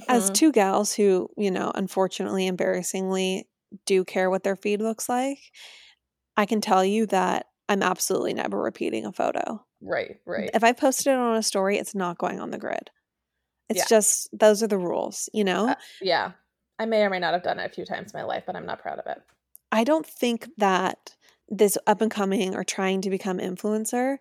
As 0.07 0.29
Mhm. 0.29 0.31
two 0.31 0.51
gals 0.51 0.93
who, 0.95 1.29
you 1.37 1.51
know, 1.51 1.71
unfortunately, 1.75 2.47
embarrassingly 2.47 3.49
do 3.85 4.05
care 4.05 4.29
what 4.29 4.43
their 4.43 4.55
feed 4.55 4.81
looks 4.81 5.09
like, 5.09 5.39
I 6.37 6.45
can 6.45 6.61
tell 6.61 6.85
you 6.85 7.05
that 7.07 7.47
I'm 7.69 7.83
absolutely 7.83 8.33
never 8.33 8.61
repeating 8.61 9.05
a 9.05 9.13
photo. 9.13 9.65
Right, 9.83 10.19
right. 10.25 10.49
If 10.53 10.63
I 10.63 10.71
posted 10.71 11.07
it 11.07 11.17
on 11.17 11.35
a 11.35 11.43
story, 11.43 11.77
it's 11.77 11.93
not 11.93 12.17
going 12.17 12.39
on 12.39 12.51
the 12.51 12.57
grid. 12.57 12.89
It's 13.69 13.79
Yeah. 13.79 13.85
just, 13.89 14.29
those 14.37 14.61
are 14.63 14.67
the 14.67 14.77
rules, 14.77 15.29
you 15.33 15.43
know? 15.43 15.69
Uh, 15.69 15.75
yeah. 16.01 16.31
I 16.79 16.85
may 16.85 17.03
or 17.03 17.09
may 17.09 17.19
not 17.19 17.33
have 17.33 17.43
done 17.43 17.59
it 17.59 17.69
a 17.69 17.73
few 17.73 17.85
times 17.85 18.13
in 18.13 18.19
my 18.19 18.25
life, 18.25 18.43
but 18.45 18.55
I'm 18.55 18.65
not 18.65 18.81
proud 18.81 18.99
of 18.99 19.05
it. 19.07 19.21
I 19.71 19.83
don't 19.83 20.05
think 20.05 20.49
that 20.57 21.15
this 21.49 21.77
up 21.87 22.01
and 22.01 22.09
coming 22.11 22.55
or 22.55 22.63
trying 22.63 23.01
to 23.01 23.09
become 23.09 23.37
influencer 23.37 24.17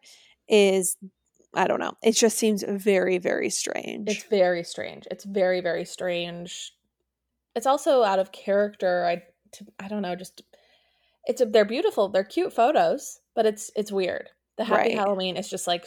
is 0.48 0.96
I 1.54 1.66
don't 1.66 1.80
know. 1.80 1.92
It 2.02 2.12
just 2.12 2.38
seems 2.38 2.64
very 2.66 3.18
very 3.18 3.50
strange. 3.50 4.08
It's 4.08 4.24
very 4.24 4.64
strange. 4.64 5.06
It's 5.10 5.24
very, 5.24 5.60
very 5.60 5.84
strange. 5.84 6.72
It's 7.54 7.66
also 7.66 8.02
out 8.02 8.18
of 8.18 8.32
character. 8.32 9.04
I, 9.04 9.22
to, 9.52 9.66
I 9.78 9.88
don't 9.88 10.02
know. 10.02 10.14
Just 10.14 10.42
it's 11.26 11.40
a, 11.40 11.46
they're 11.46 11.64
beautiful. 11.64 12.08
They're 12.08 12.24
cute 12.24 12.52
photos, 12.52 13.20
but 13.34 13.44
it's 13.46 13.70
it's 13.76 13.92
weird. 13.92 14.30
The 14.58 14.64
Happy 14.64 14.90
Right. 14.90 14.94
Halloween 14.94 15.36
is 15.36 15.48
just 15.48 15.66
like 15.66 15.86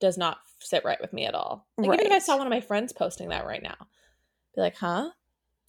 does 0.00 0.18
not 0.18 0.38
sit 0.60 0.84
right 0.84 1.00
with 1.00 1.12
me 1.12 1.26
at 1.26 1.34
all. 1.34 1.66
Like 1.78 2.00
even 2.00 2.06
if 2.06 2.12
I 2.12 2.18
saw 2.18 2.36
one 2.36 2.46
of 2.46 2.50
my 2.50 2.60
friends 2.60 2.92
posting 2.92 3.28
that 3.28 3.46
right 3.46 3.62
now, 3.62 3.76
be 4.54 4.60
like, 4.60 4.76
huh? 4.76 5.10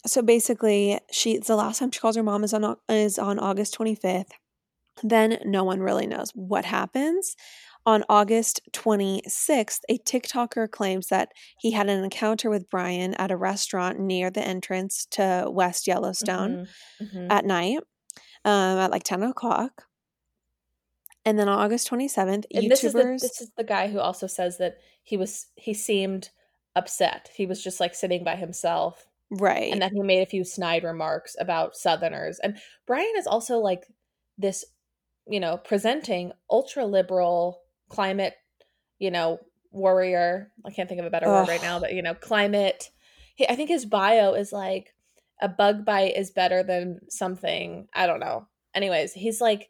so 0.05 0.21
basically, 0.21 0.99
she 1.11 1.37
the 1.37 1.55
last 1.55 1.79
time 1.79 1.91
she 1.91 1.99
calls 1.99 2.15
her 2.15 2.23
mom 2.23 2.43
is 2.43 2.53
on 2.53 2.75
is 2.89 3.17
on 3.19 3.39
August 3.39 3.77
25th. 3.77 4.31
Then 5.03 5.39
no 5.45 5.63
one 5.63 5.81
really 5.81 6.07
knows 6.07 6.31
what 6.33 6.65
happens. 6.65 7.35
On 7.87 8.03
August 8.09 8.61
26th, 8.71 9.81
a 9.89 9.99
TikToker 9.99 10.71
claims 10.71 11.07
that 11.07 11.29
he 11.59 11.71
had 11.71 11.87
an 11.87 12.03
encounter 12.03 12.49
with 12.49 12.67
Brian 12.69 13.13
at 13.15 13.29
a 13.29 13.37
restaurant 13.37 13.99
near 13.99 14.31
the 14.31 14.41
entrance 14.41 15.05
to 15.11 15.45
West 15.47 15.85
Yellowstone. 15.85 16.65
Mhm, 16.99 17.13
mhm. 17.13 17.27
at 17.29 17.45
night 17.45 17.77
um, 18.43 18.77
at 18.79 18.91
like 18.91 19.03
10 19.03 19.23
o'clock. 19.23 19.83
And 21.25 21.39
then 21.39 21.49
on 21.49 21.57
August 21.57 21.89
27th, 21.89 22.45
and 22.53 22.69
this 22.69 22.83
is 22.83 22.93
the 22.93 22.99
YouTubers. 22.99 23.21
this 23.21 23.41
is 23.41 23.51
the 23.57 23.63
guy 23.63 23.87
who 23.87 23.99
also 23.99 24.27
says 24.27 24.59
that 24.59 24.77
he 25.03 25.17
was 25.17 25.47
he 25.55 25.73
seemed 25.73 26.29
upset. 26.75 27.31
He 27.35 27.45
was 27.45 27.63
just 27.63 27.79
like 27.79 27.95
sitting 27.95 28.23
by 28.23 28.35
himself 28.35 29.07
right. 29.31 29.71
and 29.71 29.81
that 29.81 29.91
he 29.91 30.01
made 30.01 30.21
a 30.21 30.25
few 30.25 30.43
snide 30.43 30.83
remarks 30.83 31.35
about 31.39 31.75
southerners 31.75 32.39
and 32.39 32.57
brian 32.85 33.13
is 33.17 33.27
also 33.27 33.57
like 33.57 33.83
this 34.37 34.65
you 35.27 35.39
know 35.39 35.57
presenting 35.57 36.31
ultra 36.49 36.85
liberal 36.85 37.61
climate 37.89 38.35
you 38.99 39.11
know 39.11 39.39
warrior 39.71 40.51
i 40.65 40.71
can't 40.71 40.87
think 40.87 40.99
of 40.99 41.05
a 41.05 41.09
better 41.09 41.27
word 41.27 41.47
right 41.47 41.61
now 41.61 41.79
but 41.79 41.93
you 41.93 42.01
know 42.01 42.13
climate 42.13 42.89
he, 43.35 43.47
i 43.49 43.55
think 43.55 43.69
his 43.69 43.85
bio 43.85 44.33
is 44.33 44.51
like 44.51 44.93
a 45.41 45.49
bug 45.49 45.83
bite 45.83 46.15
is 46.15 46.31
better 46.31 46.63
than 46.63 46.99
something 47.09 47.87
i 47.93 48.07
don't 48.07 48.19
know 48.19 48.47
anyways 48.73 49.13
he's 49.13 49.41
like 49.41 49.67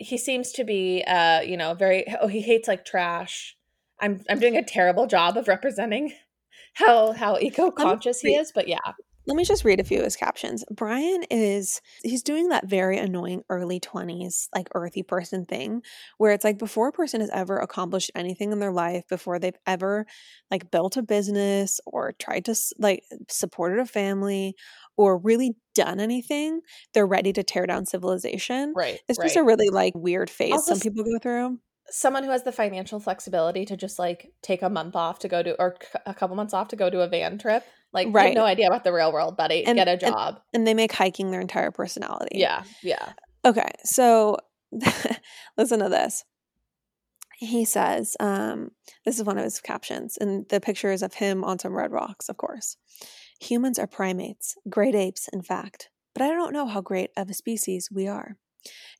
he 0.00 0.16
seems 0.18 0.50
to 0.52 0.64
be 0.64 1.04
uh 1.06 1.40
you 1.42 1.56
know 1.56 1.74
very 1.74 2.04
oh 2.20 2.26
he 2.26 2.40
hates 2.40 2.66
like 2.66 2.84
trash 2.84 3.56
i'm 4.00 4.22
i'm 4.28 4.40
doing 4.40 4.56
a 4.56 4.64
terrible 4.64 5.06
job 5.06 5.36
of 5.36 5.46
representing 5.46 6.12
how 6.74 7.12
how 7.12 7.36
eco-conscious 7.38 8.20
he 8.20 8.34
is 8.34 8.50
but 8.52 8.66
yeah 8.66 8.78
Let 9.26 9.36
me 9.36 9.44
just 9.44 9.64
read 9.64 9.78
a 9.80 9.84
few 9.84 9.98
of 9.98 10.04
his 10.04 10.16
captions. 10.16 10.64
Brian 10.70 11.22
is 11.30 11.80
he's 12.02 12.22
doing 12.22 12.48
that 12.48 12.66
very 12.66 12.98
annoying 12.98 13.42
early 13.50 13.78
20s 13.78 14.48
like 14.54 14.68
earthy 14.74 15.02
person 15.02 15.44
thing 15.44 15.82
where 16.16 16.32
it's 16.32 16.42
like 16.44 16.58
before 16.58 16.88
a 16.88 16.92
person 16.92 17.20
has 17.20 17.30
ever 17.30 17.58
accomplished 17.58 18.10
anything 18.14 18.50
in 18.50 18.58
their 18.60 18.72
life, 18.72 19.04
before 19.08 19.38
they've 19.38 19.58
ever 19.66 20.06
like 20.50 20.70
built 20.70 20.96
a 20.96 21.02
business 21.02 21.80
or 21.86 22.12
tried 22.18 22.46
to 22.46 22.54
like 22.78 23.04
supported 23.28 23.78
a 23.78 23.86
family 23.86 24.54
or 25.00 25.18
really 25.18 25.56
done 25.74 25.98
anything, 26.00 26.60
they're 26.92 27.06
ready 27.06 27.32
to 27.32 27.42
tear 27.42 27.66
down 27.66 27.86
civilization. 27.86 28.72
Right. 28.76 28.98
It's 29.08 29.18
right. 29.18 29.24
just 29.26 29.36
a 29.36 29.42
really 29.42 29.68
like 29.70 29.94
weird 29.94 30.28
phase 30.28 30.52
Also 30.52 30.74
some 30.74 30.80
people 30.80 31.04
go 31.04 31.18
through. 31.22 31.58
someone 31.90 32.22
who 32.24 32.30
has 32.30 32.42
the 32.44 32.52
financial 32.52 33.00
flexibility 33.00 33.64
to 33.64 33.76
just 33.76 33.98
like 33.98 34.32
take 34.42 34.62
a 34.62 34.68
month 34.70 34.94
off 34.96 35.18
to 35.20 35.28
go 35.28 35.42
to 35.42 35.58
or 35.60 35.76
a 36.06 36.14
couple 36.14 36.36
months 36.36 36.52
off 36.54 36.68
to 36.68 36.76
go 36.76 36.90
to 36.90 37.00
a 37.00 37.08
van 37.08 37.38
trip 37.38 37.64
like 37.92 38.06
Right. 38.10 38.34
no 38.34 38.44
idea 38.44 38.66
about 38.68 38.84
the 38.84 38.92
real 38.92 39.12
world 39.12 39.36
buddy 39.36 39.64
And- 39.64 39.76
get 39.76 39.88
a 39.88 39.92
and- 39.92 40.00
job 40.00 40.40
and 40.52 40.66
they 40.66 40.74
make 40.74 40.92
hiking 40.92 41.30
their 41.30 41.40
entire 41.40 41.70
personality. 41.70 42.38
yeah 42.38 42.62
yeah 42.82 43.12
Okay, 43.44 43.70
so 43.84 44.36
listen 45.56 45.78
to 45.80 45.88
this. 45.88 46.24
He 47.38 47.64
says, 47.64 48.16
um, 48.20 48.72
this 49.06 49.18
is 49.18 49.24
one 49.24 49.38
of 49.38 49.44
his 49.44 49.60
captions, 49.62 50.18
and 50.20 50.46
the 50.50 50.60
picture 50.60 50.90
is 50.92 51.02
of 51.02 51.14
him 51.14 51.42
on 51.42 51.58
some 51.58 51.74
red 51.74 51.90
rocks, 51.90 52.28
of 52.28 52.36
course. 52.36 52.76
Humans 53.40 53.78
are 53.78 53.86
primates, 53.86 54.56
great 54.68 54.94
apes, 54.94 55.28
in 55.32 55.42
fact, 55.42 55.90
but 56.14 56.22
I 56.22 56.28
don't 56.28 56.52
know 56.52 56.66
how 56.66 56.80
great 56.80 57.10
of 57.16 57.30
a 57.30 57.34
species 57.34 57.88
we 57.90 58.06
are. 58.06 58.36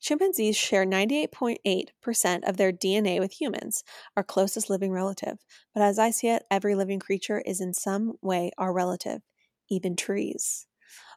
Chimpanzees 0.01 0.57
share 0.57 0.85
98.8% 0.85 2.49
of 2.49 2.57
their 2.57 2.71
DNA 2.71 3.19
with 3.19 3.39
humans, 3.39 3.83
our 4.17 4.23
closest 4.23 4.69
living 4.69 4.91
relative. 4.91 5.37
But 5.75 5.83
as 5.83 5.99
I 5.99 6.09
see 6.09 6.29
it, 6.29 6.43
every 6.49 6.73
living 6.73 6.99
creature 6.99 7.41
is 7.45 7.61
in 7.61 7.73
some 7.75 8.13
way 8.21 8.51
our 8.57 8.73
relative, 8.73 9.21
even 9.69 9.95
trees. 9.95 10.65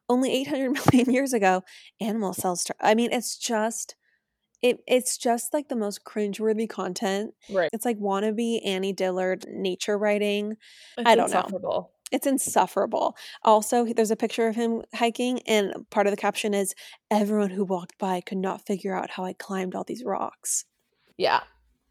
Only 0.08 0.30
800 0.32 0.70
million 0.92 1.10
years 1.10 1.32
ago, 1.32 1.62
animal 2.00 2.34
cells. 2.34 2.60
Start- 2.60 2.76
I 2.82 2.94
mean, 2.94 3.10
it's 3.10 3.38
just, 3.38 3.96
it. 4.60 4.80
It's 4.86 5.16
just 5.16 5.54
like 5.54 5.68
the 5.68 5.76
most 5.76 6.04
cringeworthy 6.04 6.68
content. 6.68 7.32
right 7.50 7.70
It's 7.72 7.86
like 7.86 7.98
wannabe 7.98 8.60
Annie 8.66 8.92
Dillard 8.92 9.46
nature 9.48 9.96
writing. 9.96 10.56
it's 10.98 11.08
I 11.08 11.14
don't 11.14 11.30
know. 11.30 11.90
It's 12.12 12.26
insufferable. 12.26 13.16
Also, 13.42 13.84
there's 13.86 14.10
a 14.10 14.16
picture 14.16 14.46
of 14.46 14.54
him 14.56 14.82
hiking, 14.94 15.40
and 15.46 15.72
part 15.90 16.06
of 16.06 16.10
the 16.12 16.16
caption 16.16 16.54
is 16.54 16.74
Everyone 17.10 17.50
who 17.50 17.64
walked 17.64 17.98
by 17.98 18.20
could 18.20 18.38
not 18.38 18.66
figure 18.66 18.94
out 18.94 19.10
how 19.10 19.24
I 19.24 19.32
climbed 19.32 19.74
all 19.74 19.84
these 19.84 20.04
rocks. 20.04 20.64
yeah 21.16 21.40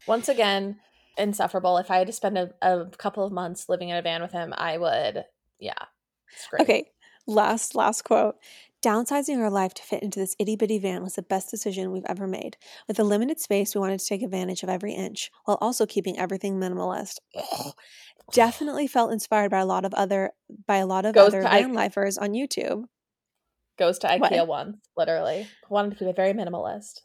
once 0.06 0.28
again 0.28 0.76
insufferable 1.16 1.78
if 1.78 1.90
i 1.90 1.96
had 1.96 2.06
to 2.06 2.12
spend 2.12 2.36
a, 2.36 2.50
a 2.60 2.84
couple 2.98 3.24
of 3.24 3.32
months 3.32 3.70
living 3.70 3.88
in 3.88 3.96
a 3.96 4.02
van 4.02 4.20
with 4.20 4.32
him 4.32 4.52
i 4.58 4.76
would 4.76 5.24
yeah. 5.64 5.84
Okay, 6.60 6.90
last, 7.26 7.74
last 7.74 8.02
quote. 8.02 8.36
Downsizing 8.84 9.38
our 9.38 9.48
life 9.48 9.72
to 9.74 9.82
fit 9.82 10.02
into 10.02 10.18
this 10.20 10.36
itty 10.38 10.56
bitty 10.56 10.78
van 10.78 11.02
was 11.02 11.14
the 11.14 11.22
best 11.22 11.50
decision 11.50 11.90
we've 11.90 12.04
ever 12.06 12.26
made. 12.26 12.58
With 12.86 12.98
a 12.98 13.04
limited 13.04 13.40
space, 13.40 13.74
we 13.74 13.80
wanted 13.80 13.98
to 14.00 14.06
take 14.06 14.20
advantage 14.20 14.62
of 14.62 14.68
every 14.68 14.92
inch 14.92 15.30
while 15.46 15.56
also 15.62 15.86
keeping 15.86 16.18
everything 16.18 16.60
minimalist. 16.60 17.14
Definitely 18.32 18.86
felt 18.86 19.12
inspired 19.12 19.50
by 19.50 19.58
a 19.60 19.66
lot 19.66 19.84
of 19.84 19.94
other 19.94 20.32
by 20.66 20.76
a 20.78 20.86
lot 20.86 21.04
of 21.04 21.14
Goes 21.14 21.28
other 21.28 21.42
van 21.42 21.52
Ike- 21.70 21.74
lifers 21.74 22.18
on 22.18 22.30
YouTube. 22.32 22.84
goes 23.78 23.98
to 24.00 24.08
What? 24.16 24.32
ikea 24.32 24.46
once 24.46 24.76
literally 24.96 25.46
wanted 25.68 25.98
to 25.98 26.04
be 26.04 26.10
a 26.10 26.14
very 26.14 26.32
minimalist 26.32 27.00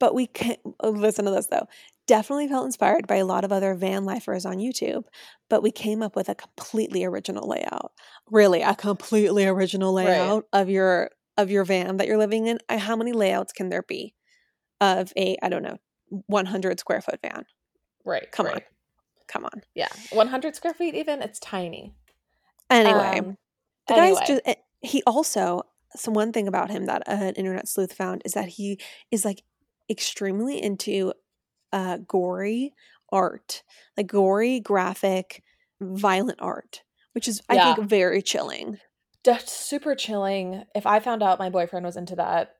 But 0.00 0.14
we 0.14 0.26
can 0.26 0.56
oh, 0.80 0.90
listen 0.90 1.24
to 1.24 1.30
this 1.30 1.46
though. 1.46 1.66
Definitely 2.06 2.48
felt 2.48 2.66
inspired 2.66 3.06
by 3.06 3.16
a 3.16 3.24
lot 3.26 3.44
of 3.44 3.52
other 3.52 3.74
van 3.74 4.04
lifers 4.04 4.46
on 4.46 4.56
YouTube, 4.56 5.04
but 5.50 5.62
we 5.62 5.70
came 5.70 6.02
up 6.02 6.16
with 6.16 6.28
a 6.30 6.34
completely 6.34 7.04
original 7.04 7.46
layout. 7.48 7.92
Really, 8.30 8.62
a 8.62 8.74
completely 8.74 9.44
original 9.46 9.94
Right. 9.94 10.06
layout 10.06 10.46
of 10.52 10.68
your 10.70 11.10
of 11.36 11.50
your 11.50 11.64
van 11.64 11.98
that 11.98 12.06
you're 12.06 12.16
living 12.18 12.46
in. 12.46 12.58
Uh, 12.68 12.78
How 12.78 12.96
many 12.96 13.12
layouts 13.12 13.52
can 13.52 13.68
there 13.68 13.82
be 13.82 14.14
of 14.80 15.12
a 15.16 15.36
I 15.42 15.48
don't 15.48 15.62
know 15.62 15.78
100 16.26 16.80
square 16.80 17.00
foot 17.00 17.20
van? 17.22 17.44
right 18.04 18.30
Come 18.32 18.46
on. 18.46 18.60
Come 19.28 19.44
on. 19.44 19.62
yeah 19.74 19.88
100 20.10 20.56
square 20.56 20.74
feet 20.74 20.94
even 20.94 21.22
it's 21.22 21.38
tiny 21.38 21.94
Anyway, 22.70 23.20
Um, 23.20 23.36
the 23.86 23.94
anyway. 23.94 23.94
guy's 23.94 24.20
just 24.22 24.42
eh, 24.46 24.56
he 24.82 25.02
also 25.06 25.62
so 25.96 26.12
one 26.12 26.32
thing 26.32 26.48
about 26.48 26.70
him 26.70 26.86
that 26.86 27.02
an 27.08 27.34
internet 27.34 27.68
sleuth 27.68 27.92
found 27.94 28.22
is 28.24 28.34
that 28.34 28.48
he 28.48 28.80
is 29.10 29.24
like 29.24 29.42
extremely 29.90 30.62
into 30.62 31.12
uh 31.72 31.98
gory 31.98 32.74
art 33.12 33.62
like 33.96 34.06
gory 34.08 34.60
graphic 34.60 35.42
violent 35.80 36.40
art 36.42 36.84
which 37.14 37.28
is 37.28 37.42
i 37.50 37.56
Yeah. 37.56 37.58
think 37.58 37.78
very 37.80 38.22
chilling 38.22 38.78
That's 39.24 39.52
super 39.52 39.94
chilling. 39.94 40.64
If 40.74 40.86
I 40.86 41.00
found 41.00 41.22
out 41.22 41.38
my 41.38 41.50
boyfriend 41.50 41.84
was 41.84 41.96
into 41.96 42.16
that, 42.16 42.56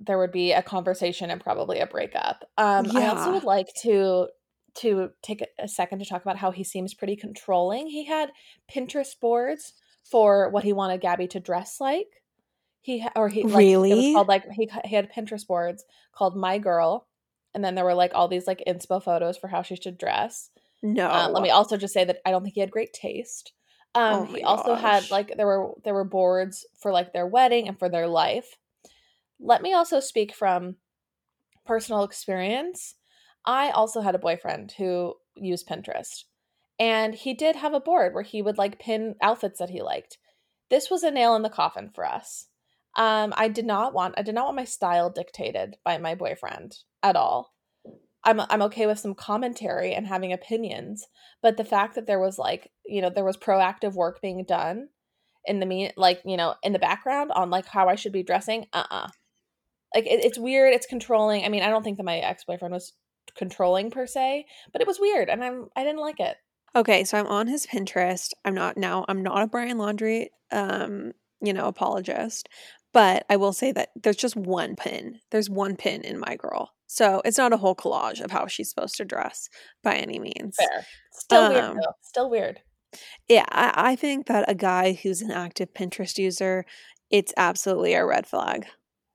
there 0.00 0.18
would 0.18 0.32
be 0.32 0.52
a 0.52 0.62
conversation 0.62 1.30
and 1.30 1.40
probably 1.40 1.80
a 1.80 1.86
breakup. 1.86 2.44
Um, 2.58 2.90
I 2.94 3.06
also 3.06 3.32
would 3.32 3.44
like 3.44 3.68
to 3.82 4.28
to 4.76 5.10
take 5.22 5.44
a- 5.58 5.68
second 5.68 5.98
to 6.00 6.04
talk 6.04 6.22
about 6.22 6.36
how 6.38 6.50
he 6.50 6.64
seems 6.64 6.94
pretty 6.94 7.16
controlling. 7.16 7.86
He 7.88 8.04
had 8.04 8.30
Pinterest 8.72 9.18
boards 9.20 9.74
for 10.02 10.48
what 10.50 10.64
he 10.64 10.72
wanted 10.72 11.00
Gabby 11.00 11.26
to 11.28 11.40
dress 11.40 11.80
like. 11.80 12.22
He 12.82 13.06
or 13.14 13.28
he 13.28 13.42
like, 13.42 13.50
it 13.50 13.54
was 13.54 13.56
Really? 13.56 14.12
called 14.14 14.28
like 14.28 14.44
he 14.52 14.70
he 14.84 14.94
had 14.94 15.12
Pinterest 15.12 15.46
boards 15.46 15.84
called 16.12 16.36
My 16.36 16.58
Girl, 16.58 17.06
and 17.54 17.62
then 17.62 17.74
there 17.74 17.84
were 17.84 17.94
like 17.94 18.12
all 18.14 18.26
these 18.28 18.46
like 18.46 18.62
inspo 18.66 19.02
photos 19.02 19.36
for 19.36 19.48
how 19.48 19.62
she 19.62 19.76
should 19.76 19.98
dress. 19.98 20.50
no 20.82 21.06
Uh, 21.08 21.28
let 21.28 21.42
me 21.42 21.50
also 21.50 21.76
just 21.76 21.92
say 21.92 22.04
that 22.04 22.20
I 22.24 22.30
don't 22.30 22.42
think 22.42 22.54
he 22.54 22.60
had 22.60 22.70
great 22.70 22.92
taste. 22.94 23.52
Um, 23.94 24.20
Oh 24.20 24.24
he 24.24 24.42
also 24.42 24.74
had 24.74 25.10
like 25.10 25.36
there 25.36 25.46
were 25.46 25.72
there 25.84 25.92
were 25.94 26.04
boards 26.04 26.64
for 26.80 26.90
like 26.92 27.12
their 27.12 27.26
wedding 27.26 27.68
and 27.68 27.78
for 27.78 27.88
their 27.90 28.06
life. 28.08 28.56
Let 29.38 29.60
me 29.62 29.74
also 29.74 30.00
speak 30.00 30.34
from 30.34 30.76
personal 31.66 32.04
experience. 32.04 32.94
I 33.44 33.70
also 33.70 34.00
had 34.00 34.14
a 34.14 34.18
boyfriend 34.18 34.72
who 34.72 35.14
used 35.34 35.68
Pinterest, 35.68 36.24
and 36.78 37.14
he 37.14 37.34
did 37.34 37.56
have 37.56 37.74
a 37.74 37.80
board 37.80 38.14
where 38.14 38.22
he 38.22 38.42
would 38.42 38.58
like 38.58 38.78
pin 38.78 39.14
outfits 39.22 39.58
that 39.58 39.70
he 39.70 39.82
liked. 39.82 40.18
This 40.70 40.90
was 40.90 41.02
a 41.02 41.10
nail 41.10 41.34
in 41.34 41.42
the 41.42 41.50
coffin 41.50 41.90
for 41.94 42.06
us. 42.06 42.46
Um, 42.96 43.32
I 43.36 43.48
did 43.48 43.66
not 43.66 43.94
want 43.94 44.14
I 44.16 44.22
did 44.22 44.34
not 44.34 44.46
want 44.46 44.56
my 44.56 44.64
style 44.64 45.10
dictated 45.10 45.76
by 45.84 45.98
my 45.98 46.14
boyfriend 46.14 46.76
at 47.02 47.16
all. 47.16 47.52
I'm 48.24 48.40
I'm 48.40 48.62
okay 48.62 48.86
with 48.86 48.98
some 48.98 49.14
commentary 49.14 49.94
and 49.94 50.06
having 50.06 50.32
opinions, 50.32 51.06
but 51.42 51.56
the 51.56 51.64
fact 51.64 51.94
that 51.94 52.06
there 52.06 52.20
was 52.20 52.38
like 52.38 52.70
you 52.84 53.00
know 53.00 53.10
there 53.10 53.24
was 53.24 53.36
proactive 53.36 53.94
work 53.94 54.20
being 54.20 54.44
done 54.44 54.88
in 55.46 55.60
the 55.60 55.66
mean 55.66 55.92
like 55.96 56.20
you 56.24 56.36
know 56.36 56.54
in 56.62 56.72
the 56.72 56.78
background 56.78 57.30
on 57.32 57.50
like 57.50 57.66
how 57.66 57.88
I 57.88 57.94
should 57.94 58.12
be 58.12 58.22
dressing, 58.22 58.66
uh 58.72 58.84
uh 58.90 59.08
like 59.94 60.06
it, 60.06 60.24
it's 60.24 60.38
weird, 60.38 60.74
it's 60.74 60.86
controlling. 60.86 61.44
I 61.44 61.48
mean, 61.48 61.62
I 61.62 61.70
don't 61.70 61.82
think 61.82 61.96
that 61.96 62.04
my 62.04 62.18
ex 62.18 62.44
boyfriend 62.44 62.74
was 62.74 62.92
controlling 63.36 63.90
per 63.90 64.06
se, 64.06 64.46
but 64.72 64.80
it 64.80 64.86
was 64.88 64.98
weird, 65.00 65.28
and 65.28 65.42
I'm 65.44 65.68
I 65.76 65.84
didn't 65.84 66.00
like 66.00 66.20
it. 66.20 66.36
okay 66.76 67.02
so 67.02 67.18
i'm 67.18 67.26
on 67.26 67.48
his 67.48 67.66
pinterest 67.66 68.28
i'm 68.44 68.54
not 68.54 68.76
now 68.76 69.04
i'm 69.08 69.22
not 69.24 69.42
a 69.42 69.46
brian 69.48 69.76
laundrie 69.76 70.28
um 70.52 71.10
you 71.42 71.52
know 71.52 71.66
apologist 71.66 72.48
but 72.92 73.24
i 73.28 73.34
will 73.36 73.52
say 73.52 73.72
that 73.72 73.88
there's 74.00 74.16
just 74.16 74.36
one 74.36 74.76
pin 74.76 75.18
there's 75.32 75.50
one 75.50 75.74
pin 75.74 76.02
in 76.02 76.20
my 76.20 76.36
girl 76.36 76.70
so 76.86 77.20
it's 77.24 77.38
not 77.38 77.52
a 77.52 77.56
whole 77.56 77.74
collage 77.74 78.20
of 78.20 78.30
how 78.30 78.46
she's 78.46 78.70
supposed 78.70 78.96
to 78.96 79.04
dress 79.04 79.48
by 79.82 79.96
any 79.96 80.20
means 80.20 80.56
Fair, 80.56 80.86
still 81.12 81.42
Um, 81.42 81.52
weird 81.52 81.76
though. 81.76 81.92
Still 82.02 82.30
weird. 82.30 82.60
Yeah, 83.28 83.46
I, 83.48 83.92
I 83.92 83.96
think 83.96 84.26
that 84.26 84.48
a 84.50 84.54
guy 84.54 84.92
who's 85.00 85.22
an 85.22 85.30
active 85.30 85.72
Pinterest 85.74 86.18
user, 86.18 86.64
it's 87.10 87.32
absolutely 87.36 87.94
a 87.94 88.04
red 88.04 88.26
flag. 88.26 88.66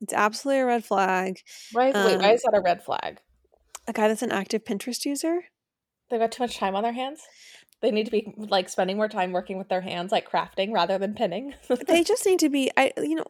It's 0.02 0.14
absolutely 0.14 0.62
a 0.62 0.66
red 0.66 0.86
flag. 0.86 1.40
Why? 1.74 1.88
wait, 1.88 1.94
why 1.96 2.14
um, 2.14 2.36
is 2.36 2.42
that 2.44 2.54
a 2.56 2.62
red 2.62 2.84
flag? 2.84 3.20
A 3.88 3.94
guy 3.94 4.08
that's 4.08 4.22
an 4.24 4.32
active 4.32 4.64
Pinterest 4.64 5.06
user? 5.06 5.46
They've 6.10 6.20
got 6.20 6.32
too 6.32 6.44
much 6.44 6.58
time 6.58 6.76
on 6.76 6.84
their 6.84 6.94
hands. 6.94 7.22
They 7.82 7.92
need 7.92 8.06
to 8.06 8.12
be 8.12 8.34
like 8.38 8.70
spending 8.70 8.96
more 8.96 9.10
time 9.10 9.32
working 9.32 9.58
with 9.58 9.68
their 9.70 9.82
hands, 9.82 10.12
like 10.12 10.30
crafting 10.32 10.72
rather 10.72 10.98
than 10.98 11.14
pinning. 11.14 11.54
They 11.88 12.04
just 12.04 12.26
need 12.26 12.40
to 12.40 12.50
be, 12.50 12.72
I, 12.78 12.92
you 12.98 13.16
know, 13.16 13.26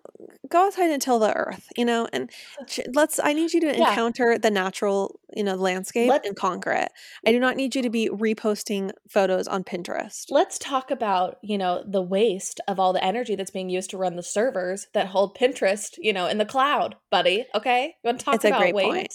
go 0.49 0.67
outside 0.67 0.91
and 0.91 1.01
till 1.01 1.19
the 1.19 1.35
earth, 1.35 1.67
you 1.75 1.83
know, 1.83 2.07
and 2.13 2.29
ch- 2.67 2.81
let's. 2.93 3.19
I 3.21 3.33
need 3.33 3.53
you 3.53 3.59
to 3.61 3.67
Yeah. 3.77 3.89
encounter 3.89 4.37
the 4.37 4.51
natural, 4.51 5.19
you 5.35 5.43
know, 5.43 5.55
landscape 5.55 6.07
Let's- 6.09 6.27
and 6.27 6.37
conquer 6.37 6.71
it. 6.71 6.91
I 7.25 7.31
do 7.31 7.39
not 7.39 7.55
need 7.57 7.75
you 7.75 7.81
to 7.81 7.89
be 7.89 8.07
reposting 8.09 8.91
photos 9.09 9.47
on 9.47 9.63
Pinterest. 9.63 10.25
Let's 10.29 10.59
talk 10.59 10.91
about, 10.91 11.37
you 11.41 11.57
know, 11.57 11.83
the 11.85 12.01
waste 12.03 12.61
of 12.67 12.79
all 12.79 12.93
the 12.93 13.03
energy 13.03 13.35
that's 13.35 13.51
being 13.51 13.69
used 13.69 13.89
to 13.89 13.97
run 13.97 14.15
the 14.15 14.23
servers 14.23 14.87
that 14.93 15.07
hold 15.07 15.35
Pinterest, 15.35 15.95
you 15.97 16.13
know, 16.13 16.27
in 16.27 16.37
the 16.37 16.45
cloud, 16.45 16.95
buddy. 17.09 17.45
Okay? 17.55 17.95
You 18.03 18.07
want 18.09 18.19
to 18.19 18.25
talk 18.25 18.35
It's 18.35 18.45
about 18.45 18.59
great 18.61 18.75
waste? 18.75 18.87
point. 18.89 19.13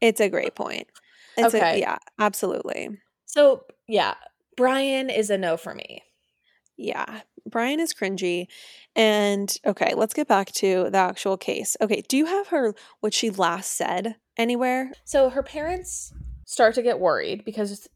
It's 0.00 0.20
a 0.20 0.28
great 0.28 0.54
point. 0.54 0.88
It's 1.36 1.54
a, 1.54 1.58
Okay. 1.58 1.80
yeah, 1.80 1.98
absolutely. 2.18 2.90
So, 3.26 3.64
yeah, 3.88 4.14
Brian 4.56 5.10
is 5.10 5.30
a 5.30 5.38
no 5.38 5.56
for 5.56 5.74
me. 5.74 6.02
Yeah, 6.76 7.20
Brian 7.48 7.80
is 7.80 7.92
cringy. 7.94 8.46
And 8.96 9.56
okay, 9.66 9.94
let's 9.94 10.14
get 10.14 10.28
back 10.28 10.52
to 10.52 10.90
the 10.90 10.98
actual 10.98 11.36
case. 11.36 11.76
Okay, 11.80 12.02
do 12.08 12.16
you 12.16 12.26
have 12.26 12.48
her 12.48 12.74
what 13.00 13.14
she 13.14 13.30
last 13.30 13.72
said 13.76 14.16
anywhere? 14.36 14.92
So 15.04 15.30
her 15.30 15.42
parents 15.42 16.12
start 16.46 16.74
to 16.76 16.82
get 16.82 17.00
worried 17.00 17.44
because 17.44 17.88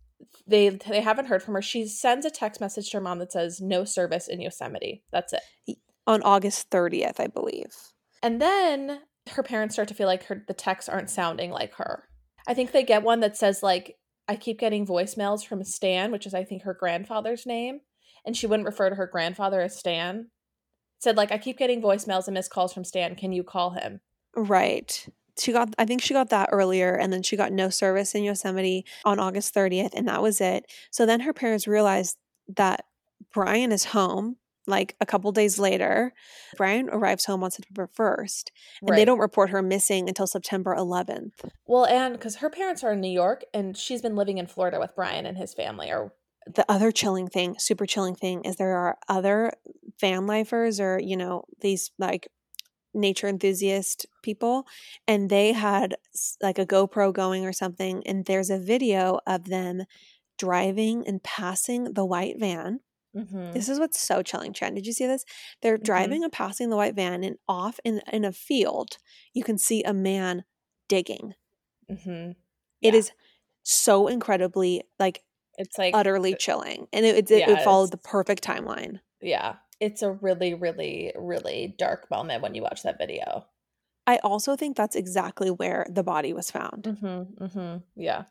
they 0.46 0.68
they 0.70 1.00
haven't 1.00 1.26
heard 1.26 1.42
from 1.42 1.54
her. 1.54 1.62
She 1.62 1.86
sends 1.86 2.24
a 2.24 2.30
text 2.30 2.60
message 2.60 2.90
to 2.90 2.96
her 2.98 3.00
mom 3.02 3.18
that 3.18 3.32
says 3.32 3.60
no 3.60 3.84
service 3.84 4.28
in 4.28 4.40
Yosemite. 4.40 5.02
That's 5.12 5.32
it. 5.32 5.78
On 6.06 6.22
August 6.22 6.70
30th, 6.70 7.20
I 7.20 7.26
believe. 7.26 7.74
And 8.22 8.40
then 8.40 9.00
her 9.30 9.42
parents 9.42 9.74
start 9.74 9.88
to 9.88 9.94
feel 9.94 10.06
like 10.06 10.24
her 10.24 10.44
the 10.46 10.54
texts 10.54 10.88
aren't 10.88 11.10
sounding 11.10 11.50
like 11.50 11.74
her. 11.74 12.04
I 12.46 12.54
think 12.54 12.72
they 12.72 12.82
get 12.84 13.02
one 13.02 13.20
that 13.20 13.36
says 13.36 13.62
like 13.62 13.96
I 14.28 14.36
keep 14.36 14.58
getting 14.58 14.86
voicemails 14.86 15.46
from 15.46 15.64
Stan, 15.64 16.12
which 16.12 16.26
is 16.26 16.34
I 16.34 16.44
think 16.44 16.62
her 16.62 16.74
grandfather's 16.74 17.46
name, 17.46 17.80
and 18.24 18.36
she 18.36 18.46
wouldn't 18.46 18.66
refer 18.66 18.90
to 18.90 18.96
her 18.96 19.06
grandfather 19.06 19.60
as 19.60 19.78
Stan. 19.78 20.28
Said 20.98 21.16
like 21.16 21.32
I 21.32 21.38
keep 21.38 21.58
getting 21.58 21.80
voicemails 21.80 22.26
and 22.26 22.34
missed 22.34 22.50
calls 22.50 22.72
from 22.72 22.84
Stan. 22.84 23.14
Can 23.14 23.32
you 23.32 23.42
call 23.42 23.70
him? 23.70 24.00
Right. 24.36 25.06
she 25.38 25.52
got 25.52 25.74
I 25.78 25.84
think 25.84 26.02
she 26.02 26.14
got 26.14 26.30
that 26.30 26.50
earlier 26.52 26.94
and 26.94 27.12
then 27.12 27.22
she 27.22 27.36
got 27.36 27.52
no 27.52 27.70
service 27.70 28.14
in 28.14 28.24
Yosemite 28.24 28.84
on 29.04 29.18
August 29.18 29.54
30th 29.54 29.94
and 29.94 30.08
that 30.08 30.22
was 30.22 30.40
it. 30.40 30.70
So 30.90 31.06
then 31.06 31.20
her 31.20 31.32
parents 31.32 31.66
realized 31.66 32.16
that 32.56 32.84
Brian 33.32 33.72
is 33.72 33.86
home 33.86 34.36
like 34.68 34.94
a 35.00 35.06
couple 35.06 35.32
days 35.32 35.58
later. 35.58 36.12
Brian 36.56 36.88
arrives 36.90 37.24
home 37.24 37.42
on 37.42 37.50
September 37.50 37.88
1st 37.98 38.50
and 38.82 38.96
they 38.96 39.04
don't 39.04 39.18
report 39.18 39.50
her 39.50 39.62
missing 39.62 40.08
until 40.08 40.26
September 40.26 40.74
11th. 40.76 41.50
Well, 41.66 41.86
and 41.86 42.14
because 42.14 42.36
her 42.36 42.50
parents 42.50 42.84
are 42.84 42.92
in 42.92 43.00
New 43.00 43.10
York 43.10 43.44
and 43.52 43.76
she's 43.76 44.02
been 44.02 44.16
living 44.16 44.38
in 44.38 44.46
Florida 44.46 44.78
with 44.78 44.94
Brian 44.94 45.26
and 45.26 45.38
his 45.38 45.54
family, 45.54 45.90
or 45.90 46.12
The 46.54 46.70
other 46.70 46.92
chilling 46.92 47.28
thing, 47.28 47.56
super 47.58 47.86
chilling 47.86 48.14
thing 48.14 48.44
is 48.44 48.56
there 48.56 48.76
are 48.76 48.98
other 49.08 49.52
van 50.00 50.26
lifers 50.26 50.80
or, 50.80 51.00
you 51.02 51.16
know, 51.16 51.44
these 51.60 51.90
like 51.98 52.28
nature 52.94 53.28
enthusiast 53.28 54.06
people 54.22 54.66
and 55.06 55.28
they 55.28 55.52
had 55.52 55.96
like 56.42 56.58
a 56.58 56.66
GoPro 56.66 57.12
going 57.12 57.44
or 57.44 57.52
something 57.52 58.02
and 58.06 58.24
there's 58.24 58.50
a 58.50 58.58
video 58.58 59.20
of 59.26 59.44
them 59.44 59.84
driving 60.38 61.06
and 61.06 61.22
passing 61.22 61.92
the 61.92 62.04
white 62.04 62.38
van. 62.38 62.80
Mhm. 63.18 63.52
This 63.52 63.68
is 63.68 63.78
what's 63.80 64.00
so 64.00 64.22
chilling, 64.22 64.52
Chan. 64.52 64.74
Did 64.74 64.86
you 64.86 64.92
see 64.92 65.06
this? 65.06 65.24
They're 65.62 65.78
Mhm. 65.78 65.84
driving 65.84 66.22
and 66.24 66.32
passing 66.32 66.70
the 66.70 66.76
white 66.76 66.94
van 66.94 67.24
and 67.24 67.38
off 67.48 67.80
in 67.84 68.00
in 68.12 68.24
a 68.24 68.32
field, 68.32 68.98
you 69.34 69.44
can 69.44 69.58
see 69.58 69.82
a 69.84 69.92
man 69.94 70.44
digging. 70.88 71.34
Mhm. 71.88 72.36
It 72.82 72.94
Yeah. 72.94 72.94
is 72.94 73.12
so 73.62 74.08
incredibly 74.08 74.82
like 74.98 75.24
it's 75.58 75.78
like 75.78 75.94
utterly 75.94 76.34
chilling. 76.36 76.88
And 76.92 77.04
it 77.06 77.30
it, 77.30 77.48
it, 77.48 77.48
Yeah, 77.48 77.62
followed 77.62 77.90
the 77.92 77.98
perfect 77.98 78.42
timeline. 78.44 79.00
yeah, 79.20 79.56
it's 79.80 80.02
a 80.02 80.12
really, 80.12 80.54
really, 80.54 81.12
really 81.16 81.74
dark 81.78 82.10
moment 82.10 82.42
when 82.42 82.54
you 82.54 82.62
watch 82.62 82.82
that 82.82 82.98
video. 82.98 83.46
I 84.06 84.16
also 84.18 84.56
think 84.56 84.76
that's 84.76 84.96
exactly 84.96 85.50
where 85.50 85.86
the 85.90 86.02
body 86.02 86.32
was 86.32 86.50
found. 86.50 86.84
Mm-hmm. 86.84 87.44
Mm-hmm. 87.44 87.76
Yeah. 88.00 88.24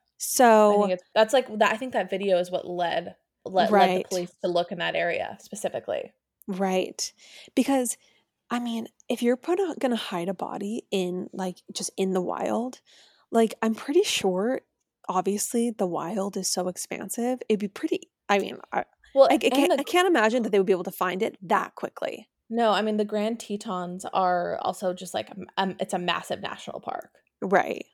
I 0.69 0.77
So 0.77 0.77
think 0.77 0.91
it's 0.93 1.03
that's 1.13 1.33
like 1.33 1.47
that. 1.59 1.73
I 1.73 1.77
think 1.77 1.93
that 1.93 2.09
video 2.09 2.38
is 2.39 2.51
what 2.51 2.67
led 2.67 3.15
led, 3.47 3.71
led 3.71 3.99
the 3.99 4.03
police 4.09 4.31
to 4.43 4.47
look 4.47 4.71
in 4.71 4.79
that 4.79 4.95
area 4.95 5.37
specifically. 5.41 6.11
Right. 6.47 7.11
Because 7.55 7.97
I 8.49 8.59
mean, 8.59 8.87
if 9.09 9.21
you're 9.21 9.35
going 9.35 9.91
to 9.91 9.95
hide 9.95 10.29
a 10.29 10.33
body 10.33 10.85
in 10.91 11.29
like 11.33 11.57
just 11.73 11.91
in 11.97 12.11
the 12.11 12.21
wild, 12.21 12.79
like 13.31 13.53
I'm 13.61 13.75
pretty 13.75 14.03
sure 14.03 14.61
obviously 15.09 15.71
the 15.71 15.87
wild 15.87 16.37
is 16.37 16.47
so 16.47 16.67
expansive. 16.67 17.39
It'd 17.49 17.59
be 17.59 17.67
pretty 17.67 18.09
I 18.29 18.39
mean, 18.39 18.57
I, 18.71 18.83
Well, 19.15 19.27
I, 19.29 19.35
I 19.35 19.37
can't 19.37 19.71
the- 19.71 19.79
I 19.79 19.83
can't 19.83 20.07
imagine 20.07 20.43
that 20.43 20.51
they 20.51 20.59
would 20.59 20.67
be 20.67 20.73
able 20.73 20.83
to 20.83 20.91
find 20.91 21.21
it 21.21 21.37
that 21.41 21.75
quickly. 21.75 22.27
no, 22.49 22.71
I 22.71 22.81
mean 22.81 22.97
the 22.97 23.05
Grand 23.05 23.39
Tetons 23.39 24.05
are 24.13 24.57
also 24.61 24.93
just 24.93 25.13
like 25.13 25.29
um, 25.57 25.75
it's 25.79 25.93
a 25.93 25.99
massive 25.99 26.41
national 26.41 26.79
park. 26.79 27.09
Right. 27.41 27.85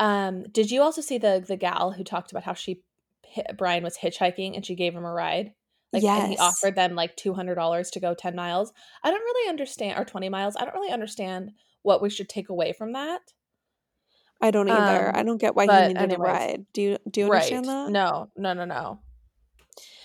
Um, 0.00 0.44
did 0.44 0.70
you 0.70 0.82
also 0.82 1.00
see 1.00 1.18
the 1.18 1.44
the 1.46 1.56
gal 1.56 1.92
who 1.92 2.02
talked 2.04 2.32
about 2.32 2.42
how 2.44 2.54
she 2.54 2.82
Brian 3.56 3.84
was 3.84 3.98
hitchhiking 3.98 4.54
and 4.54 4.64
she 4.64 4.74
gave 4.74 4.94
him 4.94 5.04
a 5.04 5.12
ride? 5.12 5.52
Like 5.92 6.04
and 6.04 6.32
he 6.32 6.38
offered 6.38 6.74
them 6.74 6.94
like 6.94 7.16
two 7.16 7.34
hundred 7.34 7.56
dollars 7.56 7.90
to 7.90 8.00
go 8.00 8.14
ten 8.14 8.34
miles. 8.34 8.72
I 9.04 9.10
don't 9.10 9.20
really 9.20 9.48
understand 9.48 9.98
or 9.98 10.04
twenty 10.04 10.30
miles. 10.30 10.56
I 10.56 10.64
don't 10.64 10.74
really 10.74 10.92
understand 10.92 11.52
what 11.82 12.00
we 12.00 12.08
should 12.08 12.28
take 12.28 12.48
away 12.48 12.72
from 12.72 12.92
that. 12.92 13.20
I 14.40 14.50
don't 14.50 14.70
either. 14.70 15.08
Um, 15.10 15.16
I 15.16 15.22
don't 15.22 15.40
get 15.40 15.54
why 15.54 15.66
he 15.66 15.88
needed 15.88 16.02
anyways. 16.02 16.18
a 16.18 16.32
ride. 16.32 16.66
Do 16.72 16.82
you 16.82 16.98
do 17.10 17.20
you 17.20 17.26
understand 17.32 17.66
that? 17.66 17.90
No, 17.90 18.30
no, 18.36 18.54
no, 18.54 18.64
no. 18.64 19.00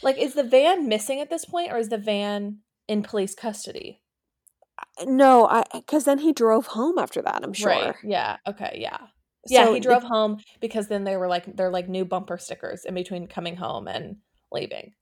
Like, 0.03 0.17
is 0.17 0.35
the 0.35 0.43
van 0.43 0.87
missing 0.87 1.19
at 1.19 1.29
this 1.29 1.45
point, 1.45 1.71
or 1.71 1.77
is 1.77 1.89
the 1.89 1.97
van 1.97 2.59
in 2.87 3.01
police 3.01 3.33
custody? 3.33 4.01
No, 5.05 5.47
I 5.47 5.63
because 5.73 6.03
then 6.03 6.19
he 6.19 6.33
drove 6.33 6.67
home 6.67 6.97
after 6.97 7.21
that, 7.21 7.43
I'm 7.43 7.53
sure. 7.53 7.69
Right. 7.69 7.95
Yeah. 8.03 8.37
Okay. 8.45 8.77
Yeah. 8.79 9.07
Yeah. 9.49 9.65
So 9.65 9.73
he 9.73 9.79
the- 9.79 9.83
drove 9.83 10.03
home 10.03 10.39
because 10.59 10.87
then 10.87 11.03
they 11.03 11.17
were 11.17 11.27
like 11.27 11.55
they're 11.55 11.71
like 11.71 11.87
new 11.89 12.05
bumper 12.05 12.37
stickers 12.37 12.85
in 12.85 12.93
between 12.93 13.27
coming 13.27 13.55
home 13.55 13.87
and 13.87 14.17
leaving. 14.51 14.93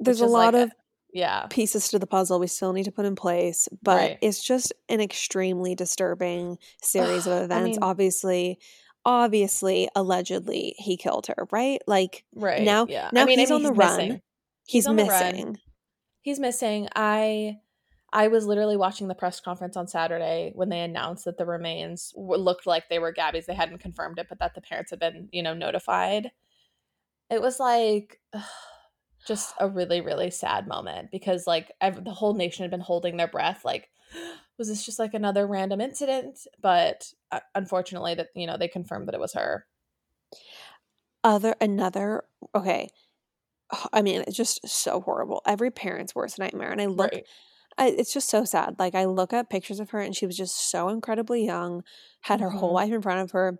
there's 0.00 0.20
a 0.20 0.26
lot 0.26 0.54
like 0.54 0.64
of 0.64 0.72
Yeah. 1.12 1.46
pieces 1.50 1.88
to 1.88 1.98
the 1.98 2.06
puzzle 2.06 2.38
we 2.40 2.46
still 2.46 2.72
need 2.72 2.84
to 2.84 2.92
put 2.92 3.04
in 3.06 3.14
place, 3.16 3.68
but 3.82 3.96
Right. 4.00 4.18
it's 4.22 4.42
just 4.42 4.72
an 4.88 5.00
extremely 5.00 5.74
disturbing 5.74 6.58
series 6.82 7.26
of 7.26 7.32
I 7.42 7.44
events. 7.44 7.64
mean- 7.76 7.78
obviously, 7.82 8.58
obviously, 9.04 9.88
allegedly, 9.94 10.74
he 10.78 10.96
killed 10.96 11.26
her, 11.26 11.46
right? 11.52 11.80
Like 11.86 12.24
Right. 12.34 12.62
now- 12.62 12.86
yeah. 12.88 13.10
now 13.12 13.22
I 13.22 13.24
mean, 13.26 13.38
he's 13.38 13.50
I 13.50 13.54
on 13.54 13.62
mean, 13.62 13.72
the 13.72 13.78
run. 13.78 13.96
missing. 13.98 14.20
he's, 14.66 14.86
on 14.86 14.96
the 14.96 15.04
run. 15.04 15.32
missing. 15.34 15.58
He's 16.22 16.40
missing. 16.40 16.88
I 16.96 17.58
I 18.14 18.28
was 18.28 18.46
literally 18.46 18.76
watching 18.76 19.08
the 19.08 19.14
press 19.14 19.40
conference 19.40 19.76
on 19.76 19.88
Saturday 19.88 20.52
when 20.54 20.68
they 20.68 20.80
announced 20.80 21.24
that 21.24 21.36
the 21.36 21.44
remains 21.44 22.12
w- 22.12 22.40
looked 22.40 22.64
like 22.64 22.88
they 22.88 23.00
were 23.00 23.10
Gabby's. 23.12 23.46
They 23.46 23.54
hadn't 23.54 23.78
confirmed 23.78 24.20
it, 24.20 24.28
but 24.28 24.38
that 24.38 24.54
the 24.54 24.60
parents 24.60 24.90
had 24.90 25.00
been, 25.00 25.28
you 25.32 25.42
know, 25.42 25.52
notified. 25.52 26.30
It 27.28 27.42
was 27.42 27.58
like 27.58 28.20
just 29.26 29.54
a 29.58 29.68
really, 29.68 30.00
really 30.00 30.30
sad 30.30 30.68
moment 30.68 31.10
because 31.10 31.48
like 31.48 31.72
ev- 31.80 32.04
the 32.04 32.12
whole 32.12 32.34
nation 32.34 32.62
had 32.62 32.70
been 32.70 32.78
holding 32.78 33.16
their 33.16 33.26
breath. 33.26 33.64
Like, 33.64 33.90
was 34.58 34.68
this 34.68 34.86
just 34.86 35.00
like 35.00 35.12
another 35.14 35.44
random 35.48 35.80
incident? 35.80 36.46
But 36.62 37.12
uh, 37.32 37.40
unfortunately, 37.56 38.14
that 38.14 38.28
you 38.36 38.46
know 38.46 38.56
they 38.56 38.68
confirmed 38.68 39.08
that 39.08 39.14
it 39.14 39.20
was 39.20 39.34
her. 39.34 39.66
Other 41.24 41.56
another 41.60 42.24
okay. 42.54 42.88
I 43.92 44.02
mean, 44.02 44.22
it's 44.26 44.36
just 44.36 44.68
so 44.68 45.00
horrible. 45.00 45.42
Every 45.46 45.72
parent's 45.72 46.14
worst 46.14 46.38
nightmare. 46.38 46.70
And 46.70 46.80
I 46.80 46.86
look 46.86 47.12
Right. 47.12 47.26
I, 47.78 47.88
it's 47.88 48.12
just 48.12 48.28
so 48.30 48.44
sad. 48.44 48.76
Like 48.78 48.94
I 48.94 49.04
look 49.06 49.32
at 49.32 49.50
pictures 49.50 49.80
of 49.80 49.90
her 49.90 50.00
and 50.00 50.14
she 50.14 50.26
was 50.26 50.36
just 50.36 50.70
so 50.70 50.88
incredibly 50.88 51.44
young, 51.44 51.82
had 52.22 52.40
her 52.40 52.50
whole 52.50 52.72
Mhm. 52.72 52.74
life 52.74 52.92
in 52.92 53.02
front 53.02 53.20
of 53.20 53.32
her, 53.32 53.58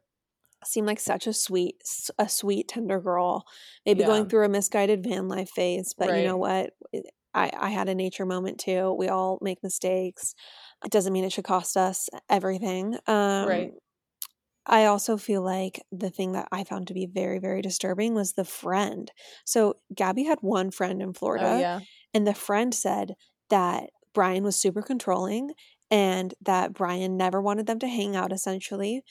seemed 0.64 0.86
like 0.88 1.00
such 1.00 1.26
a 1.26 1.32
sweet, 1.34 1.82
a 2.18 2.28
sweet, 2.28 2.68
tender 2.68 3.00
girl. 3.00 3.46
Maybe 3.86 4.04
going 4.04 4.28
through 4.28 4.44
a 4.46 4.48
misguided 4.50 5.04
van 5.04 5.28
life 5.28 5.50
phase, 5.50 5.94
but 5.98 6.14
you 6.14 6.22
know 6.22 6.38
what? 6.38 6.74
I 7.34 7.50
I 7.54 7.70
had 7.70 7.88
a 7.88 7.94
nature 7.96 8.26
moment 8.26 8.60
too. 8.60 8.92
We 8.94 9.08
all 9.08 9.38
make 9.42 9.62
mistakes. 9.62 10.34
It 10.84 10.92
doesn't 10.92 11.12
mean 11.12 11.24
it 11.24 11.32
should 11.32 11.44
cost 11.44 11.76
us 11.76 12.08
everything. 12.30 12.98
Um, 13.08 13.66
Right. 13.66 13.74
I 14.66 14.86
also 14.86 15.16
feel 15.18 15.42
like 15.42 15.82
the 15.92 16.10
thing 16.10 16.32
that 16.32 16.48
I 16.50 16.64
found 16.64 16.86
to 16.88 16.94
be 16.94 17.06
very, 17.06 17.38
very 17.38 17.60
disturbing 17.60 18.14
was 18.14 18.32
the 18.32 18.44
friend. 18.46 19.10
So 19.44 19.74
Gabby 19.94 20.24
had 20.24 20.38
one 20.40 20.70
friend 20.70 21.02
in 21.02 21.12
Florida. 21.12 21.46
Oh 21.46 21.52
yeah. 21.58 21.84
And 22.14 22.26
the 22.26 22.34
friend 22.34 22.74
said 22.74 23.14
that 23.50 23.90
Brian 24.14 24.44
was 24.44 24.56
super 24.56 24.82
controlling 24.82 25.52
and 25.90 26.34
that 26.42 26.72
Brian 26.72 27.16
never 27.16 27.42
wanted 27.42 27.66
them 27.66 27.78
to 27.80 27.88
hang 27.88 28.16
out 28.16 28.32
essentially 28.32 29.02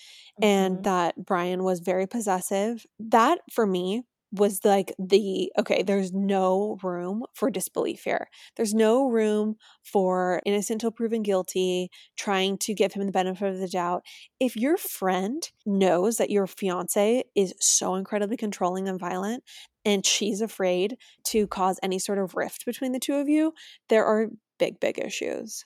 and 0.42 0.80
Mhm. 0.80 0.84
that 0.84 1.16
Brian 1.26 1.64
was 1.64 1.80
very 1.80 2.08
possessive. 2.08 2.86
That 3.00 3.40
for 3.52 3.66
me 3.68 4.04
was 4.32 4.66
like 4.66 4.92
the 4.98 5.52
okay, 5.60 5.84
there's 5.84 6.12
no 6.12 6.80
room 6.82 7.24
for 7.36 7.52
disbelief 7.52 8.04
here. 8.04 8.28
There's 8.56 8.74
no 8.74 9.08
room 9.08 9.58
for 9.84 10.42
innocent 10.44 10.82
till 10.82 10.90
proven 10.92 11.22
guilty, 11.22 11.90
trying 12.18 12.58
to 12.60 12.74
give 12.74 12.94
him 12.94 13.06
the 13.06 13.12
benefit 13.12 13.48
of 13.54 13.60
the 13.60 13.68
doubt. 13.68 14.04
If 14.40 14.56
your 14.58 14.78
friend 14.78 15.48
knows 15.68 16.18
that 16.18 16.32
your 16.32 16.48
fiance 16.48 17.24
is 17.36 17.54
so 17.60 17.94
incredibly 17.94 18.36
controlling 18.38 18.88
and 18.90 19.00
violent 19.00 19.44
and 19.86 20.04
she's 20.06 20.42
afraid 20.42 20.98
to 21.26 21.46
cause 21.48 21.80
any 21.84 22.00
sort 22.00 22.18
of 22.18 22.34
rift 22.36 22.66
between 22.66 22.92
the 22.92 23.00
two 23.00 23.16
of 23.16 23.30
you, 23.30 23.54
there 23.90 24.06
are 24.06 24.30
big, 24.64 24.80
big 24.80 25.00
issues. 25.00 25.66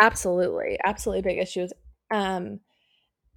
Absolutely. 0.00 0.78
Absolutely 0.84 1.22
big 1.22 1.38
issues. 1.38 1.72
Um 2.10 2.60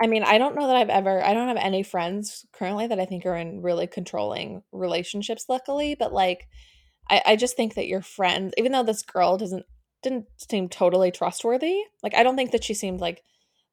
I 0.01 0.07
mean, 0.07 0.23
I 0.23 0.37
don't 0.39 0.55
know 0.55 0.67
that 0.67 0.77
I've 0.77 0.89
ever 0.89 1.23
I 1.23 1.33
don't 1.33 1.49
have 1.49 1.57
any 1.57 1.83
friends 1.83 2.45
currently 2.53 2.87
that 2.87 2.99
I 2.99 3.05
think 3.05 3.25
are 3.25 3.37
in 3.37 3.61
really 3.61 3.87
controlling 3.87 4.63
relationships 4.71 5.45
luckily, 5.49 5.95
but 5.99 6.13
like 6.13 6.47
I 7.09 7.21
I 7.27 7.37
just 7.37 7.57
think 7.57 7.75
that 7.75 7.87
your 7.87 8.03
friends 8.03 8.53
even 8.57 8.71
though 8.73 8.83
this 8.83 9.03
girl 9.03 9.37
doesn't 9.37 9.65
didn't 10.03 10.27
seem 10.49 10.69
totally 10.69 11.11
trustworthy. 11.11 11.81
Like 12.03 12.15
I 12.15 12.23
don't 12.23 12.35
think 12.37 12.51
that 12.51 12.63
she 12.65 12.73
seemed 12.75 13.01
like 13.01 13.23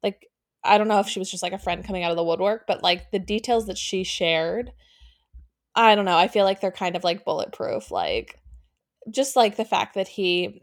like 0.03 0.27
I 0.65 0.79
don't 0.79 0.89
know 0.89 1.01
if 1.01 1.09
she 1.09 1.21
was 1.21 1.31
just 1.31 1.43
like 1.45 1.55
a 1.55 1.59
friend 1.61 1.85
coming 1.87 2.05
out 2.05 2.13
of 2.13 2.19
the 2.19 2.25
woodwork, 2.25 2.67
but 2.69 2.83
like 2.83 3.11
the 3.13 3.21
details 3.21 3.67
that 3.69 3.79
she 3.79 4.05
shared 4.05 4.73
I 5.75 5.95
don't 5.95 6.05
know. 6.05 6.17
I 6.17 6.29
feel 6.29 6.45
like 6.45 6.61
they're 6.61 6.73
kind 6.73 6.97
of 6.97 7.05
like 7.05 7.25
bulletproof 7.25 7.91
like 7.91 8.40
just 9.11 9.37
like 9.37 9.57
the 9.57 9.65
fact 9.65 9.95
that 9.95 10.09
he 10.09 10.63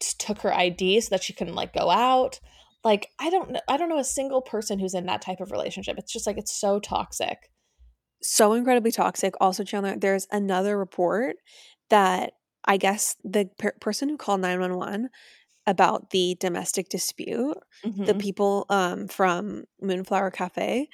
t- 0.00 0.14
took 0.18 0.40
her 0.40 0.52
ID 0.54 1.00
so 1.00 1.08
that 1.10 1.22
she 1.22 1.32
couldn't 1.32 1.54
like 1.54 1.72
go 1.72 1.90
out. 1.90 2.40
Like 2.84 3.08
I 3.18 3.30
don't 3.30 3.50
know 3.52 3.60
I 3.68 3.76
don't 3.76 3.88
know 3.88 3.98
a 3.98 4.04
single 4.04 4.42
person 4.42 4.78
who's 4.78 4.94
in 4.94 5.06
that 5.06 5.22
type 5.22 5.40
of 5.40 5.50
relationship. 5.50 5.96
It's 5.98 6.12
just 6.12 6.26
like 6.26 6.38
it's 6.38 6.54
so 6.58 6.78
toxic. 6.80 7.38
so 8.22 8.52
incredibly 8.52 8.90
toxic. 8.92 9.34
Also, 9.40 9.62
Chandler, 9.64 9.96
there's 9.96 10.26
another 10.32 10.76
report 10.76 11.36
that 11.90 12.32
I 12.64 12.76
guess 12.76 13.16
the 13.24 13.48
per- 13.58 13.74
person 13.80 14.08
who 14.08 14.16
called 14.16 14.40
911 14.40 15.08
about 15.66 16.10
the 16.10 16.36
domestic 16.40 16.88
dispute, 16.88 17.56
the 17.84 18.14
Mhm. 18.14 18.18
people 18.18 18.66
um, 18.70 19.06
from 19.06 19.64
Moonflower 19.80 20.30
Cafe, 20.32 20.88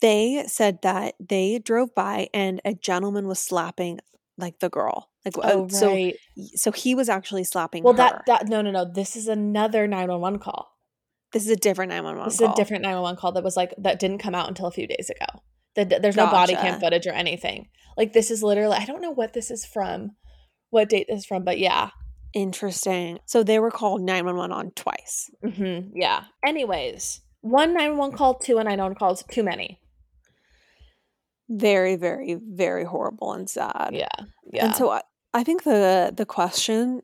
they 0.00 0.44
said 0.46 0.80
that 0.82 1.14
they 1.20 1.58
drove 1.58 1.94
by 1.94 2.28
and 2.34 2.60
a 2.64 2.74
gentleman 2.74 3.26
was 3.26 3.38
slapping 3.38 4.00
like 4.38 4.60
the 4.60 4.70
girl. 4.70 5.10
Like 5.24 5.36
uh, 5.36 5.42
Oh 5.44 5.68
so 5.68 5.88
right. 5.92 6.16
so 6.54 6.72
he 6.72 6.94
was 6.94 7.08
actually 7.08 7.44
slapping 7.44 7.82
well 7.82 7.92
her. 7.92 7.98
that 7.98 8.22
that 8.26 8.48
no 8.48 8.62
no 8.62 8.70
no. 8.70 8.90
This 8.90 9.16
is 9.16 9.28
another 9.28 9.86
911 9.86 10.38
call. 10.38 10.70
This 11.32 11.44
is 11.44 11.50
a 11.50 11.56
different 11.56 11.90
911 11.90 12.28
This 12.30 12.40
is 12.40 12.48
a 12.48 12.54
different 12.56 12.82
911 12.82 13.20
call 13.20 13.32
that 13.32 13.44
was 13.44 13.56
like 13.56 13.74
that 13.76 13.98
didn't 13.98 14.18
come 14.18 14.34
out 14.34 14.48
until 14.48 14.66
a 14.66 14.70
few 14.70 14.86
days 14.86 15.10
ago. 15.10 15.42
That 15.74 16.00
there's 16.00 16.16
no 16.16 16.26
body 16.26 16.54
cam 16.54 16.80
footage 16.80 17.06
or 17.06 17.12
anything. 17.12 17.68
Like 17.96 18.12
this 18.14 18.30
is 18.30 18.42
literally 18.42 18.76
I 18.76 18.86
don't 18.86 19.02
know 19.02 19.10
what 19.10 19.34
this 19.34 19.50
is 19.50 19.66
from, 19.66 20.12
what 20.70 20.88
date 20.88 21.06
this 21.08 21.20
is 21.20 21.26
from, 21.26 21.44
but 21.44 21.58
yeah, 21.58 21.90
Interesting. 22.34 23.18
So 23.24 23.42
they 23.42 23.58
were 23.58 23.70
called 23.70 24.02
911 24.02 24.52
on 24.52 24.70
twice. 24.72 25.30
hmm 25.42 25.80
yeah. 25.94 26.24
Anyways, 26.44 27.20
one 27.40 27.72
911 27.74 28.16
call, 28.16 28.34
two 28.34 28.58
a 28.58 28.64
911 28.64 28.96
call 28.96 29.12
is 29.12 29.24
too 29.30 29.42
many. 29.42 29.80
Very, 31.48 31.96
very, 31.96 32.34
very 32.34 32.84
horrible 32.84 33.32
and 33.32 33.48
sad. 33.48 33.90
Yeah, 33.92 34.08
yeah. 34.52 34.66
And 34.66 34.74
so 34.74 34.90
I, 34.90 35.02
I 35.32 35.44
think 35.44 35.64
the 35.64 36.12
the 36.14 36.26
question 36.26 37.02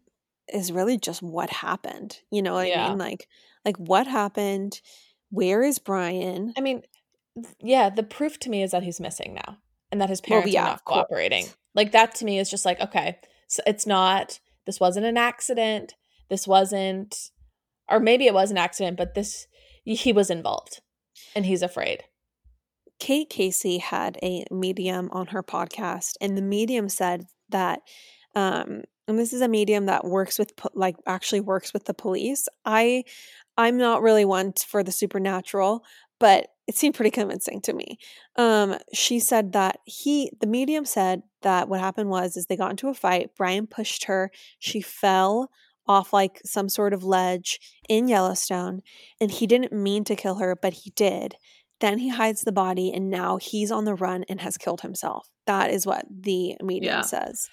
is 0.52 0.72
really 0.72 0.98
just 0.98 1.22
what 1.22 1.50
happened. 1.50 2.20
You 2.30 2.42
know 2.42 2.54
what 2.54 2.66
I 2.66 2.88
mean? 2.88 2.98
Like 2.98 3.28
like 3.64 3.76
what 3.78 4.06
happened? 4.06 4.80
Where 5.30 5.62
is 5.62 5.78
Brian? 5.78 6.52
I 6.56 6.60
mean, 6.60 6.82
yeah, 7.60 7.90
the 7.90 8.02
proof 8.02 8.38
to 8.40 8.50
me 8.50 8.62
is 8.62 8.70
that 8.72 8.82
he's 8.82 9.00
missing 9.00 9.34
now 9.34 9.58
and 9.90 10.00
that 10.00 10.10
his 10.10 10.20
Well, 10.20 10.40
parents 10.40 10.52
yeah, 10.52 10.62
are 10.62 10.68
not 10.70 10.84
cooperating. 10.84 11.46
Like 11.74 11.92
that 11.92 12.14
to 12.16 12.24
me 12.24 12.38
is 12.38 12.50
just 12.50 12.64
like, 12.64 12.80
okay, 12.80 13.18
so 13.48 13.62
it's 13.66 13.86
not 13.86 14.38
this 14.66 14.80
wasn't 14.80 15.06
an 15.06 15.16
accident. 15.16 15.94
This 16.28 16.46
wasn't 16.46 17.30
or 17.88 18.00
maybe 18.00 18.26
it 18.26 18.34
was 18.34 18.50
an 18.50 18.58
accident, 18.58 18.96
but 18.96 19.14
this 19.14 19.46
he 19.84 20.12
was 20.12 20.30
involved 20.30 20.80
and 21.34 21.46
he's 21.46 21.62
afraid. 21.62 22.04
Kate 23.04 23.28
Casey 23.28 23.76
had 23.76 24.18
a 24.22 24.46
medium 24.50 25.10
on 25.12 25.26
her 25.26 25.42
podcast, 25.42 26.14
and 26.22 26.38
the 26.38 26.42
medium 26.42 26.88
said 26.88 27.26
that, 27.50 27.80
um, 28.34 28.80
and 29.06 29.18
this 29.18 29.34
is 29.34 29.42
a 29.42 29.46
medium 29.48 29.84
that 29.84 30.06
works 30.06 30.38
with, 30.38 30.54
like, 30.72 30.96
actually 31.06 31.40
works 31.40 31.74
with 31.74 31.84
the 31.84 31.92
police. 31.92 32.48
I, 32.64 33.04
I'm 33.58 33.76
not 33.76 34.00
really 34.00 34.24
one 34.24 34.54
for 34.54 34.82
the 34.82 34.90
supernatural, 34.90 35.84
but 36.18 36.46
it 36.66 36.76
seemed 36.76 36.94
pretty 36.94 37.10
convincing 37.10 37.60
to 37.60 37.74
me. 37.74 37.98
Um, 38.36 38.78
she 38.94 39.20
said 39.20 39.52
that 39.52 39.80
he, 39.84 40.30
the 40.40 40.46
medium 40.46 40.86
said 40.86 41.24
that 41.42 41.68
what 41.68 41.80
happened 41.80 42.08
was, 42.08 42.38
is 42.38 42.46
they 42.46 42.56
got 42.56 42.70
into 42.70 42.88
a 42.88 42.94
fight. 42.94 43.32
Brian 43.36 43.66
pushed 43.66 44.06
her. 44.06 44.30
She 44.58 44.80
fell 44.80 45.50
off 45.86 46.14
like 46.14 46.40
some 46.46 46.70
sort 46.70 46.94
of 46.94 47.04
ledge 47.04 47.60
in 47.86 48.08
Yellowstone, 48.08 48.80
and 49.20 49.30
he 49.30 49.46
didn't 49.46 49.74
mean 49.74 50.04
to 50.04 50.16
kill 50.16 50.36
her, 50.36 50.56
but 50.56 50.72
he 50.72 50.90
did. 50.96 51.36
Then 51.84 51.98
he 51.98 52.08
hides 52.08 52.42
the 52.42 52.52
body, 52.52 52.90
and 52.92 53.10
now 53.10 53.36
he's 53.36 53.70
on 53.70 53.84
the 53.84 53.94
run 53.94 54.24
and 54.30 54.40
has 54.40 54.56
killed 54.56 54.80
himself. 54.80 55.28
That 55.46 55.70
is 55.70 55.86
what 55.86 56.06
the 56.10 56.56
medium 56.62 56.94
Yeah. 56.94 57.00
says. 57.02 57.48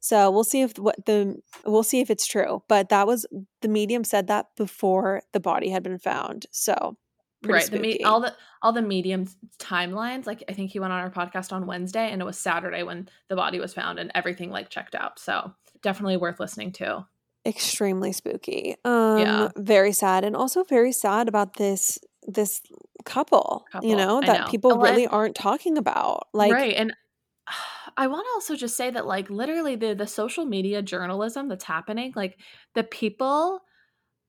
So 0.00 0.30
we'll 0.30 0.44
see 0.44 0.62
if 0.62 0.76
what 0.78 1.06
the 1.06 1.36
we'll 1.64 1.82
see 1.84 2.00
if 2.00 2.10
it's 2.10 2.26
true. 2.26 2.62
But 2.68 2.88
that 2.88 3.06
was 3.06 3.26
the 3.62 3.68
medium 3.68 4.02
said 4.04 4.26
that 4.26 4.46
before 4.56 5.22
the 5.32 5.40
body 5.40 5.68
had 5.70 5.82
been 5.84 5.98
found. 5.98 6.46
So 6.50 6.96
pretty 7.42 7.54
right. 7.54 7.70
The 7.70 7.78
me- 7.78 8.02
all 8.04 8.20
the 8.20 8.34
all 8.62 8.72
the 8.72 8.82
medium 8.82 9.26
timelines, 9.58 10.26
like 10.26 10.42
I 10.48 10.52
think 10.52 10.70
he 10.72 10.80
went 10.80 10.92
on 10.92 11.00
our 11.00 11.10
podcast 11.10 11.52
on 11.52 11.66
Wednesday 11.66 12.10
and 12.10 12.20
it 12.20 12.24
was 12.24 12.38
Saturday 12.38 12.82
when 12.82 13.08
the 13.28 13.36
body 13.36 13.58
was 13.60 13.72
found 13.74 13.98
and 14.00 14.10
everything 14.14 14.50
like 14.50 14.68
checked 14.68 14.94
out. 14.96 15.18
So 15.20 15.52
definitely 15.82 16.16
worth 16.16 16.40
listening 16.40 16.72
to. 16.80 17.06
extremely 17.46 18.12
spooky. 18.12 18.74
Um 18.84 19.18
Yeah. 19.18 19.48
very 19.56 19.92
sad 19.92 20.24
and 20.24 20.34
also 20.34 20.64
very 20.64 20.92
sad 20.92 21.28
about 21.28 21.54
this 21.54 21.98
this 22.26 22.60
couple, 23.06 23.64
Couple, 23.72 23.88
you 23.88 23.96
know, 23.96 24.20
that 24.20 24.40
know. 24.40 24.46
people 24.48 24.72
and- 24.72 24.82
really 24.82 25.06
aren't 25.06 25.34
talking 25.34 25.78
about. 25.78 26.28
Like 26.34 26.52
right 26.52 26.74
and 26.74 26.92
i 27.96 28.06
want 28.06 28.26
to 28.26 28.30
also 28.34 28.56
just 28.56 28.76
say 28.76 28.90
that 28.90 29.06
like 29.06 29.30
literally 29.30 29.76
the 29.76 29.94
the 29.94 30.06
social 30.06 30.44
media 30.44 30.82
journalism 30.82 31.48
that's 31.48 31.64
happening 31.64 32.12
like 32.14 32.38
the 32.74 32.82
people 32.82 33.60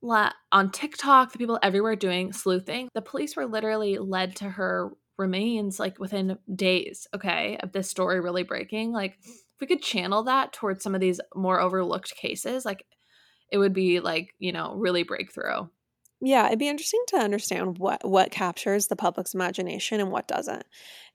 la- 0.02 0.32
on 0.52 0.72
tiktok 0.72 1.32
the 1.32 1.38
people 1.38 1.60
everywhere 1.62 1.96
doing 1.96 2.32
sleuthing 2.32 2.88
the 2.94 3.02
police 3.02 3.36
were 3.36 3.46
literally 3.46 3.98
led 3.98 4.36
to 4.36 4.46
her 4.46 4.92
remains 5.18 5.80
like 5.80 6.00
within 6.00 6.38
days 6.56 7.08
okay 7.14 7.58
of 7.62 7.72
this 7.72 7.90
story 7.90 8.22
really 8.22 8.44
breaking 8.44 8.92
like 8.92 9.18
if 9.24 9.60
we 9.60 9.68
could 9.68 9.82
channel 9.82 10.24
that 10.24 10.54
towards 10.54 10.84
some 10.84 10.94
of 10.94 11.02
these 11.02 11.20
more 11.36 11.60
overlooked 11.60 12.16
cases 12.16 12.64
like 12.64 12.86
it 13.52 13.58
would 13.58 13.74
be 13.74 14.00
like 14.00 14.34
you 14.38 14.52
know 14.52 14.76
really 14.76 15.04
breakthrough 15.04 15.66
Yeah, 16.22 16.48
it'd 16.48 16.60
be 16.60 16.68
interesting 16.68 17.04
to 17.10 17.18
understand 17.18 17.78
what 17.78 18.04
what 18.08 18.32
captures 18.32 18.88
the 18.88 18.96
public's 18.96 19.34
imagination 19.36 20.00
and 20.00 20.12
what 20.12 20.28
doesn't. 20.28 20.66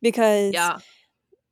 Because 0.00 0.70
yeah 0.72 0.80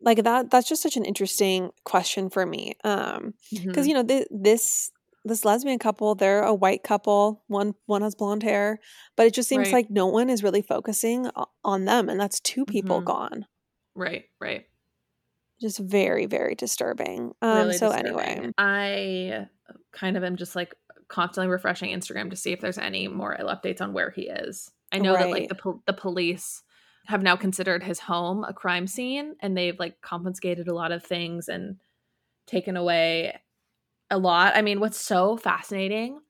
like 0.01 0.25
that 0.25 0.51
that's 0.51 0.69
just 0.69 0.83
such 0.83 0.97
an 0.97 1.05
interesting 1.05 1.71
question 1.85 2.31
for 2.31 2.47
me. 2.47 2.75
Um 2.85 3.35
because 3.73 3.87
Mhm. 3.87 3.89
you 3.89 3.95
know 3.95 4.05
th- 4.05 4.29
this 4.31 4.91
this 5.25 5.45
lesbian 5.45 5.79
couple, 5.79 6.15
they're 6.17 6.43
a 6.45 6.55
white 6.55 6.85
couple. 6.85 7.45
One 7.49 7.75
one 7.87 8.03
has 8.03 8.15
blonde 8.17 8.43
hair, 8.45 8.79
but 9.17 9.27
it 9.27 9.35
just 9.35 9.49
seems 9.49 9.73
Right. 9.73 9.73
like 9.73 9.91
no 9.91 10.07
one 10.07 10.31
is 10.31 10.43
really 10.45 10.63
focusing 10.63 11.29
on 11.65 11.85
them 11.87 12.09
and 12.11 12.21
that's 12.21 12.41
two 12.41 12.67
people 12.67 13.01
Mhm. 13.01 13.03
gone. 13.03 13.47
right 13.95 14.31
right 14.41 14.69
Just 15.61 15.79
very 15.79 16.27
very 16.27 16.55
disturbing. 16.55 17.35
Um 17.43 17.71
really 17.71 17.73
so 17.73 17.91
disturbing. 17.91 17.91
anyway, 17.91 18.53
I 18.59 19.49
kind 19.93 20.17
of 20.17 20.25
am 20.25 20.37
just 20.37 20.57
like 20.57 20.75
constantly 21.11 21.51
refreshing 21.51 21.91
Instagram 21.91 22.31
to 22.31 22.37
see 22.37 22.53
if 22.53 22.61
there's 22.61 22.79
any 22.79 23.09
more 23.09 23.37
updates 23.41 23.81
on 23.81 23.93
where 23.93 24.11
he 24.11 24.23
is. 24.23 24.71
I 24.93 24.99
know 24.99 25.13
that 25.13 25.31
like 25.31 25.49
the 25.49 25.55
pol- 25.55 25.83
the 25.87 25.93
police 25.93 26.63
have 27.07 27.23
now 27.23 27.37
considered 27.37 27.83
his 27.83 27.99
home 27.99 28.45
a 28.45 28.53
crime 28.53 28.87
scene 28.87 29.35
and 29.41 29.57
they've 29.57 29.79
like 29.79 30.01
confiscated 30.01 30.69
a 30.69 30.75
lot 30.75 30.93
of 30.93 31.05
things 31.05 31.49
and 31.49 31.77
taken 32.47 32.77
away 32.77 33.39
a 34.11 34.19
lot. 34.19 34.55
I 34.57 34.63
mean, 34.63 34.81
what's 34.81 35.01
so 35.01 35.37
fascinating 35.37 36.21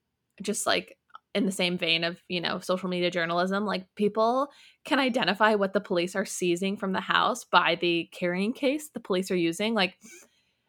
just 0.43 0.66
like 0.66 0.97
in 1.35 1.47
the 1.47 1.53
same 1.53 1.78
vein 1.78 2.03
of, 2.03 2.20
you 2.28 2.41
know, 2.41 2.59
social 2.59 2.89
media 2.89 3.11
journalism, 3.11 3.64
like 3.64 3.87
people 3.95 4.49
can 4.85 4.99
identify 4.99 5.55
what 5.55 5.72
the 5.72 5.81
police 5.81 6.16
are 6.16 6.24
seizing 6.24 6.76
from 6.76 6.93
the 6.93 7.01
house 7.01 7.45
by 7.45 7.76
the 7.81 8.09
carrying 8.12 8.53
case 8.53 8.89
the 8.89 9.01
police 9.01 9.31
are 9.31 9.37
using. 9.37 9.74
Like 9.74 9.97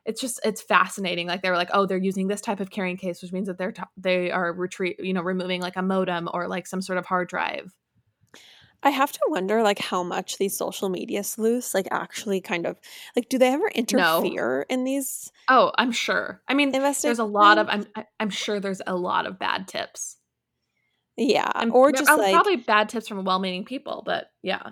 it's 0.05 0.19
just 0.19 0.39
it's 0.43 0.61
fascinating. 0.61 1.27
Like 1.27 1.41
they 1.41 1.49
were 1.49 1.57
like, 1.57 1.69
oh, 1.73 1.85
they're 1.85 1.97
using 1.97 2.27
this 2.27 2.41
type 2.41 2.59
of 2.59 2.69
carrying 2.69 2.97
case, 2.97 3.21
which 3.21 3.31
means 3.31 3.47
that 3.47 3.57
they're 3.57 3.71
t- 3.71 3.83
they 3.97 4.31
are 4.31 4.51
retreat, 4.53 4.99
you 4.99 5.13
know, 5.13 5.21
removing 5.21 5.61
like 5.61 5.77
a 5.77 5.81
modem 5.81 6.29
or 6.33 6.47
like 6.47 6.67
some 6.67 6.81
sort 6.81 6.97
of 6.97 7.05
hard 7.05 7.29
drive. 7.29 7.73
I 8.83 8.89
have 8.89 9.11
to 9.11 9.19
wonder 9.27 9.61
like 9.61 9.77
how 9.77 10.01
much 10.01 10.37
these 10.37 10.57
social 10.57 10.89
media 10.89 11.23
sleuths 11.23 11.75
like 11.75 11.87
actually 11.91 12.41
kind 12.41 12.65
of 12.65 12.77
like 13.15 13.29
do 13.29 13.37
they 13.37 13.49
ever 13.49 13.67
interfere 13.67 14.65
in 14.69 14.83
these 14.85 15.31
Oh, 15.47 15.71
I'm 15.77 15.91
sure. 15.91 16.41
I 16.47 16.55
mean, 16.55 16.71
there's 16.71 17.19
a 17.19 17.23
lot 17.23 17.59
of 17.59 17.67
I'm 17.69 17.85
I'm 18.19 18.29
sure 18.31 18.59
there's 18.59 18.81
a 18.87 18.95
lot 18.95 19.27
of 19.27 19.37
bad 19.37 19.67
tips. 19.67 20.17
yeah, 21.15 21.51
And 21.53 21.71
or 21.71 21.91
just 21.91 22.09
like 22.09 22.33
probably 22.33 22.55
bad 22.55 22.89
tips 22.89 23.07
from 23.07 23.23
well-meaning 23.23 23.65
people, 23.65 24.01
but 24.03 24.31
yeah. 24.41 24.71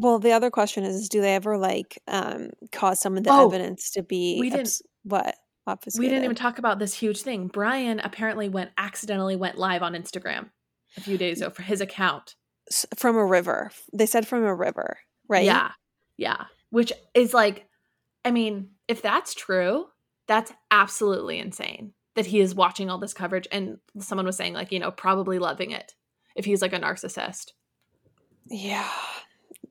Well, 0.00 0.18
the 0.18 0.32
other 0.32 0.50
question 0.50 0.84
is, 0.84 0.94
is 0.96 1.08
do 1.08 1.20
they 1.20 1.34
ever 1.34 1.56
like 1.58 1.98
um 2.08 2.50
cause 2.72 3.00
some 3.00 3.16
of 3.16 3.24
the 3.24 3.30
Oh, 3.30 3.46
evidence 3.48 3.90
to 3.92 4.02
be 4.02 4.38
we 4.40 4.50
didn't- 4.50 4.62
obs- 4.66 4.82
what 5.04 5.34
obfuscated? 5.66 6.00
We 6.00 6.08
didn't 6.08 6.24
even 6.24 6.36
talk 6.36 6.58
about 6.58 6.78
this 6.78 6.94
huge 6.94 7.22
thing. 7.22 7.48
Brian 7.48 8.00
apparently 8.00 8.48
went 8.48 8.70
accidentally 8.78 9.36
went 9.36 9.58
live 9.58 9.82
on 9.82 9.94
Instagram 9.94 10.50
a 10.96 11.00
few 11.00 11.18
days 11.18 11.40
ago 11.40 11.50
for 11.50 11.62
his 11.62 11.80
account. 11.80 12.34
S- 12.70 12.86
from 12.96 13.16
a 13.16 13.24
river. 13.24 13.70
They 13.92 14.06
said 14.06 14.26
from 14.26 14.44
a 14.44 14.54
river, 14.54 14.98
right? 15.28 15.44
Yeah. 15.44 15.72
Yeah. 16.16 16.44
Which 16.70 16.92
is 17.14 17.32
like, 17.34 17.66
I 18.24 18.30
mean, 18.30 18.70
if 18.88 19.00
that's 19.02 19.32
true, 19.34 19.86
that's 20.26 20.52
absolutely 20.70 21.38
insane 21.38 21.92
that 22.14 22.26
he 22.26 22.40
is 22.40 22.54
watching 22.54 22.90
all 22.90 22.98
this 22.98 23.14
coverage. 23.14 23.46
And 23.52 23.78
someone 24.00 24.26
was 24.26 24.36
saying, 24.36 24.52
like, 24.54 24.72
you 24.72 24.78
know, 24.80 24.90
probably 24.90 25.38
loving 25.38 25.70
it 25.70 25.94
if 26.36 26.44
he's 26.44 26.60
like 26.60 26.72
a 26.72 26.80
narcissist. 26.80 27.52
Yeah. 28.50 28.88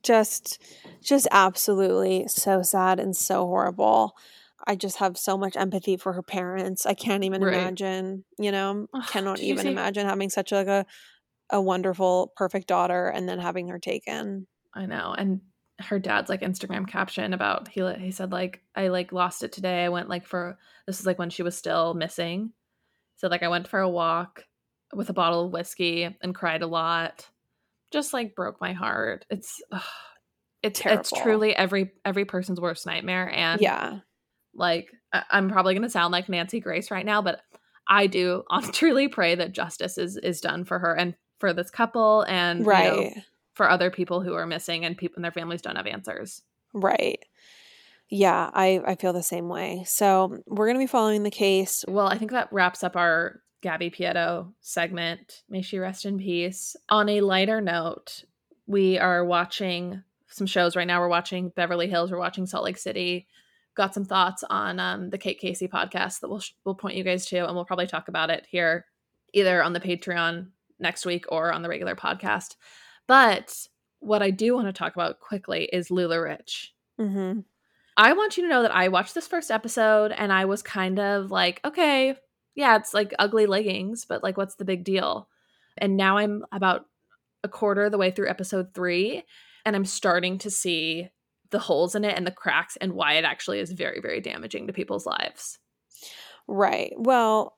Just 0.03 0.61
just 1.01 1.27
absolutely 1.31 2.27
so 2.27 2.61
sad 2.61 2.99
and 2.99 3.15
so 3.15 3.45
horrible. 3.45 4.17
I 4.65 4.75
just 4.75 4.97
have 4.97 5.17
so 5.17 5.37
much 5.37 5.55
empathy 5.55 5.95
for 5.97 6.13
her 6.13 6.23
parents. 6.23 6.85
I 6.85 6.93
can't 6.95 7.23
even 7.23 7.41
Right. 7.43 7.53
imagine, 7.53 8.25
you 8.37 8.51
know, 8.51 8.87
Ugh, 8.93 9.03
cannot 9.07 9.39
even 9.39 9.63
see- 9.63 9.71
imagine 9.71 10.05
having 10.07 10.29
such 10.29 10.51
like 10.51 10.67
a 10.67 10.85
a 11.49 11.61
wonderful, 11.61 12.33
perfect 12.35 12.67
daughter 12.67 13.07
and 13.07 13.27
then 13.29 13.39
having 13.39 13.69
her 13.69 13.79
taken. 13.79 14.47
I 14.73 14.85
know. 14.85 15.15
And 15.17 15.41
her 15.79 15.99
dad's 15.99 16.29
like 16.29 16.41
Instagram 16.41 16.87
caption 16.87 17.33
about 17.33 17.67
he 17.69 17.81
he 17.99 18.11
said 18.11 18.31
like 18.31 18.63
I 18.75 18.87
like 18.89 19.11
lost 19.13 19.43
it 19.43 19.51
today. 19.51 19.85
I 19.85 19.89
went 19.89 20.09
like 20.09 20.25
for 20.25 20.57
this 20.87 20.99
is 20.99 21.05
like 21.05 21.19
when 21.19 21.29
she 21.29 21.43
was 21.43 21.55
still 21.57 21.93
missing. 21.93 22.51
So 23.17 23.27
like 23.29 23.43
I 23.43 23.47
went 23.47 23.67
for 23.67 23.79
a 23.79 23.89
walk 23.89 24.43
with 24.93 25.09
a 25.09 25.13
bottle 25.13 25.45
of 25.45 25.53
whiskey 25.53 26.03
and 26.21 26.35
cried 26.35 26.61
a 26.63 26.67
lot. 26.67 27.29
Just 27.91 28.13
like 28.13 28.35
broke 28.35 28.59
my 28.61 28.73
heart. 28.73 29.25
It's 29.29 29.61
ugh, 29.71 29.81
it's 30.63 30.81
it's 30.85 31.11
truly 31.11 31.55
every 31.55 31.91
every 32.03 32.25
person's 32.25 32.59
worst 32.59 32.85
nightmare 32.85 33.29
and 33.33 33.61
Yeah. 33.61 33.99
like 34.53 34.89
I- 35.13 35.23
I'm 35.31 35.49
probably 35.49 35.73
going 35.73 35.83
to 35.83 35.89
sound 35.89 36.11
like 36.11 36.27
Nancy 36.29 36.59
Grace 36.59 36.91
right 36.91 37.05
now, 37.05 37.21
but 37.21 37.39
I 37.88 38.07
do 38.07 38.43
truly 38.73 39.07
pray 39.07 39.35
that 39.35 39.53
justice 39.53 39.97
is 39.97 40.17
is 40.17 40.41
done 40.41 40.65
for 40.65 40.79
her 40.79 40.93
and 40.93 41.15
for 41.39 41.53
this 41.53 41.69
couple 41.69 42.23
and 42.27 42.59
you 42.59 42.65
know, 42.65 42.69
Right. 42.71 43.13
for 43.53 43.69
other 43.69 43.89
people 43.91 44.21
who 44.21 44.33
are 44.33 44.47
missing 44.47 44.83
and 44.83 44.97
people 44.97 45.15
and 45.17 45.23
their 45.23 45.31
families 45.31 45.61
don't 45.61 45.75
have 45.77 45.88
answers. 45.88 46.41
Right. 46.73 47.23
Yeah, 48.09 48.49
I 48.53 48.81
I 48.85 48.95
feel 48.95 49.13
the 49.13 49.21
same 49.23 49.49
way. 49.49 49.83
So, 49.85 50.41
we're 50.47 50.65
going 50.67 50.77
to 50.77 50.83
be 50.83 50.88
following 50.88 51.23
the 51.23 51.29
case. 51.31 51.83
Well, 51.88 52.07
I 52.07 52.17
think 52.17 52.31
that 52.31 52.47
wraps 52.53 52.81
up 52.83 52.95
our 52.95 53.41
Gabby 53.61 53.89
Petito 53.89 54.53
segment. 54.61 55.43
May 55.49 55.61
she 55.61 55.79
rest 55.79 56.05
in 56.05 56.17
peace. 56.17 56.75
On 56.89 57.09
a 57.09 57.21
lighter 57.21 57.61
note, 57.61 58.23
we 58.65 58.97
are 58.97 59.25
watching 59.25 60.03
some 60.27 60.47
shows 60.47 60.75
right 60.75 60.87
now. 60.87 60.99
We're 60.99 61.07
watching 61.07 61.49
Beverly 61.49 61.87
Hills. 61.87 62.11
We're 62.11 62.19
watching 62.19 62.45
Salt 62.45 62.65
Lake 62.65 62.77
City. 62.77 63.27
Got 63.75 63.93
some 63.93 64.05
thoughts 64.05 64.43
on 64.49 64.79
um, 64.79 65.09
the 65.09 65.17
Kate 65.17 65.39
Casey 65.39 65.67
podcast 65.67 66.19
that 66.19 66.29
we'll 66.29 66.43
we'll 66.65 66.75
point 66.75 66.95
you 66.95 67.03
guys 67.03 67.25
to, 67.27 67.45
and 67.45 67.55
we'll 67.55 67.65
probably 67.65 67.87
talk 67.87 68.07
about 68.07 68.29
it 68.29 68.45
here, 68.49 68.85
either 69.33 69.63
on 69.63 69.73
the 69.73 69.79
Patreon 69.79 70.47
next 70.79 71.05
week 71.05 71.25
or 71.29 71.51
on 71.51 71.61
the 71.61 71.69
regular 71.69 71.95
podcast. 71.95 72.55
But 73.07 73.67
what 73.99 74.21
I 74.21 74.31
do 74.31 74.53
want 74.55 74.67
to 74.67 74.73
talk 74.73 74.95
about 74.95 75.19
quickly 75.19 75.69
is 75.71 75.89
LuLaRich. 75.89 76.69
Mm-hmm. 76.99 77.41
I 77.95 78.13
want 78.13 78.37
you 78.37 78.43
to 78.43 78.49
know 78.49 78.61
that 78.61 78.75
I 78.75 78.89
watched 78.89 79.15
this 79.15 79.27
first 79.27 79.49
episode 79.49 80.11
and 80.11 80.31
I 80.31 80.45
was 80.45 80.61
kind 80.61 80.99
of 80.99 81.31
like, 81.31 81.59
okay, 81.65 82.15
yeah, 82.57 82.75
it's 82.75 82.93
like 82.93 83.13
ugly 83.19 83.45
leggings, 83.45 84.03
but 84.03 84.21
like, 84.23 84.35
what's 84.35 84.55
the 84.55 84.65
big 84.65 84.83
deal? 84.83 85.29
And 85.77 85.95
now 85.95 86.17
I'm 86.17 86.43
about 86.51 86.85
a 87.43 87.47
quarter 87.47 87.85
of 87.85 87.91
the 87.91 87.97
way 87.97 88.11
through 88.11 88.29
episode 88.29 88.73
three, 88.73 89.23
and 89.63 89.75
I'm 89.75 89.85
starting 89.85 90.39
to 90.39 90.49
see 90.49 91.07
the 91.51 91.59
holes 91.59 91.95
in 91.95 92.03
it 92.03 92.17
and 92.17 92.27
the 92.27 92.31
cracks 92.31 92.75
and 92.81 92.93
why 92.93 93.13
it 93.13 93.23
actually 93.23 93.59
is 93.59 93.71
very, 93.71 94.01
very 94.01 94.19
damaging 94.19 94.67
to 94.67 94.73
people's 94.73 95.05
lives. 95.05 95.59
Right. 96.47 96.91
Well, 96.97 97.55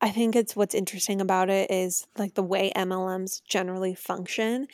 I 0.00 0.10
think 0.10 0.36
it's 0.36 0.54
what's 0.54 0.74
interesting 0.74 1.20
about 1.20 1.50
it 1.50 1.70
is 1.70 2.06
like 2.16 2.34
the 2.34 2.42
way 2.42 2.72
MLMs 2.76 3.42
generally 3.48 3.94
function 3.94 4.68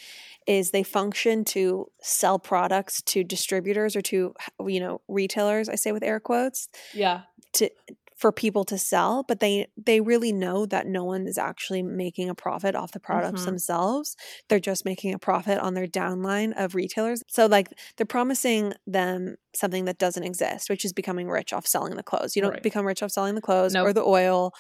is 0.46 0.70
they 0.70 0.82
function 0.82 1.44
to 1.44 1.86
sell 2.02 2.38
products 2.38 3.00
to 3.02 3.22
distributors 3.22 3.94
or 3.94 4.00
to 4.02 4.34
you 4.66 4.80
know 4.80 5.00
retailers 5.06 5.68
I 5.68 5.76
say 5.76 5.92
with 5.92 6.02
air 6.02 6.18
quotes 6.18 6.68
Yeah. 6.94 7.22
to 7.54 7.70
for 8.20 8.30
people 8.32 8.64
to 8.64 8.76
sell 8.78 9.24
but 9.26 9.40
they 9.40 9.66
they 9.76 10.00
really 10.00 10.32
know 10.32 10.66
that 10.66 10.86
no 10.86 11.04
one 11.04 11.26
is 11.26 11.38
actually 11.38 11.82
making 11.82 12.28
a 12.28 12.34
profit 12.34 12.74
off 12.74 12.92
the 12.92 13.00
products 13.00 13.42
Mhm. 13.42 13.46
themselves 13.46 14.16
they're 14.48 14.60
just 14.60 14.84
making 14.84 15.14
a 15.14 15.18
profit 15.18 15.58
on 15.58 15.74
their 15.74 15.86
downline 15.86 16.52
of 16.62 16.74
retailers 16.74 17.22
so 17.28 17.46
like 17.46 17.68
they're 17.96 18.06
promising 18.06 18.74
them 18.86 19.36
something 19.56 19.86
that 19.86 19.98
doesn't 19.98 20.24
exist 20.24 20.68
which 20.70 20.84
is 20.84 20.92
becoming 20.92 21.28
rich 21.30 21.52
off 21.52 21.66
selling 21.66 21.96
the 21.96 22.02
clothes 22.02 22.36
you 22.36 22.42
don't 22.42 22.52
Right. 22.52 22.62
become 22.62 22.86
rich 22.86 23.02
off 23.02 23.10
selling 23.10 23.34
the 23.34 23.40
clothes 23.40 23.74
or 23.80 23.92
the 23.92 24.04
oil 24.04 24.52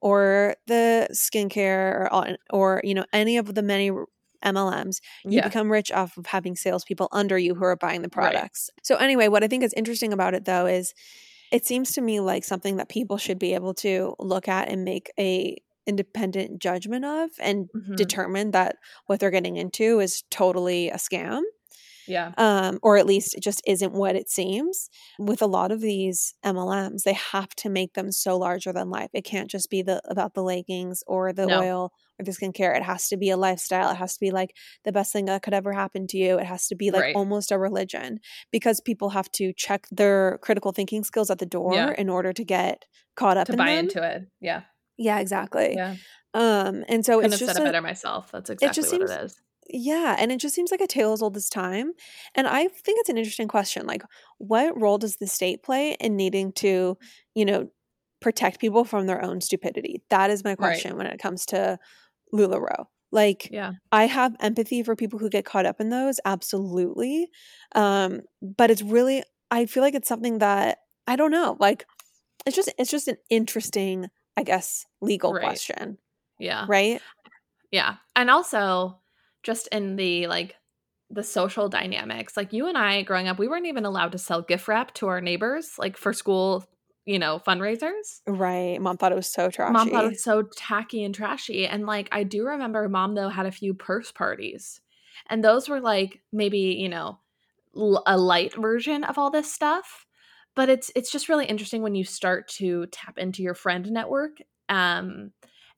or 0.00 0.54
the 0.66 1.08
skincare 1.12 2.10
or 2.12 2.36
or 2.52 2.80
you 2.84 2.94
know 2.94 3.04
any 3.12 3.36
of 3.38 3.54
the 3.54 3.62
many 3.62 3.90
MLMs 4.44 5.00
you 5.28 5.40
Yeah. 5.40 5.42
become 5.42 5.72
rich 5.72 5.90
off 5.90 6.16
of 6.18 6.26
having 6.26 6.54
salespeople 6.56 7.08
under 7.12 7.38
you 7.38 7.54
who 7.54 7.64
are 7.64 7.76
buying 7.76 8.02
the 8.02 8.08
Right. 8.14 8.44
products. 8.44 8.70
So 8.82 8.96
anyway, 8.96 9.28
what 9.28 9.42
I 9.42 9.48
think 9.48 9.64
is 9.64 9.72
interesting 9.74 10.12
about 10.12 10.34
it 10.34 10.44
though 10.44 10.66
is 10.66 10.92
it 11.52 11.64
seems 11.66 11.92
to 11.92 12.00
me 12.00 12.20
like 12.20 12.44
something 12.44 12.76
that 12.76 12.88
people 12.88 13.16
should 13.18 13.38
be 13.38 13.54
able 13.54 13.74
to 13.74 14.14
look 14.18 14.48
at 14.48 14.68
and 14.68 14.84
make 14.84 15.10
a 15.18 15.56
independent 15.86 16.60
judgment 16.60 17.04
of 17.04 17.30
and 17.40 17.68
Mhm. 17.74 17.96
determine 17.96 18.50
that 18.50 18.76
what 19.06 19.20
they're 19.20 19.30
getting 19.30 19.56
into 19.56 20.00
is 20.00 20.22
totally 20.30 20.88
a 20.90 20.96
scam 20.96 21.42
Yeah. 22.06 22.32
um, 22.36 22.78
or 22.82 22.96
at 22.96 23.06
least 23.06 23.34
it 23.34 23.42
just 23.42 23.62
isn't 23.66 23.92
what 23.92 24.16
it 24.16 24.28
seems. 24.30 24.88
With 25.18 25.42
a 25.42 25.46
lot 25.46 25.72
of 25.72 25.80
these 25.80 26.34
MLMs, 26.44 27.02
they 27.02 27.14
have 27.14 27.50
to 27.56 27.68
make 27.68 27.94
them 27.94 28.12
so 28.12 28.36
larger 28.38 28.72
than 28.72 28.90
life. 28.90 29.10
It 29.12 29.24
can't 29.24 29.50
just 29.50 29.70
be 29.70 29.82
the 29.82 30.00
about 30.08 30.34
the 30.34 30.42
leggings 30.42 31.02
or 31.06 31.32
the 31.32 31.46
No. 31.46 31.60
oil 31.62 31.92
or 32.18 32.24
the 32.24 32.30
skincare. 32.32 32.76
It 32.76 32.82
has 32.82 33.08
to 33.08 33.16
be 33.16 33.30
a 33.30 33.36
lifestyle. 33.36 33.90
It 33.90 33.96
has 33.96 34.14
to 34.14 34.20
be 34.20 34.30
like 34.30 34.54
the 34.84 34.92
best 34.92 35.12
thing 35.12 35.26
that 35.26 35.42
could 35.42 35.52
ever 35.54 35.72
happen 35.72 36.06
to 36.08 36.16
you. 36.16 36.38
It 36.38 36.46
has 36.46 36.66
to 36.68 36.74
be 36.76 36.90
like 36.90 37.02
Right. 37.02 37.16
almost 37.16 37.52
a 37.52 37.58
religion 37.58 38.20
because 38.50 38.80
people 38.80 39.10
have 39.10 39.30
to 39.32 39.52
check 39.52 39.86
their 39.90 40.38
critical 40.42 40.72
thinking 40.72 41.04
skills 41.04 41.30
at 41.30 41.38
the 41.38 41.46
door 41.46 41.74
Yeah. 41.74 41.94
in 41.98 42.08
order 42.08 42.32
to 42.32 42.44
get 42.44 42.84
caught 43.16 43.36
up 43.36 43.46
To 43.46 43.52
in 43.52 43.58
buy 43.58 43.66
them. 43.76 43.84
into 43.86 44.02
it. 44.02 44.22
Yeah. 44.40 44.62
yeah, 44.96 45.18
exactly. 45.18 45.74
Yeah. 45.76 45.96
Um, 46.34 46.84
and 46.88 47.04
so 47.04 47.16
Couldn't 47.16 47.32
it's 47.32 47.40
have 47.40 47.46
just 47.48 47.56
said 47.56 47.62
it 47.62 47.68
a- 47.68 47.72
better 47.72 47.82
myself. 47.82 48.30
That's 48.32 48.50
exactly 48.50 48.82
just 48.82 48.92
what 48.92 49.08
seems- 49.08 49.10
it 49.10 49.24
is. 49.24 49.40
Yeah, 49.70 50.16
and 50.18 50.30
it 50.32 50.38
just 50.38 50.54
seems 50.54 50.70
like 50.70 50.80
a 50.80 50.86
tale 50.86 51.12
as 51.12 51.22
old 51.22 51.36
as 51.36 51.48
time. 51.48 51.92
And 52.34 52.46
I 52.46 52.68
think 52.68 52.98
it's 53.00 53.08
an 53.08 53.18
interesting 53.18 53.48
question. 53.48 53.86
Like, 53.86 54.02
what 54.38 54.80
role 54.80 54.98
does 54.98 55.16
the 55.16 55.26
state 55.26 55.62
play 55.62 55.92
in 56.00 56.16
needing 56.16 56.52
to, 56.54 56.96
you 57.34 57.44
know, 57.44 57.68
protect 58.20 58.60
people 58.60 58.84
from 58.84 59.06
their 59.06 59.22
own 59.22 59.40
stupidity? 59.40 60.02
That 60.10 60.30
is 60.30 60.44
my 60.44 60.54
question 60.54 60.96
when 60.96 61.06
it 61.06 61.18
comes 61.20 61.46
to 61.46 61.78
LuLaRoe. 62.34 62.86
Like, 63.12 63.48
Yeah. 63.50 63.72
I 63.92 64.06
have 64.06 64.34
empathy 64.40 64.82
for 64.82 64.96
people 64.96 65.18
who 65.18 65.30
get 65.30 65.44
caught 65.44 65.66
up 65.66 65.80
in 65.80 65.90
those, 65.90 66.18
absolutely. 66.24 67.28
Um, 67.74 68.22
but 68.42 68.70
it's 68.70 68.82
really, 68.82 69.22
I 69.50 69.66
feel 69.66 69.82
like 69.82 69.94
it's 69.94 70.08
something 70.08 70.38
that 70.38 70.78
I 71.06 71.16
don't 71.16 71.30
know. 71.30 71.56
Like, 71.60 71.86
it's 72.44 72.56
just, 72.56 72.72
it's 72.78 72.90
just 72.90 73.08
an 73.08 73.16
interesting, 73.30 74.08
I 74.36 74.42
guess, 74.42 74.84
legal 75.00 75.32
Right. 75.32 75.42
question, 75.42 75.98
Yeah. 76.38 76.66
right? 76.68 77.00
Yeah. 77.70 77.96
And 78.16 78.30
also 78.30 78.98
just 79.46 79.68
in 79.68 79.94
the 79.94 80.26
like 80.26 80.56
the 81.08 81.22
social 81.22 81.68
dynamics. 81.68 82.36
Like 82.36 82.52
you 82.52 82.66
and 82.66 82.76
I 82.76 83.02
growing 83.02 83.28
up, 83.28 83.38
we 83.38 83.46
weren't 83.46 83.66
even 83.66 83.86
allowed 83.86 84.12
to 84.12 84.18
sell 84.18 84.42
gift 84.42 84.66
wrap 84.66 84.92
to 84.94 85.06
our 85.06 85.20
neighbors 85.20 85.78
like 85.78 85.96
for 85.96 86.12
school, 86.12 86.66
you 87.06 87.18
know, 87.20 87.40
fundraisers. 87.46 88.22
Right. 88.26 88.78
Mom 88.80 88.96
thought 88.96 89.12
it 89.12 89.16
was 89.16 89.32
so 89.32 89.48
trashy. 89.48 89.72
Mom 89.72 89.88
thought 89.88 90.04
it 90.04 90.10
was 90.10 90.24
so 90.24 90.42
tacky 90.56 91.04
and 91.04 91.14
trashy. 91.14 91.64
And 91.66 91.86
like 91.86 92.08
I 92.10 92.24
do 92.24 92.44
remember 92.44 92.88
mom 92.88 93.14
though 93.14 93.28
had 93.28 93.46
a 93.46 93.52
few 93.52 93.72
purse 93.72 94.10
parties. 94.10 94.80
And 95.30 95.44
those 95.44 95.68
were 95.68 95.80
like 95.80 96.20
maybe, 96.32 96.58
you 96.58 96.88
know, 96.88 97.20
l- 97.76 98.02
a 98.04 98.18
light 98.18 98.54
version 98.56 99.04
of 99.04 99.16
all 99.16 99.30
this 99.30 99.52
stuff. 99.52 100.06
But 100.56 100.68
it's 100.68 100.90
it's 100.96 101.12
just 101.12 101.28
really 101.28 101.46
interesting 101.46 101.82
when 101.82 101.94
you 101.94 102.02
start 102.02 102.48
to 102.58 102.86
tap 102.86 103.16
into 103.16 103.44
your 103.44 103.54
friend 103.54 103.88
network 103.92 104.38
um 104.68 105.30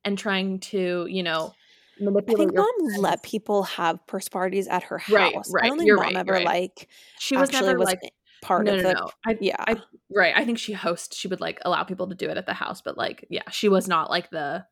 and 0.04 0.16
trying 0.16 0.60
to, 0.60 1.06
you 1.10 1.22
know, 1.22 1.52
I 2.00 2.34
think 2.34 2.54
mom 2.54 2.68
let 2.98 3.22
people 3.22 3.64
have 3.64 4.04
purse 4.06 4.28
parties 4.28 4.68
at 4.68 4.84
her 4.84 4.98
house. 4.98 5.12
Right, 5.12 5.34
right. 5.50 5.64
I 5.64 5.68
don't 5.68 5.78
think 5.78 5.90
mom 5.90 6.00
right, 6.00 6.16
ever 6.16 6.32
right. 6.32 6.46
like 6.46 6.88
She 7.18 7.36
was 7.36 7.52
never 7.52 7.78
was 7.78 7.86
like 7.86 8.12
part 8.42 8.64
no, 8.64 8.74
of 8.74 8.82
no, 8.82 8.88
the 8.88 8.94
no. 8.94 9.10
I, 9.26 9.38
yeah. 9.40 9.56
I 9.58 9.76
right. 10.14 10.34
I 10.36 10.44
think 10.44 10.58
she 10.58 10.72
hosts. 10.72 11.16
She 11.16 11.28
would 11.28 11.40
like 11.40 11.58
allow 11.64 11.84
people 11.84 12.08
to 12.08 12.14
do 12.14 12.28
it 12.28 12.36
at 12.36 12.46
the 12.46 12.54
house, 12.54 12.82
but 12.82 12.96
like, 12.96 13.26
yeah, 13.30 13.48
she 13.50 13.68
was 13.68 13.88
not 13.88 14.10
like 14.10 14.30
the. 14.30 14.64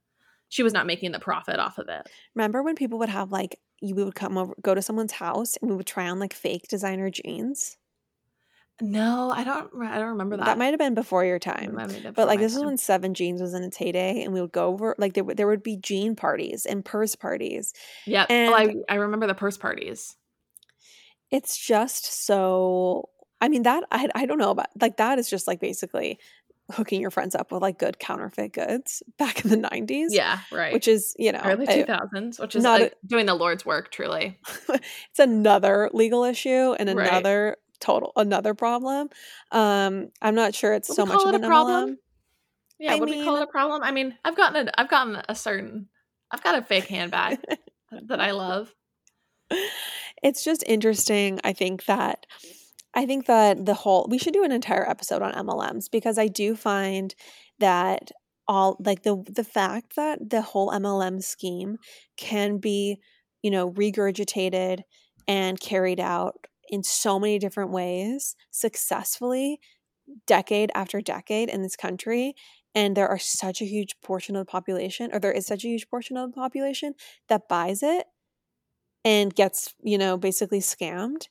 She 0.48 0.62
was 0.62 0.72
not 0.72 0.86
making 0.86 1.10
the 1.10 1.18
profit 1.18 1.58
off 1.58 1.78
of 1.78 1.88
it. 1.88 2.08
Remember 2.36 2.62
when 2.62 2.76
people 2.76 3.00
would 3.00 3.08
have 3.08 3.32
like 3.32 3.58
you 3.80 3.96
would 3.96 4.14
come 4.14 4.38
over 4.38 4.54
go 4.62 4.74
to 4.74 4.82
someone's 4.82 5.12
house 5.12 5.56
and 5.60 5.70
we 5.70 5.76
would 5.76 5.86
try 5.86 6.08
on 6.08 6.20
like 6.20 6.32
fake 6.32 6.68
designer 6.68 7.10
jeans? 7.10 7.76
No, 8.80 9.30
I 9.30 9.42
don't. 9.42 9.70
I 9.82 9.98
don't 9.98 10.10
remember 10.10 10.36
that. 10.36 10.44
That 10.44 10.58
might 10.58 10.66
have 10.66 10.78
been 10.78 10.94
before 10.94 11.24
your 11.24 11.38
time. 11.38 11.76
been 11.76 12.12
But 12.14 12.26
like 12.26 12.40
this 12.40 12.52
is 12.52 12.58
time. 12.58 12.66
when 12.66 12.76
Seven 12.76 13.14
Jeans 13.14 13.40
was 13.40 13.54
in 13.54 13.62
its 13.62 13.76
heyday, 13.76 14.22
and 14.22 14.34
we 14.34 14.40
would 14.40 14.52
go 14.52 14.66
over 14.66 14.94
like 14.98 15.14
there 15.14 15.24
would 15.24 15.38
there 15.38 15.46
would 15.46 15.62
be 15.62 15.78
jean 15.78 16.14
parties 16.14 16.66
and 16.66 16.84
purse 16.84 17.16
parties. 17.16 17.72
Yeah. 18.04 18.26
Oh, 18.28 18.34
and- 18.34 18.52
oh, 18.52 18.56
I 18.56 18.94
I 18.94 18.96
remember 18.96 19.26
the 19.26 19.34
purse 19.34 19.56
parties. 19.56 20.16
It's 21.30 21.56
just 21.56 22.26
so. 22.26 23.08
I 23.40 23.48
mean 23.48 23.62
that 23.62 23.84
I 23.90 24.08
I 24.14 24.26
don't 24.26 24.38
know 24.38 24.50
about 24.50 24.68
like 24.80 24.98
that 24.98 25.18
is 25.18 25.30
just 25.30 25.46
like 25.46 25.60
basically 25.60 26.18
hooking 26.72 27.00
your 27.00 27.10
friends 27.10 27.34
up 27.34 27.52
with 27.52 27.62
like 27.62 27.78
good 27.78 27.98
counterfeit 27.98 28.52
goods 28.52 29.02
back 29.18 29.42
in 29.44 29.50
the 29.50 29.56
nineties. 29.56 30.12
Yeah. 30.12 30.40
Right. 30.52 30.72
which 30.72 30.88
is 30.88 31.14
you 31.18 31.32
know 31.32 31.40
early 31.42 31.66
two 31.66 31.84
thousands, 31.84 32.38
which 32.38 32.54
is 32.54 32.62
not 32.62 32.80
like, 32.80 32.94
doing 33.06 33.24
the 33.24 33.34
Lord's 33.34 33.64
work. 33.64 33.90
Truly. 33.90 34.38
it's 34.68 35.18
another 35.18 35.88
legal 35.94 36.24
issue 36.24 36.74
and 36.78 36.90
another 36.90 37.56
total 37.80 38.12
another 38.16 38.54
problem. 38.54 39.08
Um, 39.52 40.08
I'm 40.22 40.34
not 40.34 40.54
sure 40.54 40.74
it's 40.74 40.88
Would 40.88 40.96
so 40.96 41.06
much 41.06 41.22
of 41.22 41.34
an 41.34 41.44
a 41.44 41.46
problem? 41.46 41.98
Yeah. 42.78 42.94
I 42.94 42.96
would 42.96 43.08
we 43.08 43.24
call 43.24 43.36
it 43.36 43.42
a 43.42 43.46
problem? 43.46 43.82
I 43.82 43.92
mean, 43.92 44.16
I've 44.24 44.36
gotten 44.36 44.68
a 44.68 44.70
I've 44.76 44.90
gotten 44.90 45.22
a 45.28 45.34
certain. 45.34 45.88
I've 46.30 46.42
got 46.42 46.58
a 46.58 46.62
fake 46.62 46.86
handbag 46.86 47.38
that 48.08 48.20
I 48.20 48.32
love. 48.32 48.74
It's 50.22 50.44
just 50.44 50.64
interesting. 50.66 51.40
I 51.44 51.52
think 51.52 51.84
that 51.86 52.26
I 52.94 53.06
think 53.06 53.26
that 53.26 53.66
the 53.66 53.74
whole 53.74 54.06
we 54.10 54.18
should 54.18 54.32
do 54.32 54.44
an 54.44 54.52
entire 54.52 54.88
episode 54.88 55.22
on 55.22 55.32
MLMs 55.34 55.90
because 55.90 56.18
I 56.18 56.28
do 56.28 56.56
find 56.56 57.14
that 57.58 58.10
all 58.48 58.76
like 58.80 59.02
the 59.02 59.22
the 59.28 59.44
fact 59.44 59.96
that 59.96 60.30
the 60.30 60.42
whole 60.42 60.70
MLM 60.70 61.22
scheme 61.22 61.78
can 62.16 62.58
be, 62.58 62.98
you 63.42 63.50
know, 63.50 63.70
regurgitated 63.70 64.80
and 65.28 65.60
carried 65.60 66.00
out 66.00 66.46
in 66.68 66.82
so 66.82 67.18
many 67.18 67.38
different 67.38 67.70
ways 67.70 68.36
successfully 68.50 69.60
decade 70.26 70.70
after 70.74 71.00
decade 71.00 71.48
in 71.48 71.62
this 71.62 71.76
country 71.76 72.34
and 72.74 72.96
there 72.96 73.08
are 73.08 73.18
such 73.18 73.60
a 73.60 73.64
huge 73.64 73.96
portion 74.02 74.36
of 74.36 74.40
the 74.40 74.50
population 74.50 75.10
or 75.12 75.18
there 75.18 75.32
is 75.32 75.46
such 75.46 75.64
a 75.64 75.68
huge 75.68 75.88
portion 75.88 76.16
of 76.16 76.30
the 76.30 76.34
population 76.34 76.94
that 77.28 77.48
buys 77.48 77.82
it 77.82 78.06
and 79.04 79.34
gets 79.34 79.74
you 79.82 79.98
know 79.98 80.16
basically 80.16 80.60
scammed 80.60 81.26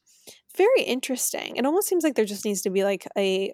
very 0.57 0.81
interesting 0.83 1.55
it 1.55 1.65
almost 1.65 1.87
seems 1.87 2.03
like 2.03 2.15
there 2.15 2.25
just 2.25 2.45
needs 2.45 2.61
to 2.61 2.69
be 2.69 2.83
like 2.83 3.07
a 3.17 3.53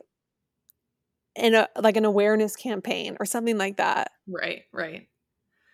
in 1.35 1.55
a 1.55 1.59
uh, 1.75 1.81
like 1.81 1.97
an 1.97 2.05
awareness 2.05 2.55
campaign 2.55 3.15
or 3.19 3.25
something 3.25 3.57
like 3.57 3.77
that 3.77 4.11
Right. 4.27 4.63
Right. 4.73 5.07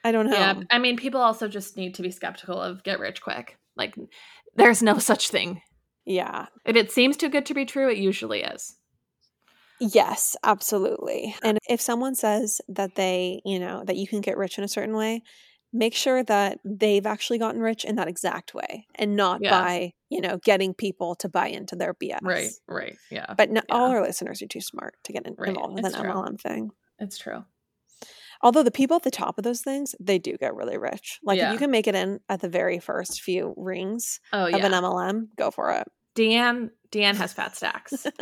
i 0.04 0.12
don't 0.12 0.26
know 0.30 0.34
Yeah, 0.34 0.62
I 0.72 0.80
mean, 0.80 0.98
people 0.98 1.22
also 1.22 1.48
just 1.48 1.78
need 1.78 1.96
to 1.96 2.02
be 2.02 2.12
skeptical 2.12 2.60
of 2.62 2.84
get 2.84 3.00
rich 3.00 3.22
quick. 3.22 3.58
Like, 3.76 3.96
there's 4.56 4.82
no 4.82 4.98
such 4.98 5.30
thing. 5.30 5.62
Yeah 6.08 6.48
If 6.66 6.76
it 6.76 6.92
seems 6.92 7.18
too 7.18 7.30
good 7.30 7.46
to 7.48 7.54
be 7.54 7.66
true, 7.66 7.90
it 7.90 7.98
usually 7.98 8.42
is. 8.42 8.76
Yes, 9.80 10.36
absolutely. 10.44 11.36
And 11.44 11.60
if 11.70 11.80
someone 11.82 12.16
says 12.16 12.60
that 12.68 12.96
they, 12.96 13.42
you 13.46 13.60
know, 13.60 13.84
that 13.86 13.96
you 13.96 14.08
can 14.08 14.22
get 14.22 14.36
rich 14.38 14.58
in 14.58 14.64
a 14.64 14.68
certain 14.68 14.96
way, 14.96 15.22
make 15.72 15.94
sure 15.94 16.24
that 16.24 16.58
they've 16.66 17.06
actually 17.06 17.38
gotten 17.38 17.62
rich 17.62 17.86
in 17.86 17.96
that 17.98 18.08
exact 18.08 18.56
way 18.56 18.88
and 18.96 19.16
not 19.16 19.40
Yeah. 19.44 19.52
by, 19.62 19.92
you 20.10 20.20
know, 20.22 20.38
getting 20.44 20.74
people 20.74 21.14
to 21.16 21.30
buy 21.30 21.50
into 21.50 21.76
their 21.76 21.94
BS. 21.94 22.20
Right, 22.24 22.50
right. 22.68 22.96
Yeah. 23.12 23.36
But 23.38 23.52
no, 23.52 23.62
Yeah. 23.70 23.76
all 23.76 23.92
our 23.92 24.02
listeners 24.02 24.42
are 24.42 24.48
too 24.48 24.62
smart 24.62 24.96
to 25.04 25.14
get 25.14 25.28
involved 25.28 25.76
with 25.76 25.86
an 25.86 25.94
true. 25.94 26.10
MLM 26.10 26.38
thing. 26.42 26.72
it's 27.00 27.20
true. 27.20 27.44
Although 28.42 28.64
the 28.64 28.72
people 28.72 28.96
at 28.96 29.04
the 29.04 29.12
top 29.12 29.38
of 29.38 29.44
those 29.44 29.62
things, 29.62 29.94
they 30.00 30.18
do 30.20 30.38
get 30.38 30.56
really 30.56 30.78
rich. 30.78 31.20
Like 31.24 31.38
if 31.40 31.52
you 31.54 31.58
can 31.60 31.70
make 31.72 31.88
it 31.88 31.94
in 31.96 32.20
at 32.30 32.40
the 32.42 32.50
very 32.50 32.80
first 32.80 33.22
few 33.22 33.54
rings 33.58 34.20
Oh 34.34 34.46
of 34.48 34.54
an. 34.64 34.72
MLM, 34.74 35.28
go 35.36 35.52
for 35.52 35.72
it. 35.72 35.88
Dan 36.18 36.72
Dan 36.90 37.16
has 37.16 37.32
fat 37.32 37.56
stacks. 37.56 38.08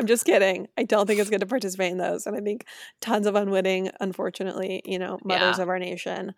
I'm 0.00 0.06
just 0.06 0.24
kidding. 0.24 0.66
I 0.76 0.82
don't 0.82 1.06
think 1.06 1.20
it's 1.20 1.30
good 1.30 1.40
to 1.40 1.46
participate 1.46 1.92
in 1.92 1.98
those. 1.98 2.26
And 2.26 2.36
I 2.36 2.40
think 2.40 2.66
tons 3.00 3.28
of 3.28 3.36
unwitting, 3.36 3.90
unfortunately, 4.00 4.82
you 4.84 4.98
know, 4.98 5.18
mothers 5.24 5.58
Yeah. 5.58 5.62
of 5.62 5.68
our 5.68 5.78
nation 5.78 6.34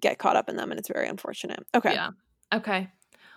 get 0.00 0.18
caught 0.18 0.34
up 0.34 0.48
in 0.48 0.56
them 0.56 0.72
and 0.72 0.78
it's 0.80 0.88
very 0.88 1.06
unfortunate. 1.08 1.60
Okay. 1.74 1.92
Yeah. 1.92 2.10
Okay. 2.52 2.88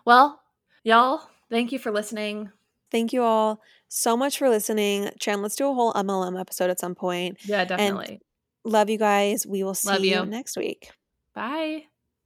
Well, 0.05 0.41
y'all, 0.83 1.21
thank 1.51 1.71
you 1.71 1.77
for 1.77 1.91
listening. 1.91 2.49
Thank 2.91 3.13
you 3.13 3.21
all 3.21 3.61
so 3.87 4.17
much 4.17 4.39
for 4.39 4.49
listening. 4.49 5.11
Chan, 5.19 5.43
let's 5.43 5.55
do 5.55 5.69
a 5.69 5.73
whole 5.75 5.93
MLM 5.93 6.39
episode 6.39 6.71
at 6.71 6.79
some 6.79 6.95
point. 6.95 7.37
Yeah, 7.45 7.65
definitely. 7.65 8.19
Love 8.65 8.89
you 8.89 8.97
guys. 8.97 9.45
We 9.45 9.63
will 9.63 9.75
see 9.75 10.09
you 10.09 10.21
you. 10.21 10.25
next 10.25 10.57
week. 10.57 10.89
Bye. 11.35 11.83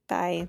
Bye. 0.08 0.48